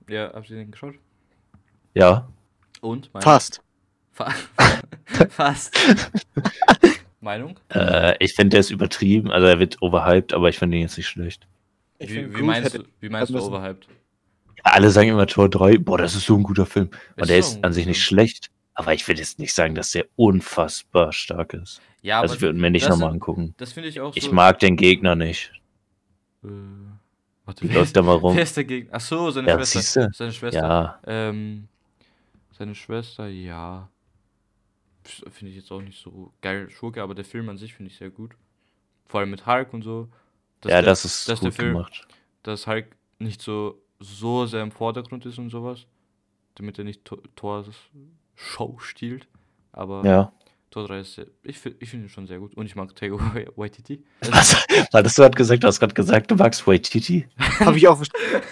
Ja, 0.09 0.33
habt 0.35 0.51
ihr 0.51 0.57
den 0.57 0.71
geschaut? 0.71 0.95
Ja, 1.95 2.29
Und? 2.81 3.12
Meinung? 3.12 3.23
Fast. 3.25 3.62
Fa 4.12 4.33
Fast. 5.31 5.77
Meinung? 7.21 7.59
äh, 7.71 8.14
ich 8.25 8.35
finde, 8.35 8.51
der 8.51 8.61
ist 8.61 8.71
übertrieben, 8.71 9.31
also 9.31 9.47
er 9.47 9.59
wird 9.59 9.81
overhyped, 9.83 10.33
aber 10.35 10.49
ich 10.49 10.59
finde 10.59 10.77
ihn 10.77 10.83
jetzt 10.83 10.97
nicht 10.97 11.09
schlecht. 11.09 11.47
Ich 11.99 12.11
Wie, 12.11 12.14
find 12.14 12.31
wie 12.35 12.37
gut, 12.39 12.45
meinst 12.47 12.75
hätte- 12.75 12.85
du, 12.85 12.91
wie 13.01 13.09
meinst 13.09 13.33
du 13.33 13.39
overhyped? 13.39 13.89
Alle 14.62 14.91
sagen 14.91 15.09
immer 15.11 15.27
Tor 15.27 15.49
3, 15.49 15.79
boah, 15.79 15.97
das 15.99 16.14
ist 16.14 16.27
so 16.27 16.37
ein 16.37 16.43
guter 16.43 16.67
Film. 16.67 16.91
Ist 17.17 17.21
Und 17.23 17.29
der 17.31 17.43
so 17.43 17.57
ist 17.57 17.64
an 17.64 17.73
sich 17.73 17.85
guter 17.85 17.91
nicht 17.91 17.99
Film. 18.05 18.19
schlecht, 18.19 18.51
aber 18.75 18.95
ich 18.95 19.07
will 19.09 19.19
jetzt 19.19 19.39
nicht 19.39 19.55
sagen, 19.55 19.75
dass 19.75 19.91
der 19.93 20.05
unfassbar 20.17 21.12
stark 21.12 21.55
ist. 21.55 21.81
Ja, 22.03 22.17
aber 22.19 22.23
also 22.25 22.35
ich 22.37 22.41
würde 22.43 22.59
mir 22.59 22.71
nicht 22.71 22.89
nochmal 22.89 23.11
angucken. 23.12 23.55
das 23.57 23.73
finde 23.73 23.89
ich 23.89 24.01
auch 24.01 24.14
Ich 24.14 24.25
so. 24.25 24.33
mag 24.33 24.59
den 24.61 24.77
Gegner 24.77 25.14
nicht. 25.17 25.53
Äh, 26.45 26.49
warte, 27.47 27.69
Wie 27.69 27.73
läuft 27.73 27.97
der 27.97 28.03
mal 28.03 28.17
rum? 28.17 28.37
wer 28.37 28.43
ist 28.43 28.57
der 28.57 28.65
Gegner? 28.65 28.91
Ach 28.95 29.01
so, 29.01 29.31
seine 29.31 29.49
Ja, 29.49 29.57
Schwester. 29.57 29.79
siehste? 29.81 30.11
Seine 30.13 30.33
Schwester. 30.33 30.61
Ja, 30.63 31.01
Ähm, 31.07 31.69
seine 32.53 32.75
Schwester, 32.75 33.27
ja. 33.29 33.89
Finde 35.05 35.51
ich 35.51 35.57
jetzt 35.57 35.71
auch 35.71 35.81
nicht 35.83 36.01
so 36.03 36.33
geil, 36.43 36.69
Schurke, 36.71 37.03
aber 37.03 37.15
der 37.15 37.25
Film 37.25 37.49
an 37.49 37.57
sich 37.59 37.75
finde 37.75 37.91
ich 37.93 37.97
sehr 37.97 38.11
gut. 38.11 38.33
Vor 39.07 39.21
allem 39.21 39.31
mit 39.31 39.47
Hulk 39.47 39.73
und 39.73 39.83
so. 39.83 40.09
Dass 40.61 40.71
ja, 40.73 40.81
der, 40.81 40.91
das 40.91 41.05
ist 41.05 41.29
dass 41.29 41.41
der 41.41 41.51
gut 41.51 41.57
Film- 41.57 41.73
gemacht. 41.75 42.09
Dass 42.43 42.67
Hulk 42.67 42.97
nicht 43.21 43.41
so, 43.41 43.81
so 44.01 44.47
sehr 44.47 44.63
im 44.63 44.73
Vordergrund 44.73 45.25
ist 45.27 45.39
und 45.39 45.51
sowas. 45.51 45.87
Damit 46.57 46.79
er 46.79 46.85
nicht 46.85 47.05
Tor- 47.05 47.23
Thors 47.37 47.67
Show 48.35 48.79
stiehlt. 48.81 49.29
Aber 49.73 50.05
Ja. 50.05 50.33
Tor 50.77 50.89
3 50.89 51.01
ist 51.01 51.14
sehr, 51.14 51.27
ich, 51.43 51.57
ich 51.79 51.89
finde 51.89 52.05
ihn 52.05 52.11
schon 52.11 52.27
sehr 52.27 52.39
gut. 52.39 52.55
Und 52.55 52.66
ich 52.66 52.77
mag 52.77 52.95
Taika 52.95 53.16
Waititi. 53.57 54.05
Was? 54.29 54.55
War 54.93 55.03
das 55.03 55.14
du 55.14 55.22
gerade 55.22 55.35
gesagt? 55.35 55.62
Du 55.62 55.68
hast 55.68 55.81
gerade 55.81 55.95
gesagt, 55.95 56.31
du 56.31 56.35
magst 56.35 56.66
Waititi? 56.66 57.27
Hab 57.61 57.74
ich 57.77 57.89
auch 57.89 57.97
verstanden. 57.97 58.43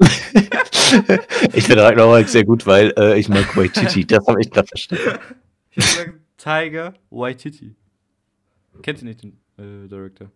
ich 1.52 1.62
finde 1.62 1.84
Ragnarok 1.84 2.26
sehr 2.26 2.44
gut, 2.44 2.66
weil 2.66 2.92
äh, 2.98 3.20
ich 3.20 3.28
mag 3.28 3.56
Waititi. 3.56 4.04
Das 4.04 4.26
habe 4.26 4.40
ich 4.40 4.50
gerade 4.50 4.66
verstanden. 4.66 5.04
Ich 5.70 5.86
hab 5.86 6.06
gesagt 6.06 6.18
Tiger 6.38 6.94
Waititi. 7.10 7.76
Kennt 8.82 9.00
ihr 9.02 9.04
nicht 9.04 9.22
den 9.22 9.38
äh, 9.58 9.86
Director? 9.86 10.32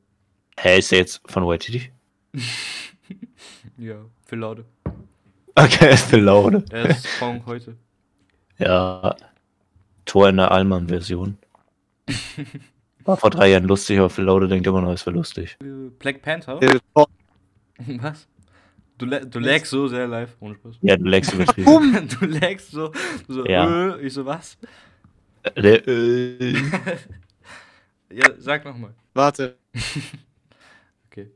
Hä, 0.57 0.79
ist 0.79 0.93
der 0.93 0.99
jetzt 0.99 1.21
von 1.27 1.45
Waititi? 1.45 1.91
Ja, 3.77 3.97
für 4.25 4.37
Laude. 4.37 4.65
Okay, 5.57 5.97
für 5.97 6.19
Laune. 6.19 6.65
Er 6.71 6.91
ist 6.91 7.05
Song 7.19 7.45
heute. 7.47 7.77
Ja. 8.59 9.17
Tor 10.13 10.29
in 10.29 10.37
der 10.37 10.51
Allmann-Version. 10.51 11.39
War 13.05 13.17
vor 13.23 13.31
drei 13.31 13.49
Jahren 13.49 13.65
lustig, 13.65 13.99
aber 13.99 14.11
für 14.11 14.21
Laude 14.21 14.47
denkt 14.47 14.67
immer 14.67 14.83
noch, 14.83 14.93
es 14.93 15.07
wäre 15.07 15.17
lustig. 15.17 15.57
Äh, 15.63 15.89
Black 15.99 16.21
Panther? 16.21 16.61
Äh, 16.61 16.79
Was? 17.99 18.29
Du, 18.99 19.07
du 19.07 19.39
lagst 19.39 19.71
so 19.71 19.89
sehr 19.89 20.07
live, 20.07 20.37
ohne 20.41 20.55
Spaß. 20.57 20.77
Ja, 20.83 20.99
du 20.99 21.05
legst 21.05 21.33
übertrieben. 21.33 22.09
du 22.21 22.27
lagst 22.27 22.73
so, 22.73 22.93
so 23.27 23.47
Ja. 23.47 23.95
äh, 23.95 24.03
ich 24.03 24.13
so, 24.13 24.27
was? 24.27 24.59
Der, 25.57 25.89
äh, 25.89 26.57
Ja, 28.13 28.27
sag 28.37 28.67
nochmal. 28.67 28.93
Warte. 29.15 29.57
Okay. 31.07 31.31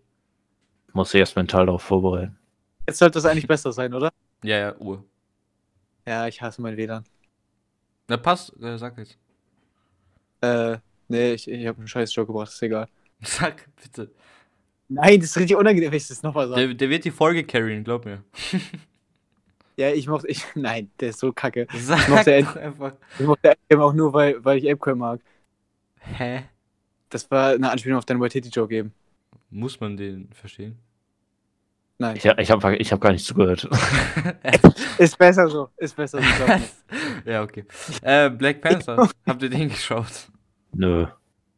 muss 0.92 1.12
sich 1.12 1.20
erst 1.20 1.34
mental 1.34 1.64
darauf 1.64 1.82
vorbereiten. 1.82 2.36
Jetzt 2.86 2.98
sollte 2.98 3.14
das 3.14 3.24
eigentlich 3.24 3.48
besser 3.48 3.72
sein, 3.72 3.94
oder? 3.94 4.10
Ja, 4.44 4.58
ja, 4.58 4.76
Uhr. 4.76 5.02
Ja, 6.06 6.26
ich 6.26 6.42
hasse 6.42 6.60
mein 6.60 6.76
WLAN. 6.76 7.04
Na, 8.08 8.16
passt, 8.16 8.52
äh, 8.62 8.78
sag 8.78 8.96
jetzt. 8.98 9.18
Äh, 10.40 10.78
nee, 11.08 11.32
ich, 11.32 11.48
ich 11.50 11.66
habe 11.66 11.78
einen 11.78 11.88
scheiß 11.88 12.14
Joke 12.14 12.28
gebracht, 12.32 12.48
ist 12.52 12.62
egal. 12.62 12.88
Sag, 13.22 13.66
bitte. 13.82 14.10
Nein, 14.88 15.18
das 15.20 15.30
ist 15.30 15.36
richtig 15.38 15.56
unangenehm, 15.56 15.90
wenn 15.90 15.96
ich 15.96 16.06
das 16.06 16.22
nochmal 16.22 16.48
sage. 16.48 16.66
Der, 16.68 16.74
der 16.74 16.90
wird 16.90 17.04
die 17.04 17.10
Folge 17.10 17.44
carryen, 17.44 17.84
glaub 17.84 18.04
mir. 18.04 18.22
Ja, 19.78 19.90
ich 19.92 20.08
mochte, 20.08 20.26
ich, 20.28 20.42
nein, 20.54 20.90
der 21.00 21.10
ist 21.10 21.18
so 21.18 21.32
kacke. 21.34 21.66
Sag 21.76 22.08
mochte 22.08 22.30
er- 22.30 22.42
doch 22.44 22.56
einfach. 22.56 22.92
Ich 23.18 23.26
mochte 23.26 23.50
Apecoin 23.50 23.80
auch 23.82 23.92
nur, 23.92 24.10
weil, 24.14 24.42
weil 24.42 24.56
ich 24.56 24.64
Apecoin 24.70 24.96
mag. 24.96 25.20
Hä? 26.00 26.44
Das 27.10 27.30
war 27.30 27.50
eine 27.50 27.70
Anspielung 27.70 27.98
auf 27.98 28.06
deinen 28.06 28.18
Waititi-Joke 28.20 28.74
eben. 28.74 28.94
Muss 29.50 29.78
man 29.78 29.98
den 29.98 30.32
verstehen? 30.32 30.78
Nein. 31.98 32.16
Ich, 32.16 32.24
ich 32.24 32.50
habe 32.50 32.76
ich 32.76 32.90
hab 32.90 33.00
gar 33.02 33.12
nicht 33.12 33.26
zugehört. 33.26 33.68
Ist 34.98 35.18
besser 35.18 35.48
so, 35.48 35.68
ist 35.76 35.94
besser 35.96 36.20
so. 36.20 36.44
ja, 37.30 37.42
okay. 37.42 37.64
Äh, 38.02 38.30
Black 38.30 38.60
Panther. 38.60 39.08
Habt 39.26 39.42
ihr 39.42 39.50
den 39.50 39.68
geschaut? 39.68 40.28
Nö, 40.72 41.06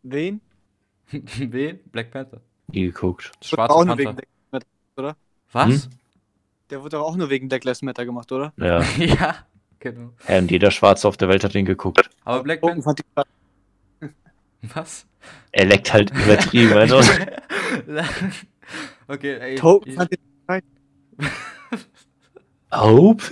Wen? 0.02 0.40
Wen? 1.10 1.80
Black 1.90 2.10
Panther. 2.10 2.40
nie 2.68 2.86
geguckt. 2.86 3.30
Wurde 3.36 3.46
Schwarzer 3.48 3.74
auch 3.74 3.84
nur 3.84 3.96
Panther. 3.96 4.16
wegen 4.22 4.64
Black, 4.96 5.16
Was? 5.52 5.84
Hm? 5.84 5.90
der 6.70 6.80
wurde 6.82 6.96
doch 6.96 7.04
auch 7.04 7.16
nur 7.16 7.30
wegen 7.30 7.48
Black 7.48 7.64
Lives 7.64 7.82
Matter 7.82 8.04
gemacht, 8.04 8.30
oder? 8.32 8.52
Ja. 8.56 8.82
ja, 8.98 9.36
genau. 9.78 10.12
ja, 10.28 10.38
und 10.38 10.50
jeder 10.50 10.70
Schwarze 10.70 11.08
auf 11.08 11.16
der 11.16 11.28
Welt 11.28 11.44
hat 11.44 11.54
den 11.54 11.64
geguckt. 11.64 12.10
Aber 12.24 12.42
Black 12.42 12.60
Token 12.60 12.82
Panther. 12.82 13.04
Was? 14.74 15.06
Er 15.52 15.66
leckt 15.66 15.92
halt 15.92 16.10
übertrieben. 16.10 16.72
Also. 16.72 17.00
okay, 19.06 19.38
ey. 19.38 19.54
Token 19.54 19.90
ich- 19.90 19.96
fand 19.96 20.12
ich 20.12 20.18
Hope? 22.72 23.22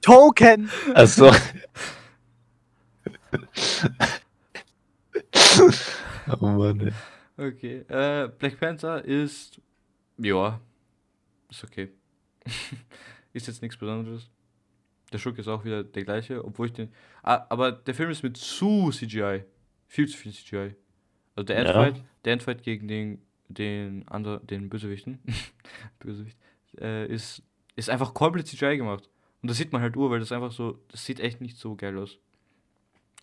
Token! 0.00 0.70
Achso. 0.94 1.30
Oh 6.28 6.46
Mann, 6.46 6.80
ey. 6.80 6.92
Okay. 7.36 7.78
Äh, 7.88 8.28
Black 8.38 8.58
Panther 8.60 9.04
ist. 9.04 9.60
Ja. 10.18 10.60
Ist 11.50 11.64
okay. 11.64 11.90
ist 13.32 13.46
jetzt 13.46 13.62
nichts 13.62 13.76
Besonderes. 13.76 14.30
Der 15.12 15.18
Schurk 15.18 15.38
ist 15.38 15.48
auch 15.48 15.64
wieder 15.64 15.82
der 15.82 16.04
gleiche, 16.04 16.44
obwohl 16.44 16.66
ich 16.66 16.72
den. 16.72 16.92
Ah, 17.22 17.46
aber 17.48 17.72
der 17.72 17.94
Film 17.94 18.10
ist 18.10 18.22
mit 18.22 18.36
zu 18.36 18.90
CGI. 18.90 19.44
Viel 19.88 20.06
zu 20.08 20.16
viel 20.16 20.32
CGI. 20.32 20.76
Also 21.34 21.44
der 21.46 21.56
Ja. 21.56 21.84
Endfight, 21.84 22.04
der 22.24 22.32
Endfight 22.34 22.62
gegen 22.62 22.86
den, 22.86 23.22
den 23.48 24.06
anderen, 24.08 24.46
den 24.46 24.68
Bösewichten, 24.68 25.18
Bösewicht, 25.98 26.38
äh, 26.78 27.06
ist, 27.06 27.42
ist 27.76 27.90
einfach 27.90 28.14
komplett 28.14 28.46
CGI 28.46 28.76
gemacht. 28.76 29.08
Und 29.42 29.50
das 29.50 29.56
sieht 29.56 29.72
man 29.72 29.82
halt 29.82 29.96
ur, 29.96 30.10
weil 30.10 30.20
das 30.20 30.32
einfach 30.32 30.52
so, 30.52 30.78
das 30.88 31.04
sieht 31.04 31.20
echt 31.20 31.40
nicht 31.40 31.56
so 31.56 31.76
geil 31.76 31.96
aus. 31.98 32.18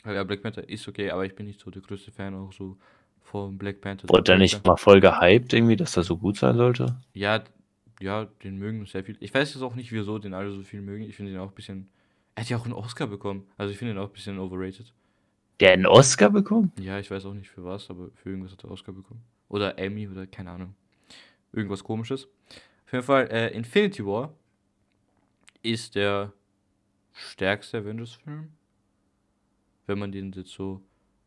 Ja, 0.05 0.23
Black 0.23 0.41
Panther 0.41 0.67
ist 0.67 0.87
okay, 0.87 1.11
aber 1.11 1.25
ich 1.25 1.35
bin 1.35 1.45
nicht 1.45 1.59
so 1.59 1.69
der 1.69 1.81
größte 1.81 2.11
Fan 2.11 2.33
auch 2.35 2.53
so 2.53 2.77
von 3.21 3.57
Black 3.57 3.81
Panther. 3.81 4.07
Wurde 4.09 4.23
der 4.23 4.37
nicht 4.37 4.65
mal 4.65 4.77
voll 4.77 5.01
gehypt 5.01 5.53
irgendwie, 5.53 5.75
dass 5.75 5.97
er 5.97 6.03
so 6.03 6.17
gut 6.17 6.37
sein 6.37 6.55
sollte? 6.55 6.97
Ja, 7.13 7.43
ja, 7.99 8.25
den 8.43 8.57
mögen 8.57 8.85
sehr 8.85 9.03
viel. 9.03 9.17
Ich 9.19 9.33
weiß 9.33 9.53
jetzt 9.53 9.63
auch 9.63 9.75
nicht, 9.75 9.91
wieso 9.91 10.19
den 10.19 10.33
alle 10.33 10.51
so 10.51 10.61
viel 10.63 10.81
mögen. 10.81 11.03
Ich 11.03 11.15
finde 11.15 11.31
ihn 11.31 11.39
auch 11.39 11.49
ein 11.49 11.55
bisschen. 11.55 11.89
Er 12.35 12.43
hat 12.43 12.49
ja 12.49 12.57
auch 12.57 12.65
einen 12.65 12.73
Oscar 12.73 13.07
bekommen. 13.07 13.47
Also 13.57 13.71
ich 13.71 13.77
finde 13.77 13.93
ihn 13.93 13.99
auch 13.99 14.07
ein 14.07 14.13
bisschen 14.13 14.39
overrated. 14.39 14.93
Der 15.59 15.71
einen 15.71 15.87
Oscar 15.87 16.29
bekommen? 16.29 16.71
Ja, 16.79 16.99
ich 16.99 17.09
weiß 17.09 17.25
auch 17.25 17.33
nicht 17.33 17.49
für 17.49 17.65
was, 17.65 17.89
aber 17.89 18.09
für 18.13 18.29
irgendwas 18.29 18.51
hat 18.51 18.63
er 18.63 18.71
Oscar 18.71 18.93
bekommen. 18.93 19.23
Oder 19.49 19.79
Emmy 19.79 20.07
oder 20.07 20.27
keine 20.27 20.51
Ahnung. 20.51 20.75
Irgendwas 21.51 21.83
komisches. 21.83 22.27
Auf 22.87 22.93
jeden 22.93 23.03
Fall, 23.03 23.27
äh, 23.31 23.53
Infinity 23.53 24.05
War 24.05 24.33
ist 25.61 25.95
der 25.95 26.31
stärkste 27.11 27.79
Avengers-Film. 27.79 28.47
Wenn 29.87 29.99
man 29.99 30.11
den 30.13 30.31
jetzt 30.31 30.51
so. 30.51 30.81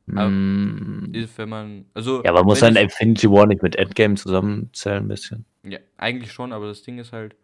Mm. 0.07 1.13
Ist, 1.13 1.37
wenn 1.37 1.51
man. 1.51 1.85
Also. 1.93 2.23
Ja, 2.25 2.31
aber 2.31 2.45
muss 2.45 2.61
dann 2.61 2.77
ich- 2.77 2.83
Infinity 2.83 3.31
War 3.31 3.47
nicht 3.47 3.63
mit 3.63 3.77
Endgame 3.77 4.15
zusammenzählen 4.15 5.05
ein 5.05 5.09
bisschen? 5.09 5.45
Ja, 5.63 5.79
eigentlich 5.99 6.33
schon, 6.33 6.55
aber 6.55 6.67
das 6.67 6.83
Ding 6.83 6.99
ist 6.99 7.13
halt, 7.13 7.37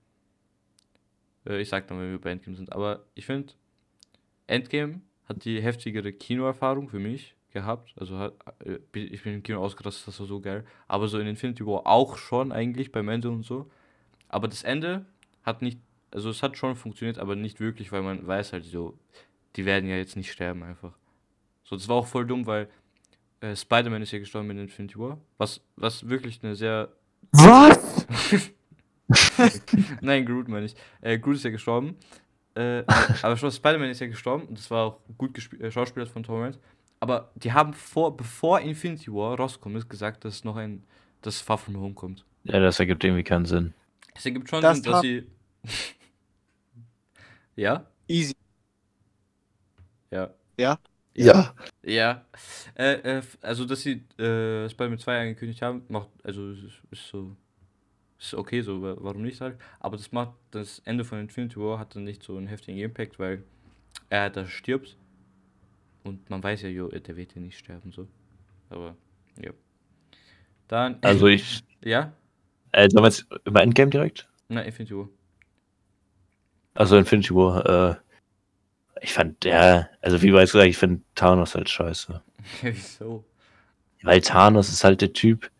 äh, 1.46 1.60
ich 1.60 1.68
sag 1.68 1.86
dann, 1.88 1.98
wenn 2.00 2.10
wir 2.10 2.18
bei 2.18 2.30
Endgame 2.30 2.56
sind, 2.56 2.72
aber 2.72 3.04
ich 3.14 3.26
finde, 3.26 3.52
Endgame 4.46 5.02
hat 5.28 5.44
die 5.44 5.60
heftigere 5.60 6.12
Kinoerfahrung 6.14 6.88
für 6.88 6.98
mich 6.98 7.34
gehabt. 7.52 7.92
Also 7.96 8.18
hat, 8.18 8.34
äh, 8.64 8.78
ich 8.94 9.22
bin 9.22 9.34
im 9.34 9.42
Kino 9.42 9.60
ausgerastet, 9.60 10.08
das 10.08 10.20
war 10.20 10.26
so 10.26 10.40
geil. 10.40 10.64
Aber 10.88 11.06
so 11.06 11.18
in 11.18 11.26
Infinity 11.26 11.66
War 11.66 11.86
auch 11.86 12.16
schon 12.16 12.50
eigentlich 12.50 12.90
beim 12.92 13.10
Ende 13.10 13.28
und 13.28 13.42
so. 13.44 13.70
Aber 14.28 14.48
das 14.48 14.62
Ende 14.62 15.06
hat 15.42 15.62
nicht, 15.62 15.78
also 16.10 16.30
es 16.30 16.42
hat 16.42 16.56
schon 16.56 16.76
funktioniert, 16.76 17.18
aber 17.18 17.36
nicht 17.36 17.60
wirklich, 17.60 17.92
weil 17.92 18.02
man 18.02 18.26
weiß 18.26 18.52
halt 18.52 18.64
so, 18.64 18.98
die 19.56 19.64
werden 19.64 19.88
ja 19.88 19.96
jetzt 19.96 20.16
nicht 20.16 20.32
sterben 20.32 20.62
einfach. 20.62 20.92
So, 21.64 21.76
das 21.76 21.88
war 21.88 21.96
auch 21.96 22.06
voll 22.06 22.26
dumm, 22.26 22.46
weil 22.46 22.68
äh, 23.40 23.54
Spider-Man 23.54 24.02
ist 24.02 24.12
ja 24.12 24.18
gestorben 24.18 24.50
in 24.50 24.58
Infinity 24.58 24.98
War, 24.98 25.18
was, 25.38 25.60
was 25.76 26.08
wirklich 26.08 26.40
eine 26.42 26.54
sehr 26.54 26.92
Was? 27.32 28.06
Nein, 30.00 30.26
Groot 30.26 30.48
meine 30.48 30.66
ich. 30.66 30.74
Äh, 31.00 31.18
Groot 31.18 31.36
ist 31.36 31.44
ja 31.44 31.50
gestorben. 31.50 31.96
Äh, 32.54 32.84
aber 33.22 33.36
schon 33.36 33.50
Spider-Man 33.50 33.90
ist 33.90 34.00
ja 34.00 34.06
gestorben 34.06 34.46
und 34.46 34.58
das 34.58 34.70
war 34.70 34.86
auch 34.86 35.00
gut 35.18 35.34
gespielt, 35.34 35.62
äh, 35.62 35.70
Schauspieler 35.70 36.06
von 36.06 36.22
Tom 36.22 36.36
Holland. 36.36 36.58
Aber 37.00 37.30
die 37.34 37.52
haben 37.52 37.74
vor, 37.74 38.16
bevor 38.16 38.60
Infinity 38.60 39.12
War 39.12 39.36
rauskommt, 39.36 39.76
ist 39.76 39.88
gesagt, 39.88 40.24
dass 40.24 40.44
noch 40.44 40.56
ein, 40.56 40.82
das 41.20 41.40
Far 41.40 41.58
From 41.58 41.76
Home 41.76 41.94
kommt. 41.94 42.24
Ja, 42.44 42.58
das 42.60 42.80
ergibt 42.80 43.04
irgendwie 43.04 43.24
keinen 43.24 43.44
Sinn. 43.44 43.74
Es 44.16 44.26
ergibt 44.26 44.48
schon 44.48 44.62
Das 44.62 44.78
Sinn, 44.78 44.84
dass 44.92 45.00
sie. 45.00 45.26
ja? 47.56 47.86
Easy. 48.08 48.34
Ja. 50.10 50.30
Ja? 50.58 50.78
Ja. 51.14 51.54
Ja. 51.82 52.24
Äh, 52.74 53.18
äh, 53.18 53.22
also, 53.42 53.64
dass 53.64 53.82
sie 53.82 54.02
äh, 54.18 54.68
Spider-Man 54.68 54.98
2 54.98 55.20
angekündigt 55.20 55.62
haben, 55.62 55.82
macht, 55.88 56.08
also 56.22 56.50
ist, 56.50 56.82
ist 56.90 57.08
so. 57.08 57.36
Ist 58.20 58.34
okay 58.34 58.62
so, 58.62 58.82
wa- 58.82 58.96
warum 59.00 59.22
nicht 59.22 59.40
halt. 59.40 59.58
Aber 59.80 59.96
das 59.96 60.12
macht 60.12 60.34
das 60.52 60.80
Ende 60.80 61.04
von 61.04 61.20
Infinity 61.20 61.56
War 61.58 61.78
hat 61.78 61.96
dann 61.96 62.04
nicht 62.04 62.22
so 62.22 62.36
einen 62.36 62.48
heftigen 62.48 62.78
Impact, 62.78 63.18
weil 63.18 63.44
er 64.10 64.30
da 64.30 64.46
stirbt. 64.46 64.96
Und 66.04 66.30
man 66.30 66.42
weiß 66.42 66.62
ja, 66.62 66.68
jo, 66.68 66.88
der 66.88 67.16
wird 67.16 67.34
ja 67.34 67.40
nicht 67.40 67.58
sterben, 67.58 67.92
so. 67.92 68.06
Aber, 68.70 68.96
ja. 69.42 69.52
Dann. 70.68 70.98
Also 71.02 71.26
ich. 71.28 71.62
ja? 71.84 72.12
Äh, 72.76 72.90
sollen 72.90 73.04
wir 73.04 73.08
jetzt 73.08 73.26
über 73.46 73.62
Endgame 73.62 73.90
direkt? 73.90 74.28
Na, 74.48 74.60
Infinity 74.60 74.94
War. 74.94 75.08
Also 76.74 76.98
Infinity 76.98 77.34
War, 77.34 77.64
äh, 77.90 77.96
ich 79.00 79.14
fand, 79.14 79.46
ja, 79.46 79.88
also 80.02 80.20
wie 80.20 80.30
bereits 80.30 80.52
gesagt, 80.52 80.68
ich 80.68 80.76
finde 80.76 81.00
Thanos 81.14 81.54
halt 81.54 81.70
scheiße. 81.70 82.20
Wieso? 82.62 83.24
Weil 84.02 84.20
Thanos 84.20 84.68
ist 84.68 84.84
halt 84.84 85.00
der 85.00 85.14
Typ, 85.14 85.50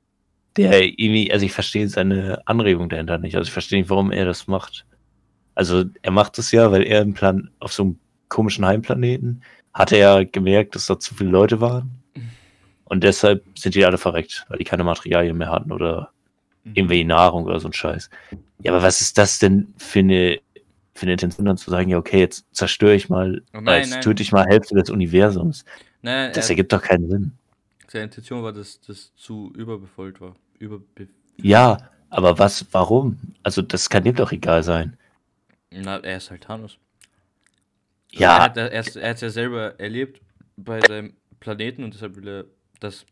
der 0.59 0.83
irgendwie, 0.83 1.33
also 1.33 1.47
ich 1.47 1.53
verstehe 1.53 1.89
seine 1.89 2.43
Anregung 2.47 2.91
dahinter 2.91 3.17
nicht. 3.17 3.35
Also 3.35 3.49
ich 3.49 3.53
verstehe 3.53 3.79
nicht, 3.79 3.89
warum 3.89 4.13
er 4.13 4.27
das 4.27 4.47
macht. 4.47 4.85
Also 5.55 5.85
er 6.03 6.11
macht 6.11 6.37
das 6.37 6.53
ja, 6.53 6.71
weil 6.71 6.83
er 6.83 7.01
im 7.01 7.15
Plan 7.15 7.51
auf 7.61 7.73
so 7.73 7.83
einem 7.83 7.99
komischen 8.29 8.67
Heimplaneten 8.67 9.43
hat 9.73 9.91
er 9.91 9.99
ja 9.99 10.25
gemerkt, 10.25 10.75
dass 10.75 10.85
da 10.85 10.99
zu 10.99 11.15
viele 11.15 11.31
Leute 11.31 11.63
waren. 11.63 12.03
Und 12.85 13.05
deshalb 13.05 13.43
sind 13.59 13.75
die 13.75 13.87
alle 13.87 13.97
verreckt, 13.97 14.45
weil 14.49 14.59
die 14.59 14.65
keine 14.65 14.85
Materialien 14.85 15.39
mehr 15.39 15.51
hatten 15.51 15.73
oder 15.73 16.13
Mhm. 16.67 16.75
irgendwelche 16.75 17.07
Nahrung 17.07 17.45
oder 17.45 17.61
so 17.61 17.69
ein 17.69 17.73
Scheiß. 17.73 18.11
Ja, 18.63 18.73
aber 18.73 18.83
was 18.83 19.01
ist 19.01 19.19
das 19.19 19.39
denn 19.39 19.75
für 19.79 20.01
eine, 20.01 20.41
für 20.95 21.03
eine 21.05 21.13
Intention 21.15 21.47
dann 21.47 21.57
zu 21.59 21.71
sagen, 21.71 21.91
ja, 21.91 21.99
okay, 21.99 22.21
jetzt 22.21 22.47
zerstöre 22.55 22.95
ich 22.95 23.09
mal, 23.09 23.43
Oh, 23.55 23.61
nein, 23.61 23.91
jetzt 23.91 23.91
nein. 23.91 24.03
töte 24.03 24.23
ich 24.23 24.33
mal 24.33 24.47
Hälfte 24.47 24.75
des 24.77 24.91
Universums. 24.91 25.65
Nein, 26.03 26.33
Das 26.33 26.51
er, 26.51 26.51
ergibt 26.51 26.73
doch 26.73 26.83
keinen 26.83 27.09
Sinn. 27.11 27.33
seine 27.89 28.05
Intention 28.05 28.43
war, 28.43 28.53
dass 28.53 28.81
das 28.81 29.15
zu 29.17 29.53
überbefolgt 29.55 30.21
war. 30.21 30.37
Überbe 30.59 31.09
Ja, 31.41 31.79
aber 32.11 32.39
was, 32.39 32.67
warum? 32.73 33.19
Also 33.43 33.63
das 33.63 33.89
kann 33.89 34.05
ihm 34.05 34.15
doch 34.17 34.33
egal 34.33 34.63
sein. 34.63 34.99
Na, 35.71 35.99
er 36.03 36.17
ist 36.17 36.31
halt 36.33 36.43
Thanos. 36.43 36.77
Er 38.13 38.21
Ja, 38.21 38.39
hat 38.41 38.57
er 38.57 38.73
es 38.73 38.97
er 38.97 39.11
hat's 39.11 39.21
ja 39.21 39.31
selber 39.31 39.79
erlebt 39.79 40.21
bei 40.57 40.83
seinem 40.83 41.15
Planeten 41.41 41.85
und 41.85 41.95
deshalb 41.95 42.17
will 42.17 42.29
er 42.29 42.45
das. 42.81 43.07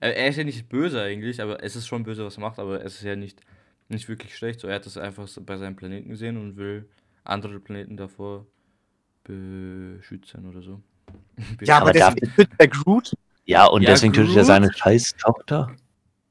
Er, 0.00 0.16
er 0.16 0.28
ist 0.28 0.36
ja 0.36 0.44
nicht 0.44 0.68
böse 0.68 1.00
eigentlich, 1.02 1.40
aber 1.40 1.62
es 1.62 1.76
ist 1.76 1.86
schon 1.86 2.02
böse, 2.04 2.24
was 2.24 2.36
er 2.36 2.40
macht, 2.42 2.58
aber 2.58 2.84
es 2.84 2.96
ist 2.96 3.02
ja 3.02 3.16
nicht, 3.16 3.40
nicht 3.88 4.08
wirklich 4.08 4.36
schlecht. 4.36 4.60
So, 4.60 4.68
er 4.68 4.76
hat 4.76 4.86
das 4.86 4.96
einfach 4.96 5.28
bei 5.42 5.56
seinem 5.56 5.76
Planeten 5.76 6.08
gesehen 6.10 6.36
und 6.36 6.56
will 6.56 6.88
andere 7.24 7.58
Planeten 7.60 7.96
davor 7.96 8.46
beschützen 9.24 10.46
oder 10.48 10.62
so. 10.62 10.80
Ja, 11.62 11.76
aber, 11.76 11.90
Aber 11.90 11.92
darf- 11.92 12.14
deswegen 12.14 12.34
tötet 12.34 12.60
der 12.60 12.68
Groot. 12.68 13.12
ja, 13.44 13.66
und 13.66 13.82
Ja, 13.82 13.90
deswegen 13.90 14.12
tötet 14.12 14.36
er 14.36 14.44
seine 14.44 14.72
scheiß 14.72 15.16
Tochter. 15.16 15.74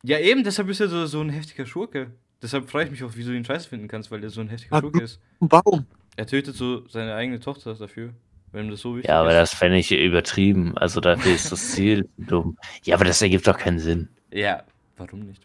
ja, 0.04 0.20
eben, 0.20 0.44
deshalb 0.44 0.68
ist 0.70 0.80
er 0.82 0.88
so, 0.90 1.06
so 1.06 1.22
ein 1.22 1.30
heftiger 1.30 1.66
Schurke. 1.66 2.12
Deshalb 2.42 2.70
freue 2.70 2.86
ich 2.86 2.92
mich 2.92 3.04
auch, 3.04 3.12
wieso 3.16 3.32
du 3.32 3.38
ihn 3.38 3.46
scheiße 3.46 3.70
finden 3.70 3.88
kannst, 3.88 4.12
weil 4.12 4.22
er 4.24 4.30
so 4.30 4.42
ein 4.42 4.50
heftiger 4.50 4.80
Schurke 4.80 5.02
ist. 5.02 5.20
Warum? 5.40 5.86
Er 6.18 6.28
tötet 6.28 6.56
so 6.56 6.88
seine 6.88 7.16
eigene 7.16 7.40
Tochter 7.40 7.74
dafür, 7.76 8.14
wenn 8.52 8.70
das 8.70 8.82
so 8.82 8.96
wichtig 8.96 9.10
Ja, 9.10 9.20
aber 9.22 9.30
ist. 9.32 9.36
das 9.36 9.54
fände 9.54 9.78
ich 9.78 9.92
übertrieben. 9.92 10.78
Also 10.78 11.02
dafür 11.02 11.34
ist 11.34 11.52
das 11.52 11.72
Ziel 11.72 12.10
dumm. 12.18 12.58
Ja, 12.84 12.96
aber 12.96 13.06
das 13.06 13.22
ergibt 13.22 13.48
doch 13.48 13.58
keinen 13.58 13.80
Sinn. 13.80 14.10
Ja, 14.32 14.64
warum 14.98 15.22
nicht? 15.22 15.42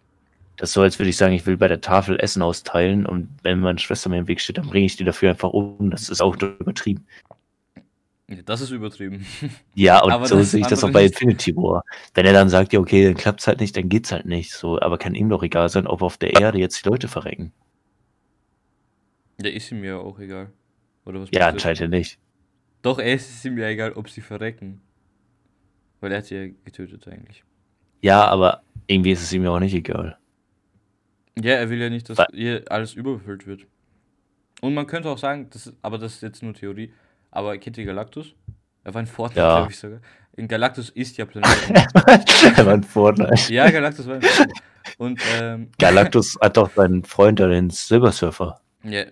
Das 0.56 0.70
ist 0.70 0.74
so, 0.74 0.82
als 0.82 0.98
würde 0.98 1.08
ich 1.10 1.16
sagen, 1.16 1.32
ich 1.34 1.46
will 1.46 1.56
bei 1.56 1.68
der 1.68 1.80
Tafel 1.80 2.18
Essen 2.20 2.42
austeilen 2.42 3.06
und 3.06 3.28
wenn 3.42 3.60
meine 3.60 3.78
Schwester 3.78 4.10
mir 4.10 4.18
im 4.18 4.28
Weg 4.28 4.40
steht, 4.40 4.58
dann 4.58 4.66
bringe 4.68 4.86
ich 4.86 4.96
die 4.96 5.04
dafür 5.04 5.30
einfach 5.30 5.50
um. 5.50 5.90
Das 5.90 6.08
ist 6.10 6.20
auch 6.20 6.36
übertrieben. 6.36 7.06
Ja, 8.28 8.42
Das 8.44 8.60
ist 8.60 8.70
übertrieben. 8.70 9.26
Ja, 9.74 10.02
und 10.02 10.12
Aber 10.12 10.26
so 10.26 10.42
sehe 10.42 10.60
ich 10.60 10.66
das 10.66 10.84
auch 10.84 10.90
bei. 10.92 11.06
Infinity 11.06 11.56
War. 11.56 11.82
Wenn 12.14 12.26
er 12.26 12.32
dann 12.32 12.48
sagt, 12.48 12.72
ja, 12.72 12.78
okay, 12.80 13.04
dann 13.06 13.14
klappt's 13.16 13.46
halt 13.46 13.60
nicht, 13.60 13.76
dann 13.76 13.88
geht's 13.88 14.12
halt 14.12 14.26
nicht. 14.26 14.52
So, 14.52 14.80
aber 14.80 14.98
kann 14.98 15.14
ihm 15.14 15.28
doch 15.28 15.42
egal 15.42 15.68
sein, 15.68 15.86
ob 15.86 16.02
auf 16.02 16.18
der 16.18 16.34
Erde 16.40 16.58
jetzt 16.58 16.84
die 16.84 16.88
Leute 16.88 17.08
verrecken. 17.08 17.52
Ja, 19.42 19.48
ist 19.50 19.70
ihm 19.72 19.82
ja 19.84 19.96
auch 19.98 20.18
egal. 20.18 20.52
Oder 21.06 21.20
was 21.22 21.30
Ja, 21.32 21.48
anscheinend 21.48 21.80
ja 21.80 21.88
nicht. 21.88 22.18
Doch, 22.82 22.98
es 22.98 23.28
ist 23.30 23.44
ihm 23.44 23.58
ja 23.58 23.68
egal, 23.68 23.92
ob 23.92 24.08
sie 24.08 24.20
verrecken. 24.20 24.80
Weil 26.00 26.12
er 26.12 26.18
hat 26.18 26.26
sie 26.26 26.34
ja 26.36 26.46
getötet 26.64 27.06
eigentlich. 27.08 27.44
Ja, 28.00 28.24
aber 28.26 28.62
irgendwie 28.86 29.12
ist 29.12 29.22
es 29.22 29.32
ihm 29.32 29.44
ja 29.44 29.50
auch 29.50 29.58
nicht 29.60 29.74
egal. 29.74 30.16
Ja, 31.38 31.52
er 31.54 31.68
will 31.70 31.80
ja 31.80 31.90
nicht, 31.90 32.08
dass 32.08 32.18
Wa- 32.18 32.26
hier 32.32 32.64
alles 32.70 32.94
überbefüllt 32.94 33.46
wird. 33.46 33.66
Und 34.62 34.74
man 34.74 34.86
könnte 34.86 35.08
auch 35.10 35.18
sagen, 35.18 35.48
das 35.50 35.66
ist, 35.68 35.76
aber 35.82 35.98
das 35.98 36.14
ist 36.14 36.22
jetzt 36.22 36.42
nur 36.42 36.54
Theorie, 36.54 36.92
aber 37.30 37.56
kennt 37.58 37.76
ihr 37.78 37.84
Galactus? 37.84 38.34
Er 38.84 38.94
war 38.94 39.00
in 39.02 39.06
Fortnite, 39.06 39.40
Ja. 39.40 39.56
glaube 39.58 39.72
ich 39.72 39.78
sogar. 39.78 40.00
In 40.36 40.48
Galactus 40.48 40.88
ist 40.90 41.16
ja 41.18 41.26
Planeten. 41.26 41.74
er 42.56 42.66
war 42.66 42.72
ein 42.74 42.82
Fortnite. 42.82 43.52
ja, 43.52 43.70
Galactus 43.70 44.06
war 44.06 44.16
in 44.16 44.22
Fortnite. 44.22 44.60
Und, 44.96 45.20
ähm, 45.38 45.70
Galactus 45.78 46.38
hat 46.40 46.56
doch 46.56 46.70
seinen 46.70 47.04
Freund 47.04 47.38
den 47.38 47.68
Silver 47.70 48.12
Surfer. 48.12 48.60
ja. 48.84 49.04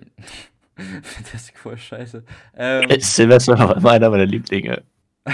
Fantastic 1.03 1.59
voll 1.59 1.77
scheiße. 1.77 2.23
Ähm, 2.57 3.01
Silver 3.01 3.41
Surfer 3.41 3.69
war 3.69 3.77
immer 3.77 3.91
einer 3.91 4.11
meiner 4.11 4.27
Lieblinge. 4.27 4.83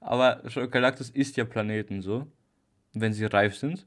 Aber 0.00 0.40
schon 0.48 0.70
Galactus 0.70 1.10
ist 1.10 1.36
ja 1.36 1.44
Planeten 1.44 2.00
so, 2.00 2.26
wenn 2.94 3.12
sie 3.12 3.24
reif 3.24 3.56
sind. 3.56 3.86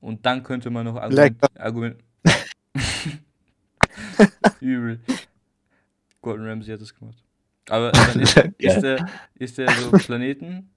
Und 0.00 0.26
dann 0.26 0.42
könnte 0.42 0.68
man 0.68 0.84
noch 0.84 0.96
argument 0.96 1.40
Lecker. 1.40 1.48
Argument 1.58 1.96
Übel. 4.60 5.00
Gordon 6.20 6.46
Ramsay 6.46 6.74
hat 6.74 6.82
das 6.82 6.94
gemacht. 6.94 7.16
Aber 7.70 7.92
dann 8.12 8.20
ist, 8.20 8.36
Ja. 8.36 8.44
ist, 8.58 8.80
der, 8.82 9.08
ist 9.36 9.58
der 9.58 9.70
so 9.70 9.90
Planeten, 9.92 10.68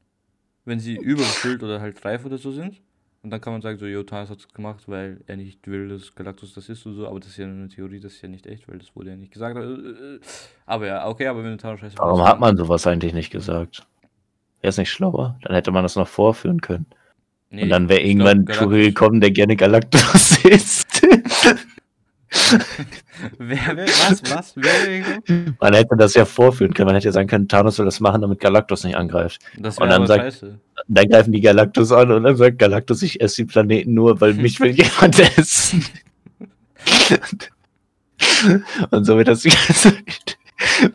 wenn 0.63 0.79
sie 0.79 0.95
überfüllt 0.95 1.61
oder 1.63 1.81
halt 1.81 2.03
reif 2.05 2.23
oder 2.25 2.37
so 2.37 2.51
sind. 2.51 2.81
Und 3.23 3.31
dann 3.31 3.41
kann 3.41 3.53
man 3.53 3.61
sagen, 3.61 3.77
so, 3.77 3.85
jo, 3.85 4.03
Thanos 4.03 4.29
hat 4.29 4.39
es 4.39 4.47
gemacht, 4.47 4.83
weil 4.87 5.19
er 5.27 5.37
nicht 5.37 5.67
will, 5.67 5.89
dass 5.89 6.13
Galactus 6.15 6.53
das 6.53 6.69
ist 6.69 6.85
und 6.85 6.93
so. 6.95 7.07
Aber 7.07 7.19
das 7.19 7.29
ist 7.29 7.37
ja 7.37 7.45
eine 7.45 7.67
Theorie, 7.67 7.99
das 7.99 8.13
ist 8.13 8.21
ja 8.21 8.29
nicht 8.29 8.47
echt, 8.47 8.67
weil 8.69 8.77
das 8.77 8.95
wurde 8.95 9.09
ja 9.09 9.15
nicht 9.15 9.33
gesagt. 9.33 9.57
Äh, 9.57 9.61
äh, 9.61 10.19
Aber 10.65 10.87
ja, 10.87 11.07
okay, 11.07 11.27
aber 11.27 11.43
wenn 11.43 11.51
du 11.51 11.57
Thanos 11.57 11.79
scheiße 11.79 11.97
Warum 11.97 12.23
hat 12.23 12.39
man 12.39 12.55
sowas 12.55 12.85
eigentlich 12.87 13.13
nicht 13.13 13.31
gesagt? 13.31 13.85
Wäre 14.61 14.69
es 14.69 14.77
nicht 14.77 14.91
schlauer? 14.91 15.37
Dann 15.43 15.55
hätte 15.55 15.71
man 15.71 15.83
das 15.83 15.95
noch 15.95 16.07
vorführen 16.07 16.61
können. 16.61 16.85
Nee, 17.49 17.63
Und 17.63 17.69
dann 17.69 17.89
wäre 17.89 18.01
irgendwann 18.01 18.45
Tuchel 18.45 18.87
gekommen, 18.87 19.21
der 19.21 19.31
gerne 19.31 19.55
Galactus 19.55 20.43
ist. 20.45 21.01
Wer, 23.37 23.59
wer, 23.75 23.87
was, 23.87 24.21
was? 24.31 24.53
Wer? 24.55 25.19
Man 25.59 25.73
hätte 25.73 25.95
das 25.97 26.13
ja 26.13 26.25
vorführen 26.25 26.73
können. 26.73 26.87
Man 26.87 26.95
hätte 26.95 27.07
ja 27.07 27.11
sagen 27.11 27.27
können, 27.27 27.47
Thanos 27.47 27.75
soll 27.77 27.85
das 27.85 27.99
machen, 27.99 28.21
damit 28.21 28.39
Galactus 28.39 28.83
nicht 28.83 28.95
angreift. 28.95 29.39
Das 29.57 29.77
Und 29.77 29.89
dann 29.89 30.05
sagt- 30.07 30.23
scheiße. 30.23 30.59
Dann 30.87 31.09
greifen 31.09 31.31
die 31.33 31.41
Galactus 31.41 31.91
an 31.91 32.11
und 32.11 32.23
dann 32.23 32.37
sagt 32.37 32.59
Galactus, 32.59 33.01
ich 33.01 33.19
esse 33.19 33.37
die 33.37 33.45
Planeten 33.45 33.93
nur, 33.93 34.21
weil 34.21 34.33
mich 34.35 34.59
will 34.59 34.71
jemand 34.75 35.19
essen. 35.37 35.83
und 38.91 39.05
so 39.05 39.17
wird 39.17 39.27
das 39.27 39.41
die 39.41 39.49
ganze 39.49 39.97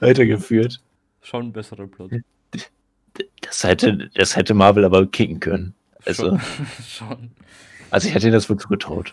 weitergeführt. 0.00 0.80
Schon 1.22 1.46
ein 1.48 1.52
besserer 1.52 1.86
Plot. 1.86 2.12
Das 3.42 3.64
hätte, 3.64 4.08
das 4.14 4.36
hätte 4.36 4.54
Marvel 4.54 4.84
aber 4.84 5.06
kicken 5.06 5.40
können. 5.40 5.74
Also, 6.06 6.30
Schon. 6.30 6.40
schon. 6.88 7.30
also 7.90 8.08
ich 8.08 8.14
hätte 8.14 8.26
ihnen 8.26 8.34
das 8.34 8.48
wohl 8.48 8.56
zugetraut. 8.56 9.12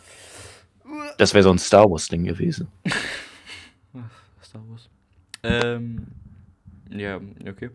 Das 1.19 1.33
wäre 1.33 1.43
so 1.43 1.51
ein 1.51 1.59
Star 1.59 1.89
Wars-Ding 1.91 2.23
gewesen. 2.23 2.69
Star 4.41 4.61
Wars. 4.69 4.89
Ähm, 5.43 6.07
ja, 6.89 7.19
okay. 7.47 7.71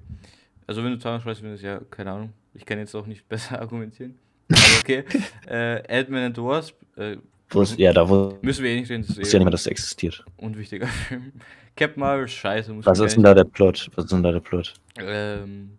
Also 0.67 0.83
wenn 0.83 0.93
du 0.93 0.99
scheiße 0.99 1.41
findest, 1.41 1.63
ja, 1.63 1.79
keine 1.91 2.13
Ahnung. 2.13 2.33
Ich 2.55 2.65
kann 2.65 2.79
jetzt 2.79 2.95
auch 2.95 3.07
nicht 3.07 3.29
besser 3.29 3.61
argumentieren. 3.61 4.19
Aber 4.51 4.61
okay. 4.81 5.05
äh, 5.47 6.01
Ant-Man 6.01 6.23
and 6.25 6.37
the 6.37 6.43
Wasp, 6.43 6.75
äh, 6.97 7.19
es, 7.55 7.77
ja, 7.77 7.93
da 7.93 8.09
wo 8.09 8.39
müssen 8.41 8.65
wir 8.65 8.71
eh 8.71 8.81
nicht 8.81 8.91
reden, 8.91 9.03
das 9.03 9.11
ist 9.11 9.19
ist 9.19 9.33
ja 9.33 9.37
eh 9.37 9.41
nicht 9.41 9.45
mehr, 9.45 9.51
dass 9.53 9.65
das 9.65 9.71
existiert. 9.71 10.25
unwichtiger 10.39 10.87
Film. 10.87 11.33
Captain 11.77 12.01
Marvel, 12.01 12.27
scheiße, 12.27 12.73
muss 12.73 12.87
Was 12.87 12.99
ist 12.99 13.15
denn 13.17 13.25
da 13.25 13.35
der 13.35 13.45
Plot? 13.45 13.91
Was 13.95 14.05
ist 14.07 14.13
denn 14.13 14.23
da 14.23 14.33
der 14.33 14.41
Plot? 14.41 14.73
Ähm, 14.97 15.79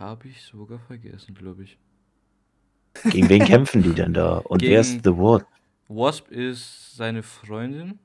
habe 0.00 0.26
ich 0.26 0.42
sogar 0.42 0.80
vergessen, 0.80 1.34
glaube 1.34 1.62
ich. 1.62 1.78
Gegen 3.10 3.28
wen 3.28 3.44
kämpfen 3.44 3.82
die 3.84 3.92
denn 3.94 4.12
da? 4.14 4.38
Und 4.38 4.62
wer 4.62 4.80
ist 4.80 4.90
Gegen- 5.02 5.04
The 5.04 5.10
Ward? 5.20 5.46
Wasp 5.88 6.30
ist 6.30 6.96
seine 6.96 7.22
Freundin 7.22 7.98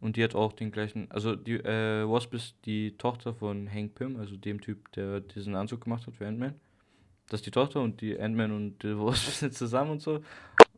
und 0.00 0.16
die 0.16 0.24
hat 0.24 0.34
auch 0.34 0.52
den 0.52 0.70
gleichen, 0.70 1.10
also 1.10 1.36
die 1.36 1.54
äh, 1.54 2.08
Wasp 2.08 2.34
ist 2.34 2.56
die 2.64 2.96
Tochter 2.96 3.34
von 3.34 3.70
Hank 3.70 3.94
Pym, 3.94 4.16
also 4.16 4.36
dem 4.36 4.60
Typ, 4.60 4.90
der 4.92 5.20
diesen 5.20 5.54
Anzug 5.54 5.82
gemacht 5.82 6.06
hat 6.06 6.14
für 6.14 6.26
Ant-Man. 6.26 6.54
Das 7.28 7.40
ist 7.40 7.46
die 7.46 7.50
Tochter 7.50 7.80
und 7.82 8.00
die 8.00 8.18
Ant-Man 8.18 8.52
und 8.52 8.82
die 8.82 8.96
Wasp 8.96 9.30
sind 9.32 9.54
zusammen 9.54 9.92
und 9.92 10.02
so. 10.02 10.22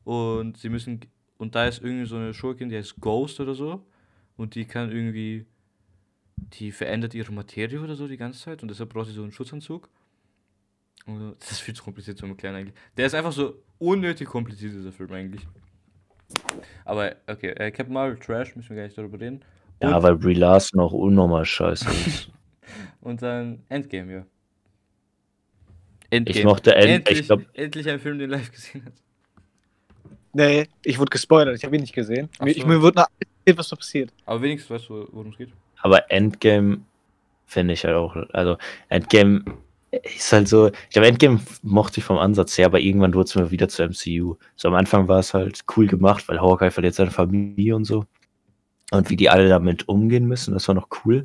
Und 0.04 0.56
sie 0.56 0.68
müssen, 0.68 1.00
und 1.36 1.54
da 1.54 1.66
ist 1.66 1.82
irgendwie 1.82 2.06
so 2.06 2.16
eine 2.16 2.32
Schurkin, 2.32 2.68
die 2.68 2.76
heißt 2.76 3.00
Ghost 3.00 3.40
oder 3.40 3.54
so. 3.54 3.84
Und 4.36 4.54
die 4.54 4.64
kann 4.64 4.90
irgendwie, 4.90 5.46
die 6.36 6.72
verändert 6.72 7.14
ihre 7.14 7.32
Materie 7.32 7.80
oder 7.80 7.96
so 7.96 8.08
die 8.08 8.16
ganze 8.16 8.40
Zeit 8.40 8.62
und 8.62 8.68
deshalb 8.68 8.90
braucht 8.90 9.08
sie 9.08 9.12
so 9.12 9.22
einen 9.22 9.32
Schutzanzug. 9.32 9.88
Und 11.06 11.36
das 11.40 11.52
ist 11.52 11.60
viel 11.60 11.74
zu 11.74 11.84
kompliziert 11.84 12.18
zum 12.18 12.30
Erklären 12.30 12.54
eigentlich. 12.54 12.74
Der 12.96 13.06
ist 13.06 13.14
einfach 13.14 13.32
so 13.32 13.62
unnötig 13.78 14.28
kompliziert, 14.28 14.72
dieser 14.72 14.92
Film 14.92 15.12
eigentlich. 15.12 15.46
Aber 16.84 17.14
okay, 17.26 17.50
äh, 17.50 17.70
Captain 17.70 17.92
Marvel 17.92 18.18
Trash, 18.18 18.54
müssen 18.56 18.70
wir 18.70 18.76
gar 18.76 18.84
nicht 18.84 18.98
darüber 18.98 19.20
reden. 19.20 19.42
Und, 19.80 19.90
Ja, 19.90 20.02
weil 20.02 20.16
Brie 20.16 20.34
Larson 20.34 20.80
auch 20.80 20.92
unnormal 20.92 21.44
scheiße 21.44 21.88
ist. 22.06 22.30
und 23.00 23.22
dann 23.22 23.62
Endgame, 23.68 24.12
ja. 24.12 24.26
Endgame. 26.10 26.38
Ich 26.38 26.44
mochte 26.44 26.74
End, 26.74 26.88
endlich, 26.88 27.20
ich 27.20 27.26
glaube, 27.26 27.46
endlich 27.54 27.88
ein 27.88 28.00
Film, 28.00 28.18
den 28.18 28.30
live 28.30 28.50
gesehen 28.50 28.84
hat. 28.84 28.92
Nee, 30.32 30.68
ich 30.84 30.98
wurde 30.98 31.10
gespoilert, 31.10 31.56
ich 31.56 31.64
habe 31.64 31.76
ihn 31.76 31.82
nicht 31.82 31.94
gesehen. 31.94 32.28
So. 32.38 32.46
ich, 32.46 32.64
mir 32.64 32.80
wurde 32.80 33.00
noch 33.00 33.06
erzählt, 33.18 33.58
was 33.58 33.68
da 33.68 33.76
passiert. 33.76 34.12
Aber 34.26 34.40
wenigstens 34.42 34.70
weißt 34.70 34.88
du, 34.88 35.08
worum 35.10 35.30
es 35.30 35.38
geht. 35.38 35.52
aber 35.80 36.10
Endgame 36.10 36.82
finde 37.46 37.74
ich 37.74 37.84
halt 37.84 37.96
auch, 37.96 38.14
also 38.32 38.58
Endgame 38.88 39.42
ist 39.90 40.32
halt 40.32 40.48
so, 40.48 40.68
ich 40.68 40.90
glaube, 40.90 41.08
Endgame 41.08 41.40
mochte 41.62 42.00
ich 42.00 42.04
vom 42.04 42.18
Ansatz 42.18 42.58
her, 42.58 42.66
aber 42.66 42.80
irgendwann 42.80 43.14
wurde 43.14 43.28
es 43.28 43.34
mir 43.34 43.50
wieder 43.50 43.68
zu 43.68 43.82
MCU. 43.82 44.36
So 44.56 44.68
am 44.68 44.74
Anfang 44.74 45.08
war 45.08 45.18
es 45.20 45.34
halt 45.34 45.64
cool 45.76 45.86
gemacht, 45.86 46.28
weil 46.28 46.40
Hawkeye 46.40 46.70
verliert 46.70 46.94
seine 46.94 47.10
Familie 47.10 47.74
und 47.76 47.84
so. 47.84 48.04
Und 48.90 49.10
wie 49.10 49.16
die 49.16 49.28
alle 49.30 49.48
damit 49.48 49.88
umgehen 49.88 50.26
müssen, 50.26 50.54
das 50.54 50.66
war 50.68 50.74
noch 50.74 50.88
cool. 51.04 51.22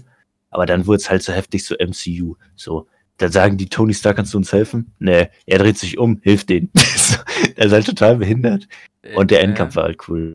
Aber 0.49 0.65
dann 0.65 0.85
wurde 0.85 0.97
es 0.97 1.09
halt 1.09 1.23
so 1.23 1.33
heftig 1.33 1.65
so 1.65 1.75
MCU. 1.77 2.35
So, 2.55 2.87
dann 3.17 3.31
sagen 3.31 3.57
die, 3.57 3.67
Tony 3.67 3.93
Stark, 3.93 4.17
kannst 4.17 4.33
du 4.33 4.37
uns 4.37 4.51
helfen? 4.53 4.93
Nee, 4.99 5.29
er 5.45 5.59
dreht 5.59 5.77
sich 5.77 5.97
um, 5.97 6.19
hilft 6.23 6.49
denen. 6.49 6.69
So, 6.95 7.17
er 7.57 7.65
ist 7.65 7.71
halt 7.73 7.85
total 7.85 8.17
behindert. 8.17 8.67
Äh, 9.01 9.15
Und 9.15 9.29
der 9.31 9.41
äh, 9.41 9.43
Endkampf 9.43 9.75
war 9.75 9.83
halt 9.83 10.07
cool. 10.07 10.33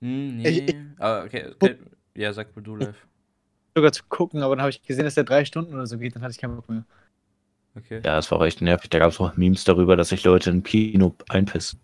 Hm, 0.00 0.40
Ich- 0.44 0.62
nee. 0.66 0.74
Aber 0.98 1.24
okay, 1.24 1.46
okay. 1.60 1.76
Ja, 2.14 2.32
sag 2.32 2.54
mal 2.56 2.62
du 2.62 2.76
live. 2.76 2.96
Sogar 3.76 3.92
zu 3.92 4.02
gucken, 4.08 4.42
aber 4.42 4.54
dann 4.54 4.62
habe 4.62 4.70
ich 4.70 4.82
gesehen, 4.82 5.04
dass 5.04 5.14
der 5.16 5.24
drei 5.24 5.44
Stunden 5.44 5.74
oder 5.74 5.86
so 5.86 5.98
geht, 5.98 6.14
dann 6.14 6.22
hatte 6.22 6.32
ich 6.32 6.38
keinen 6.38 6.54
Bock 6.56 6.68
mehr. 6.68 6.84
Okay. 7.76 8.00
Ja, 8.04 8.18
es 8.18 8.30
war 8.30 8.38
auch 8.38 8.44
echt 8.44 8.62
nervig. 8.62 8.90
Da 8.90 8.98
gab 9.00 9.10
es 9.10 9.20
auch 9.20 9.36
Memes 9.36 9.64
darüber, 9.64 9.96
dass 9.96 10.10
sich 10.10 10.22
Leute 10.24 10.50
im 10.50 10.62
Kino 10.62 11.14
einpissen. 11.28 11.80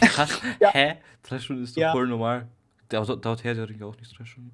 Krass. 0.00 0.40
Ja. 0.60 0.72
Hä? 0.72 0.94
Drei 1.22 1.38
Stunden 1.38 1.62
ist 1.62 1.76
doch 1.76 1.82
Ja. 1.82 1.92
voll 1.92 2.06
normal. 2.08 2.48
Dauert, 2.88 3.44
Herr 3.44 3.54
der 3.54 3.68
Ringe 3.68 3.84
auch 3.86 3.96
nicht 3.96 4.18
drei 4.18 4.24
Stunden. 4.24 4.50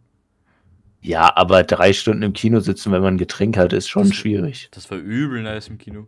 Ja, 1.00 1.34
aber 1.36 1.62
drei 1.62 1.92
Stunden 1.92 2.22
im 2.22 2.32
Kino 2.32 2.58
sitzen, 2.60 2.90
wenn 2.92 3.02
man 3.02 3.14
ein 3.14 3.18
Getränk 3.18 3.56
hat, 3.56 3.72
ist 3.72 3.88
schon 3.88 4.08
Das- 4.08 4.16
schwierig. 4.16 4.68
Das 4.72 4.90
war 4.90 4.98
übel 4.98 5.42
nice 5.42 5.68
im 5.68 5.78
Kino. 5.78 6.06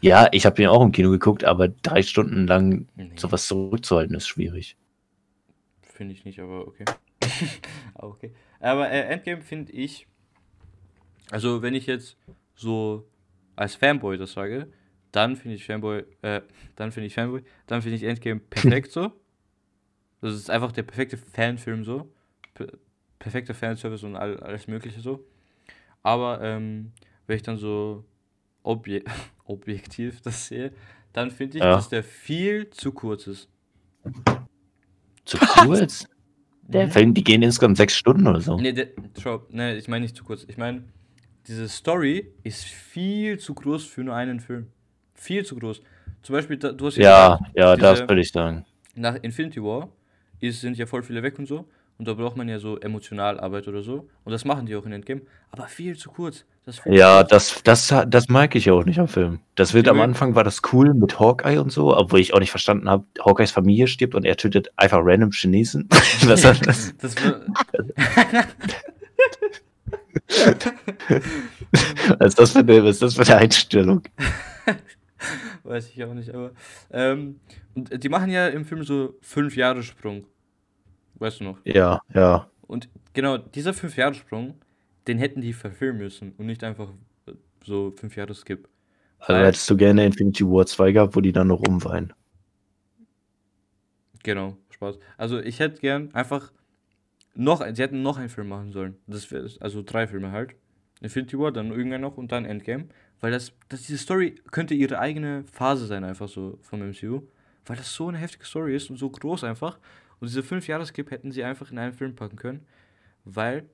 Ja, 0.00 0.28
ich 0.32 0.46
habe 0.46 0.60
ihn 0.62 0.68
auch 0.68 0.82
im 0.82 0.92
Kino 0.92 1.10
geguckt, 1.10 1.44
aber 1.44 1.68
drei 1.68 2.02
Stunden 2.02 2.46
lang 2.46 2.86
Nee, 2.96 3.12
sowas 3.16 3.46
zurückzuhalten 3.46 4.14
ist 4.16 4.26
schwierig. 4.26 4.76
Finde 5.82 6.14
ich 6.14 6.24
nicht, 6.24 6.40
aber 6.40 6.66
okay. 6.66 6.84
aber 7.94 8.08
okay. 8.08 8.32
Aber 8.60 8.90
äh, 8.90 9.00
Endgame 9.02 9.42
finde 9.42 9.72
ich. 9.72 10.06
Also, 11.30 11.62
wenn 11.62 11.74
ich 11.74 11.86
jetzt 11.86 12.16
so 12.54 13.06
als 13.56 13.74
Fanboy 13.74 14.16
das 14.18 14.32
sage, 14.32 14.68
dann 15.12 15.36
finde 15.36 15.56
ich 15.56 15.64
Fanboy, 15.66 16.04
äh, 16.22 16.40
dann 16.76 16.90
finde 16.92 17.06
ich 17.06 17.14
Fanboy, 17.14 17.42
dann 17.66 17.82
finde 17.82 17.96
ich 17.96 18.02
Endgame 18.02 18.40
perfekt 18.40 18.92
so. 18.92 19.12
Das 20.20 20.34
ist 20.34 20.48
einfach 20.50 20.72
der 20.72 20.84
perfekte 20.84 21.16
Fanfilm 21.16 21.84
so. 21.84 22.10
Per 22.54 22.66
perfekter 23.18 23.54
Fanservice 23.54 24.04
und 24.04 24.16
all, 24.16 24.38
alles 24.40 24.66
Mögliche 24.66 25.00
so. 25.00 25.24
Aber 26.02 26.40
ähm, 26.42 26.92
wenn 27.26 27.36
ich 27.36 27.42
dann 27.42 27.56
so 27.56 28.04
obje 28.64 29.04
objektiv 29.44 30.20
das 30.22 30.48
sehe, 30.48 30.72
dann 31.12 31.30
finde 31.30 31.58
ich, 31.58 31.64
Ja. 31.64 31.74
dass 31.74 31.88
der 31.88 32.02
viel 32.02 32.70
zu 32.70 32.90
kurz 32.92 33.26
ist. 33.26 33.48
Zu 35.24 35.38
kurz? 35.38 36.06
Der. 36.62 36.88
Film, 36.90 37.12
die 37.14 37.22
gehen 37.22 37.42
insgesamt 37.42 37.76
sechs 37.76 37.94
Stunden 37.96 38.26
oder 38.26 38.40
so. 38.40 38.56
Nee, 38.56 38.72
der, 38.72 38.88
schau, 39.20 39.46
nee, 39.50 39.74
ich 39.76 39.88
meine 39.88 40.04
nicht 40.04 40.16
zu 40.16 40.24
kurz. 40.24 40.44
Ich 40.48 40.56
meine, 40.56 40.84
diese 41.46 41.68
Story 41.68 42.32
ist 42.42 42.64
viel 42.64 43.38
zu 43.38 43.54
groß 43.54 43.84
für 43.86 44.02
nur 44.04 44.14
einen 44.14 44.40
Film. 44.40 44.68
Viel 45.14 45.44
zu 45.44 45.56
groß. 45.56 45.82
Zum 46.22 46.32
Beispiel, 46.34 46.56
da, 46.56 46.72
du 46.72 46.86
hast 46.86 46.96
Ja, 46.96 47.36
gesagt, 47.36 47.56
ja, 47.56 47.74
diese- 47.76 47.86
das 47.86 48.00
würde 48.00 48.20
ich 48.20 48.30
sagen. 48.30 48.64
nach 48.94 49.16
Infinity 49.22 49.62
War 49.62 49.88
ist, 50.40 50.60
sind 50.60 50.76
ja 50.76 50.86
voll 50.86 51.02
viele 51.02 51.22
weg 51.22 51.38
und 51.38 51.46
so. 51.46 51.68
Und 51.98 52.08
da 52.08 52.14
braucht 52.14 52.36
man 52.36 52.48
ja 52.48 52.58
so 52.58 52.78
Emotionalarbeit 52.80 53.68
oder 53.68 53.82
so. 53.82 54.08
Und 54.24 54.32
das 54.32 54.44
machen 54.44 54.66
die 54.66 54.74
auch 54.74 54.84
in 54.86 54.92
Endgame. 54.92 55.20
Aber 55.50 55.68
viel 55.68 55.96
zu 55.96 56.10
kurz. 56.10 56.44
Das 56.64 56.78
viel 56.80 56.94
Ja, 56.94 57.20
zu 57.26 57.28
kurz. 57.36 57.62
das, 57.62 57.88
das, 57.90 58.08
das 58.08 58.28
mag 58.28 58.54
ich 58.56 58.70
auch 58.70 58.84
nicht 58.84 58.98
am 58.98 59.06
Film. 59.08 59.40
Das 59.54 59.72
wird 59.74 59.88
am. 59.88 60.00
Anfang 60.00 60.34
war 60.34 60.42
das 60.42 60.62
cool 60.72 60.94
mit 60.94 61.20
Hawkeye 61.20 61.58
und 61.60 61.70
so, 61.70 61.96
obwohl 61.96 62.18
ich 62.18 62.34
auch 62.34 62.40
nicht 62.40 62.50
verstanden 62.50 62.88
habe, 62.88 63.04
Hawkeyes 63.24 63.52
Familie 63.52 63.86
stirbt 63.86 64.14
und 64.16 64.24
er 64.24 64.36
tötet 64.36 64.72
einfach 64.76 64.98
random 65.02 65.30
Chinesen. 65.32 65.88
Das? 66.26 66.42
das 66.98 67.14
war, 67.24 67.40
Was 72.18 72.28
ist 72.28 72.38
das 72.38 72.52
für 72.52 72.58
eine, 72.60 72.84
was 72.84 72.96
ist 72.96 73.02
das 73.02 73.14
für 73.14 73.22
eine 73.22 73.42
Einstellung? 73.42 74.02
weiß 75.64 75.90
ich 75.90 76.04
auch 76.04 76.14
nicht, 76.14 76.34
aber. 76.34 76.52
Ähm, 76.90 77.40
und 77.74 78.02
die 78.02 78.08
machen 78.08 78.30
ja 78.30 78.48
im 78.48 78.64
Film 78.64 78.84
so 78.84 79.16
fünf 79.20 79.56
Jahre 79.56 79.82
Sprung. 79.82 80.26
Weißt 81.14 81.40
du 81.40 81.44
noch? 81.44 81.58
Ja, 81.64 82.00
ja. 82.12 82.50
Und 82.62 82.88
genau, 83.12 83.38
dieser 83.38 83.72
5-Jahre-Sprung, 83.72 84.54
den 85.06 85.18
hätten 85.18 85.40
die 85.40 85.52
verfilmen 85.52 85.98
müssen 86.02 86.32
und 86.38 86.46
nicht 86.46 86.64
einfach 86.64 86.88
so 87.64 87.92
5 87.92 88.16
Jahre 88.16 88.34
Skip. 88.34 88.68
Also 89.18 89.34
Weil- 89.34 89.46
hättest 89.46 89.70
du 89.70 89.76
gerne 89.76 90.04
Infinity 90.06 90.44
War 90.44 90.66
2 90.66 90.92
gehabt, 90.92 91.14
wo 91.14 91.20
die 91.20 91.32
dann 91.32 91.48
noch 91.48 91.60
rumweinen. 91.60 92.12
Genau, 94.24 94.56
Spaß. 94.70 94.98
Also 95.16 95.38
ich 95.38 95.60
hätte 95.60 95.80
gern 95.80 96.12
einfach 96.14 96.50
noch, 97.34 97.64
sie 97.72 97.82
hätten 97.82 98.02
noch 98.02 98.18
einen 98.18 98.28
Film 98.28 98.48
machen 98.48 98.72
sollen. 98.72 98.96
Das 99.06 99.30
wär, 99.30 99.46
also 99.60 99.82
drei 99.84 100.06
Filme 100.06 100.32
halt. 100.32 100.54
Infinity 101.02 101.38
War, 101.38 101.52
dann 101.52 101.70
irgendwann 101.70 102.00
noch 102.00 102.16
und 102.16 102.32
dann 102.32 102.44
Endgame. 102.44 102.86
Weil 103.20 103.32
das, 103.32 103.52
das, 103.68 103.82
diese 103.82 103.98
Story 103.98 104.36
könnte 104.50 104.74
ihre 104.74 104.98
eigene 104.98 105.44
Phase 105.44 105.86
sein, 105.86 106.04
einfach 106.04 106.28
so 106.28 106.58
vom 106.62 106.80
MCU. 106.80 107.22
Weil 107.66 107.76
das 107.76 107.92
so 107.94 108.08
eine 108.08 108.18
heftige 108.18 108.44
Story 108.44 108.74
ist 108.74 108.90
und 108.90 108.96
so 108.96 109.08
groß 109.10 109.44
einfach. 109.44 109.78
Und 110.20 110.28
diese 110.28 110.42
5 110.42 110.66
Jahre 110.68 110.86
Skip 110.86 111.10
hätten 111.10 111.30
sie 111.32 111.44
einfach 111.44 111.70
in 111.70 111.78
einen 111.78 111.92
Film 111.92 112.14
packen 112.14 112.36
können. 112.36 112.66
Weil 113.24 113.68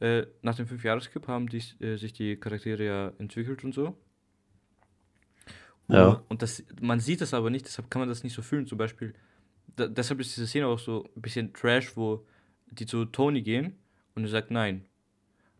äh, 0.00 0.26
nach 0.42 0.54
dem 0.54 0.66
5 0.66 0.84
Jahre 0.84 1.00
Skip 1.00 1.28
haben 1.28 1.48
die, 1.48 1.62
äh, 1.80 1.96
sich 1.96 2.12
die 2.12 2.36
Charaktere 2.36 2.84
ja 2.84 3.12
entwickelt 3.18 3.64
und 3.64 3.74
so. 3.74 3.96
Ja. 5.88 6.08
Und, 6.08 6.30
und 6.30 6.42
das, 6.42 6.64
man 6.80 7.00
sieht 7.00 7.20
das 7.20 7.34
aber 7.34 7.50
nicht, 7.50 7.66
deshalb 7.66 7.90
kann 7.90 8.00
man 8.00 8.08
das 8.08 8.22
nicht 8.22 8.34
so 8.34 8.42
fühlen. 8.42 8.66
Zum 8.66 8.78
Beispiel, 8.78 9.14
da, 9.76 9.86
deshalb 9.86 10.20
ist 10.20 10.34
diese 10.36 10.46
Szene 10.46 10.66
auch 10.66 10.78
so 10.78 11.04
ein 11.16 11.22
bisschen 11.22 11.52
Trash, 11.52 11.96
wo 11.96 12.26
die 12.70 12.86
zu 12.86 13.04
Tony 13.04 13.42
gehen 13.42 13.76
und 14.14 14.24
er 14.24 14.30
sagt 14.30 14.50
nein. 14.50 14.86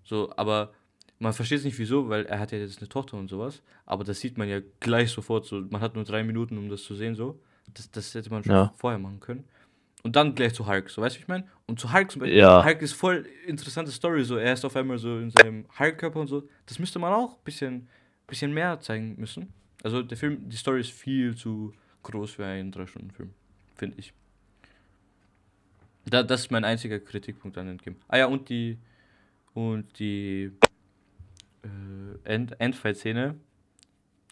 So, 0.03 0.33
aber 0.37 0.73
man 1.19 1.33
versteht 1.33 1.59
es 1.59 1.65
nicht 1.65 1.79
wieso, 1.79 2.09
weil 2.09 2.27
er 2.27 2.39
hat 2.39 2.53
ja 2.53 2.59
jetzt 2.59 2.79
eine 2.79 2.89
Tochter 2.89 3.17
und 3.17 3.29
sowas. 3.29 3.63
Aber 3.87 4.05
das 4.05 4.21
sieht 4.21 4.37
man 4.39 4.49
ja 4.49 4.61
gleich 4.81 5.11
sofort. 5.11 5.47
So, 5.47 5.61
man 5.71 5.81
hat 5.81 5.95
nur 5.95 6.05
drei 6.05 6.23
Minuten, 6.25 6.59
um 6.59 6.69
das 6.69 6.83
zu 6.83 6.95
sehen. 6.95 7.15
So, 7.15 7.41
das, 7.73 7.91
das 7.91 8.15
hätte 8.15 8.31
man 8.31 8.43
schon 8.45 8.53
Ja. 8.55 8.73
vorher 8.77 8.99
machen 8.99 9.21
können. 9.21 9.45
Und 10.03 10.17
dann 10.17 10.35
gleich 10.35 10.53
zu 10.53 10.67
Hulk. 10.67 10.91
So, 10.91 11.01
weißt 11.01 11.17
du, 11.17 11.21
wie 11.21 11.23
ich 11.23 11.29
meine? 11.29 11.47
Und 11.67 11.81
zu 11.81 11.91
Hulk 11.93 12.11
zum 12.11 12.21
Beispiel. 12.21 12.39
Ja. 12.39 12.63
Hulk 12.63 12.83
ist 12.83 12.93
voll 12.93 13.27
interessante 13.47 13.91
Story. 13.91 14.23
So, 14.25 14.37
er 14.37 14.53
ist 14.53 14.65
auf 14.65 14.77
einmal 14.77 14.99
so 14.99 15.19
in 15.19 15.31
seinem 15.31 15.65
Hulk-Körper 15.79 16.21
und 16.21 16.27
so. 16.27 16.47
Das 16.67 16.79
müsste 16.79 16.99
man 16.99 17.13
auch 17.13 17.39
ein 17.39 17.45
bisschen, 17.45 17.89
bisschen 18.27 18.53
mehr 18.53 18.79
zeigen 18.81 19.15
müssen. 19.19 19.51
Also 19.83 20.03
der 20.03 20.19
Film, 20.19 20.47
die 20.49 20.57
Story 20.57 20.81
ist 20.81 20.91
viel 20.93 21.35
zu 21.35 21.73
groß 22.03 22.33
für 22.33 22.45
einen 22.45 22.71
3-Stunden-Film, 22.73 23.31
finde 23.77 23.99
ich. 23.99 24.13
Da, 26.07 26.23
das 26.23 26.43
ist 26.43 26.51
mein 26.51 26.65
einziger 26.65 27.01
Kritikpunkt 27.01 27.57
an 27.57 27.69
Endgame. 27.69 27.97
Ah 28.09 28.19
ja, 28.19 28.27
und 28.27 28.49
die 28.51 28.77
und 29.55 29.99
die 29.99 30.51
äh, 31.65 32.33
End 32.33 32.59
Endfight-Szene 32.61 33.35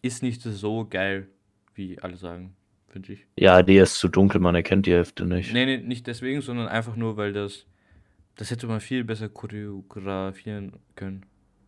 ist 0.02 0.22
nicht 0.22 0.42
so 0.42 0.86
geil, 0.88 1.28
wie 1.74 1.98
alle 2.00 2.16
sagen, 2.16 2.54
finde 2.88 3.14
ich. 3.14 3.26
Ja, 3.38 3.62
die 3.62 3.76
ist 3.76 3.98
zu 3.98 4.08
dunkel, 4.08 4.40
man 4.40 4.54
erkennt 4.54 4.86
die 4.86 4.92
Hälfte 4.92 5.24
nicht. 5.24 5.52
Nee, 5.52 5.66
nee, 5.66 5.78
nicht 5.78 6.06
deswegen, 6.06 6.40
sondern 6.40 6.68
einfach 6.68 6.96
nur, 6.96 7.16
weil 7.16 7.32
das 7.32 7.66
das 8.36 8.50
hätte 8.50 8.66
man 8.66 8.80
viel 8.80 9.04
besser 9.04 9.28
choreografieren 9.28 10.72
können. 10.96 11.24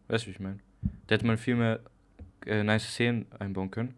Weißt 0.09 0.25
du, 0.25 0.29
wie 0.29 0.33
ich 0.33 0.41
meine? 0.41 0.59
Da 1.07 1.15
hätte 1.15 1.27
man 1.27 1.37
viel 1.37 1.57
mehr 1.57 1.81
äh, 2.47 2.62
nice 2.62 2.89
Szenen 2.89 3.27
einbauen 3.39 3.71
können. 3.71 3.95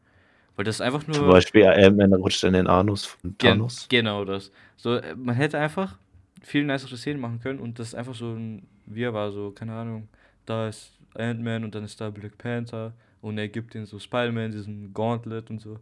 Weil 0.57 0.64
das 0.64 0.81
einfach 0.81 1.07
nur. 1.07 1.17
Zum 1.17 1.29
Beispiel, 1.29 1.67
Ant-Man 1.67 2.14
rutscht 2.14 2.43
in 2.45 2.55
den 2.55 2.67
Anus 2.67 3.05
von 3.05 3.37
Gen 3.39 3.59
Thanos. 3.59 3.87
Genau 3.89 4.25
das. 4.25 4.51
So, 4.77 4.97
äh, 4.97 5.14
man 5.14 5.35
hätte 5.35 5.59
einfach 5.59 5.99
viel 6.43 6.64
nicere 6.64 6.97
Szenen 6.97 7.21
machen 7.21 7.41
können 7.41 7.59
und 7.59 7.79
das 7.79 7.89
ist 7.89 7.95
einfach 7.95 8.14
so 8.14 8.33
ein 8.33 8.67
Wir 8.87 9.12
war 9.12 9.33
so, 9.33 9.51
keine 9.51 9.73
Ahnung, 9.73 10.09
da 10.45 10.69
ist 10.69 10.93
Ant-Man 11.17 11.64
und 11.64 11.75
dann 11.75 11.85
ist 11.85 12.01
da 12.01 12.11
Black 12.11 12.39
Panther 12.39 12.95
und 13.21 13.39
er 13.39 13.49
gibt 13.49 13.75
den 13.75 13.87
so 13.87 13.99
Spider-Man 13.99 14.53
diesen 14.53 14.93
Gauntlet 14.93 15.51
und 15.51 15.61
so. 15.61 15.79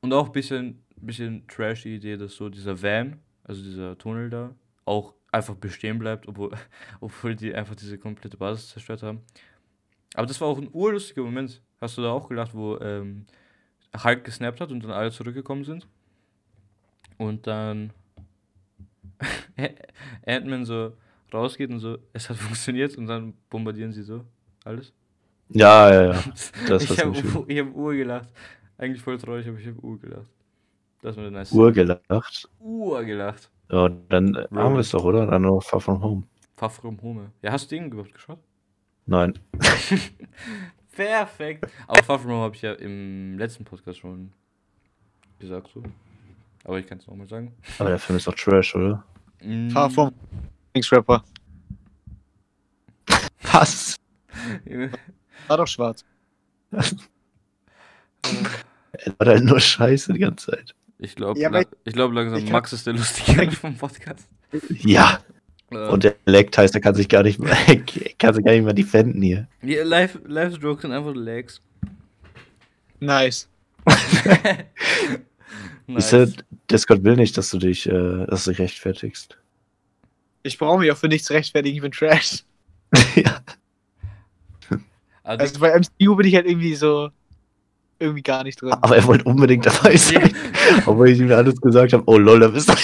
Und 0.00 0.12
auch 0.12 0.26
ein 0.26 0.32
bisschen, 0.32 0.82
bisschen 0.96 1.46
trashy 1.46 1.96
Idee, 1.96 2.16
dass 2.16 2.34
so 2.34 2.48
dieser 2.48 2.80
Van, 2.82 3.18
also 3.44 3.62
dieser 3.62 3.98
Tunnel 3.98 4.30
da, 4.30 4.54
auch 4.84 5.14
einfach 5.30 5.54
bestehen 5.54 5.98
bleibt, 5.98 6.26
obwohl, 6.26 6.50
obwohl 7.00 7.36
die 7.36 7.54
einfach 7.54 7.74
diese 7.74 7.98
komplette 7.98 8.36
Basis 8.36 8.70
zerstört 8.70 9.02
haben. 9.02 9.20
Aber 10.14 10.26
das 10.26 10.40
war 10.40 10.48
auch 10.48 10.58
ein 10.58 10.70
urlustiger 10.72 11.22
Moment. 11.22 11.60
Hast 11.80 11.98
du 11.98 12.02
da 12.02 12.10
auch 12.10 12.28
gelacht, 12.28 12.54
wo 12.54 12.78
ähm, 12.78 13.26
Hulk 14.02 14.24
gesnappt 14.24 14.60
hat 14.60 14.70
und 14.72 14.82
dann 14.82 14.90
alle 14.90 15.10
zurückgekommen 15.10 15.64
sind? 15.64 15.86
Und 17.18 17.46
dann 17.46 17.92
Ant-Man 20.26 20.64
so 20.64 20.96
rausgeht 21.32 21.70
und 21.70 21.78
so, 21.80 21.98
es 22.12 22.28
hat 22.30 22.36
funktioniert 22.38 22.96
und 22.96 23.06
dann 23.06 23.34
bombardieren 23.50 23.92
sie 23.92 24.02
so 24.02 24.24
alles. 24.64 24.92
Ja, 25.48 25.92
ja, 25.92 26.12
ja. 26.12 26.24
Das 26.68 26.84
ich 26.84 26.98
habe 27.00 27.16
hab 27.18 27.74
Ur 27.74 27.94
gelacht. 27.94 28.28
Eigentlich 28.78 29.02
voll 29.02 29.18
traurig, 29.18 29.46
aber 29.48 29.58
ich 29.58 29.66
habe 29.66 29.80
Ur 29.80 29.98
gelacht. 29.98 30.30
Das 31.02 31.16
war 31.16 31.30
nice 31.30 31.52
Uhr 31.52 31.72
gelacht. 31.72 32.48
Ur 32.60 33.04
gelacht. 33.04 33.50
Ja, 33.70 33.88
dann 33.88 34.34
äh, 34.34 34.46
haben 34.54 34.74
wir 34.74 34.80
es 34.80 34.90
doch, 34.90 35.04
oder? 35.04 35.26
Dann 35.26 35.42
noch 35.42 35.62
Far 35.62 35.80
From 35.80 36.02
Home. 36.02 36.24
Far 36.56 36.70
From 36.70 37.00
Home. 37.02 37.32
Ja, 37.42 37.52
hast 37.52 37.70
du 37.70 37.76
den 37.76 37.86
überhaupt 37.86 38.12
geschaut? 38.12 38.38
Nein. 39.06 39.38
Perfekt. 40.92 41.70
Aber 41.86 42.02
Far 42.02 42.18
From 42.18 42.32
Home 42.32 42.42
habe 42.42 42.54
ich 42.54 42.62
ja 42.62 42.72
im 42.74 43.38
letzten 43.38 43.64
Podcast 43.64 43.98
schon 43.98 44.32
gesagt 45.38 45.70
so. 45.72 45.82
Aber 46.64 46.78
ich 46.78 46.86
kann 46.86 46.98
es 46.98 47.06
nochmal 47.06 47.28
sagen. 47.28 47.54
Aber 47.78 47.90
der 47.90 47.98
Film 47.98 48.18
ist 48.18 48.26
doch 48.26 48.34
Trash, 48.34 48.74
oder? 48.74 49.04
Mm, 49.42 49.70
Far 49.70 49.90
vom 49.90 50.12
Lieblingsrapper. 50.74 51.24
Was? 53.52 53.99
War 55.48 55.56
doch 55.56 55.66
schwarz. 55.68 56.04
Er 58.92 59.12
hat 59.18 59.28
halt 59.28 59.44
nur 59.44 59.60
Scheiße 59.60 60.12
die 60.12 60.18
ganze 60.18 60.50
Zeit. 60.50 60.74
Ich 60.98 61.14
glaube, 61.14 61.38
Ja, 61.40 61.48
la 61.48 61.62
ich 61.84 61.94
glaube 61.94 62.14
langsam, 62.14 62.38
ich 62.44 62.50
Max 62.50 62.72
ist 62.72 62.86
der 62.86 62.92
Lustige 62.94 63.50
vom 63.52 63.76
Podcast. 63.76 64.28
Ja. 64.68 65.20
Äh, 65.70 65.88
Und 65.88 66.04
der 66.04 66.16
leckt 66.26 66.58
heißt, 66.58 66.74
er 66.74 66.80
kann 66.80 66.94
sich 66.94 67.08
gar 67.08 67.22
nicht 67.22 67.38
mehr, 67.38 67.56
kann 68.18 68.34
sich 68.34 68.44
gar 68.44 68.52
nicht 68.52 68.64
mehr 68.64 68.74
defenden 68.74 69.22
hier. 69.22 69.48
ja, 69.62 69.84
live, 69.84 70.18
live 70.26 70.58
Jokes 70.60 70.82
sind 70.82 70.92
einfach 70.92 71.14
Legs. 71.14 71.60
Nice. 72.98 73.48
Siehst 75.86 76.12
du, 76.12 76.32
Discord 76.70 77.02
will 77.04 77.16
nicht, 77.16 77.38
dass 77.38 77.50
du 77.50 77.58
dich, 77.58 77.86
äh, 77.88 78.26
dass 78.26 78.44
du 78.44 78.50
dich 78.50 78.60
rechtfertigst. 78.60 79.38
Ich 80.42 80.58
brauche 80.58 80.80
mich 80.80 80.90
auch 80.92 80.96
für 80.96 81.08
nichts 81.08 81.30
rechtfertigen, 81.30 81.76
ich 81.76 81.82
bin 81.82 81.92
Trash. 81.92 82.44
ja. 83.14 83.40
Also, 85.22 85.42
Also 85.42 85.60
bei 85.60 85.78
MCU 85.78 86.16
bin 86.16 86.26
ich 86.26 86.34
halt 86.34 86.46
irgendwie 86.46 86.74
so 86.74 87.10
irgendwie 87.98 88.22
gar 88.22 88.42
nicht 88.44 88.60
drin. 88.60 88.72
Aber 88.72 88.96
er 88.96 89.04
wollte 89.06 89.24
unbedingt 89.24 89.66
dabei 89.66 89.96
sein. 89.96 90.32
Obwohl 90.86 91.10
ich 91.10 91.20
ihm 91.20 91.30
alles 91.32 91.60
gesagt 91.60 91.92
habe, 91.92 92.02
oh 92.06 92.16
lol, 92.18 92.40
da 92.40 92.48
bist 92.48 92.68
du. 92.68 92.74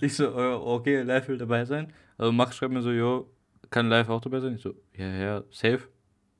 ich 0.00 0.14
so, 0.14 0.24
äh, 0.24 0.54
okay, 0.54 1.02
live 1.02 1.28
will 1.28 1.38
dabei 1.38 1.64
sein. 1.64 1.92
Also 2.16 2.32
Max 2.32 2.56
schreibt 2.56 2.72
mir 2.72 2.82
so, 2.82 2.90
jo, 2.90 3.30
kann 3.70 3.88
live 3.88 4.08
auch 4.08 4.20
dabei 4.20 4.40
sein? 4.40 4.56
Ich 4.56 4.62
so, 4.62 4.74
ja, 4.96 5.06
ja, 5.08 5.42
safe. 5.50 5.82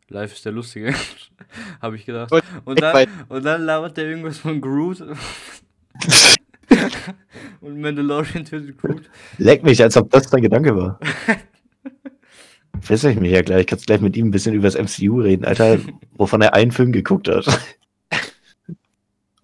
Live 0.09 0.33
ist 0.33 0.45
der 0.45 0.53
Lustige. 0.53 0.95
Habe 1.83 1.97
ich 1.97 2.07
gedacht. 2.07 2.33
Und- 2.65 2.81
dann, 2.81 3.07
und 3.29 3.45
dann 3.45 3.63
labert 3.63 3.97
der 3.97 4.07
irgendwas 4.07 4.39
von 4.39 4.61
Groot. 4.61 5.01
und 7.61 7.81
Mandalorian 7.81 8.45
tötet 8.45 8.79
Groot. 8.79 9.03
Leck 9.37 9.63
mich, 9.63 9.83
als 9.83 9.97
ob 9.97 10.11
das 10.11 10.29
dein 10.31 10.43
Gedanke 10.43 10.75
war. 10.77 10.99
Fessel 12.83 13.13
ich 13.13 13.21
mich 13.21 13.33
ja 13.33 13.43
gleich. 13.43 13.67
Kannst 13.67 13.87
gleich 13.87 14.01
mit 14.01 14.17
ihm 14.17 14.29
ein 14.29 14.31
bisschen 14.31 14.55
über 14.55 14.69
das 14.71 14.77
MCU 14.77 15.21
reden, 15.21 15.45
Alter, 15.45 15.79
wovon 16.13 16.43
er 16.43 16.55
einen 16.55 16.73
Film 16.73 16.93
geguckt 16.93 17.29
hat. 17.29 17.47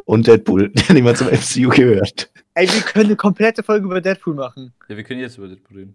Und 0.05 0.27
Deadpool, 0.27 0.69
der 0.75 0.95
nicht 0.95 1.03
mal 1.05 1.17
zum 1.17 1.29
MCU 1.29 1.71
gehört. 1.71 2.31
Ey, 2.55 2.69
wir 2.69 2.81
können 2.83 3.07
eine 3.07 3.17
komplette 3.17 3.63
Folge 3.63 3.87
über 3.87 4.01
Deadpool 4.01 4.35
machen. 4.35 4.73
Ja, 4.89 4.97
wir 4.97 5.03
können 5.05 5.21
jetzt 5.21 5.39
über 5.39 5.49
Deadpool 5.49 5.79
reden. 5.79 5.95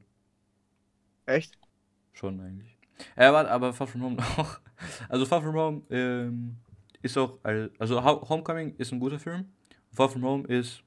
Echt? 1.26 1.58
Schon 2.14 2.40
eigentlich. 2.42 2.76
Ja, 3.18 3.32
warte, 3.32 3.52
aber 3.52 3.72
Far 3.74 3.88
From 3.88 4.02
Home 4.04 4.18
auch. 4.38 4.60
Also 5.08 5.26
Far 5.26 5.42
From 5.42 5.56
Home 5.56 5.82
ähm, 5.90 6.56
ist 7.02 7.18
auch, 7.18 7.38
al- 7.44 7.72
also 7.80 8.04
Ho- 8.04 8.28
Homecoming 8.28 8.76
ist 8.78 8.92
ein 8.92 9.00
guter 9.00 9.20
Film. 9.20 9.46
Far 9.94 10.10
From 10.10 10.24
Home 10.24 10.48
ist 10.48 10.82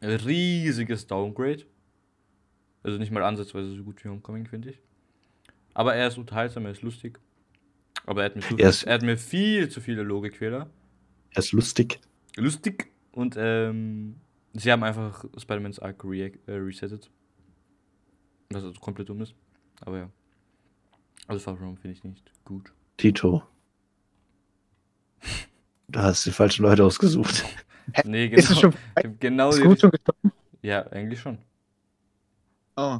ein 0.00 0.10
riesiges 0.10 1.06
Downgrade. 1.06 1.64
Also 2.84 2.96
nicht 2.96 3.10
mal 3.10 3.24
ansatzweise 3.24 3.74
so 3.74 3.82
gut 3.82 4.02
wie 4.04 4.08
Homecoming, 4.08 4.46
finde 4.46 4.70
ich. 4.70 4.80
Aber 5.78 5.94
er 5.94 6.08
ist 6.08 6.18
unterhaltsam, 6.18 6.64
er 6.64 6.72
ist 6.72 6.82
lustig. 6.82 7.20
Aber 8.04 8.22
er 8.22 8.30
hat 8.30 8.34
mir, 8.34 8.42
zu, 8.42 8.56
Er 8.56 8.68
ist- 8.70 8.82
er 8.82 8.94
hat 8.94 9.02
mir 9.02 9.16
viel 9.16 9.68
zu 9.68 9.80
viele 9.80 10.02
Logikfehler. 10.02 10.68
Er 11.30 11.38
ist 11.38 11.52
lustig. 11.52 12.00
Lustig. 12.36 12.90
Und 13.12 13.36
ähm, 13.38 14.16
sie 14.54 14.72
haben 14.72 14.82
einfach 14.82 15.24
Spider-Man's 15.36 15.78
Arc 15.78 16.02
react, 16.04 16.48
äh, 16.48 16.54
resettet. 16.54 17.08
Was 18.50 18.64
also 18.64 18.80
komplett 18.80 19.08
dumm 19.08 19.20
ist. 19.22 19.36
Aber 19.82 19.98
ja. 19.98 20.10
Also 21.28 21.38
Far 21.44 21.56
From 21.56 21.76
finde 21.76 21.96
ich 21.96 22.02
nicht 22.02 22.28
gut. 22.44 22.72
Tito. 22.96 23.44
Du 25.86 26.00
hast 26.00 26.26
die 26.26 26.32
falschen 26.32 26.64
Leute 26.64 26.84
ausgesucht. 26.84 27.44
Nee, 28.04 28.26
Ist 28.26 28.50
es 28.50 28.56
genau. 28.56 28.60
schon 28.60 28.70
ich 28.98 29.04
hab 29.04 29.20
genau 29.20 29.48
ist 29.50 29.62
gut 29.62 29.80
schon 29.80 29.90
gestorben? 29.92 30.32
Ja, 30.60 30.86
eigentlich 30.88 31.20
schon. 31.20 31.38
Oh. 32.76 32.98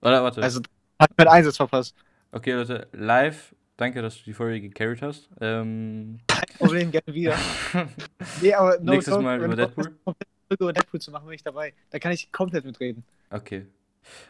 Warte, 0.00 0.22
warte. 0.24 0.42
Also 0.42 0.60
hat 1.00 1.10
mein 1.16 1.28
Einsatz 1.28 1.56
verpasst. 1.56 1.94
okay, 2.32 2.52
Leute, 2.52 2.88
live. 2.92 3.54
Danke, 3.76 4.02
dass 4.02 4.18
du 4.18 4.24
die 4.24 4.34
Folge 4.34 4.60
gecarried 4.60 5.00
hast. 5.00 5.30
Ähm, 5.40 6.20
Problem 6.58 6.90
gerne 6.90 7.14
wieder. 7.14 7.34
Nee, 8.42 8.52
aber 8.52 8.78
no 8.80 8.92
Nächstes 8.92 9.18
Mal 9.18 9.42
über 9.42 9.56
Deadpool? 9.56 9.96
über 10.50 10.72
Deadpool 10.72 11.00
zu 11.00 11.10
machen, 11.10 11.24
bin 11.26 11.34
ich 11.34 11.42
dabei. 11.42 11.72
Da 11.88 11.98
kann 11.98 12.12
ich 12.12 12.30
komplett 12.30 12.64
mitreden. 12.64 13.04
okay. 13.30 13.66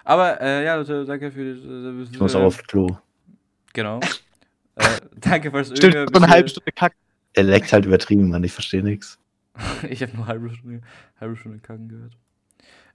Aber, 0.05 0.41
äh, 0.41 0.65
ja, 0.65 0.75
Leute, 0.77 1.05
danke 1.05 1.31
für 1.31 1.55
die. 1.55 2.05
Ich 2.13 2.21
muss 2.21 2.35
auch 2.35 2.43
auf 2.43 2.63
Klo. 2.65 2.97
Genau. 3.73 4.01
äh, 4.77 4.85
danke 5.17 5.51
fürs 5.51 5.69
Stimmt, 5.69 5.95
Irgendwie- 5.95 6.19
so 6.19 6.23
eine 6.25 6.33
halbe 6.33 6.49
Stunde 6.49 6.73
Kack. 6.73 6.93
Er 7.35 7.45
leckt 7.45 7.73
halt 7.73 7.87
übertrieben, 7.87 8.29
Mann. 8.29 8.43
Ich 8.45 8.53
verstehe 8.53 8.83
nichts. 8.83 9.19
ich 9.89 10.03
habe 10.03 10.17
nur 10.17 10.27
halbe 10.27 10.51
Stunde, 10.51 10.81
halbe 11.21 11.37
Stunde 11.37 11.59
kacken 11.59 11.89
gehört. 11.89 12.13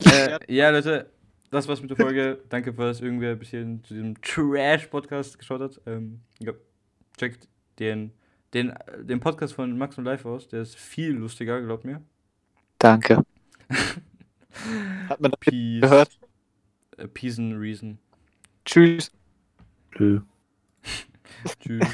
Äh, 0.06 0.54
ja, 0.54 0.70
Leute, 0.70 1.10
das 1.52 1.68
war's 1.68 1.82
mit 1.82 1.90
der 1.90 1.98
Folge. 1.98 2.40
Danke, 2.50 2.74
dass 2.74 3.02
irgendwer 3.02 3.32
ein 3.32 3.40
bisschen 3.40 3.84
zu 3.84 3.94
diesem 3.94 4.22
Trash-Podcast 4.22 5.40
geschaut 5.40 5.62
hat. 5.62 5.82
Ähm, 5.86 6.22
ja, 6.40 6.54
checkt 7.18 7.48
den, 7.80 8.12
den, 8.54 8.74
den 9.02 9.20
Podcast 9.20 9.54
von 9.54 9.78
Max 9.78 9.98
und 9.98 10.06
Live 10.06 10.26
aus. 10.26 10.48
Der 10.48 10.62
ist 10.62 10.76
viel 10.76 11.12
lustiger, 11.12 11.62
glaubt 11.62 11.86
mir. 11.86 12.02
Danke. 12.80 13.24
Hat 15.10 15.20
man 15.20 15.32
das 15.32 15.40
Peace. 15.40 15.82
gehört? 15.82 16.20
Äh, 16.98 17.08
Peace 17.08 17.40
and 17.40 17.60
Reason. 17.60 17.98
Tschüss. 18.64 19.12
Nö. 19.98 20.22
Tschüss. 21.60 21.80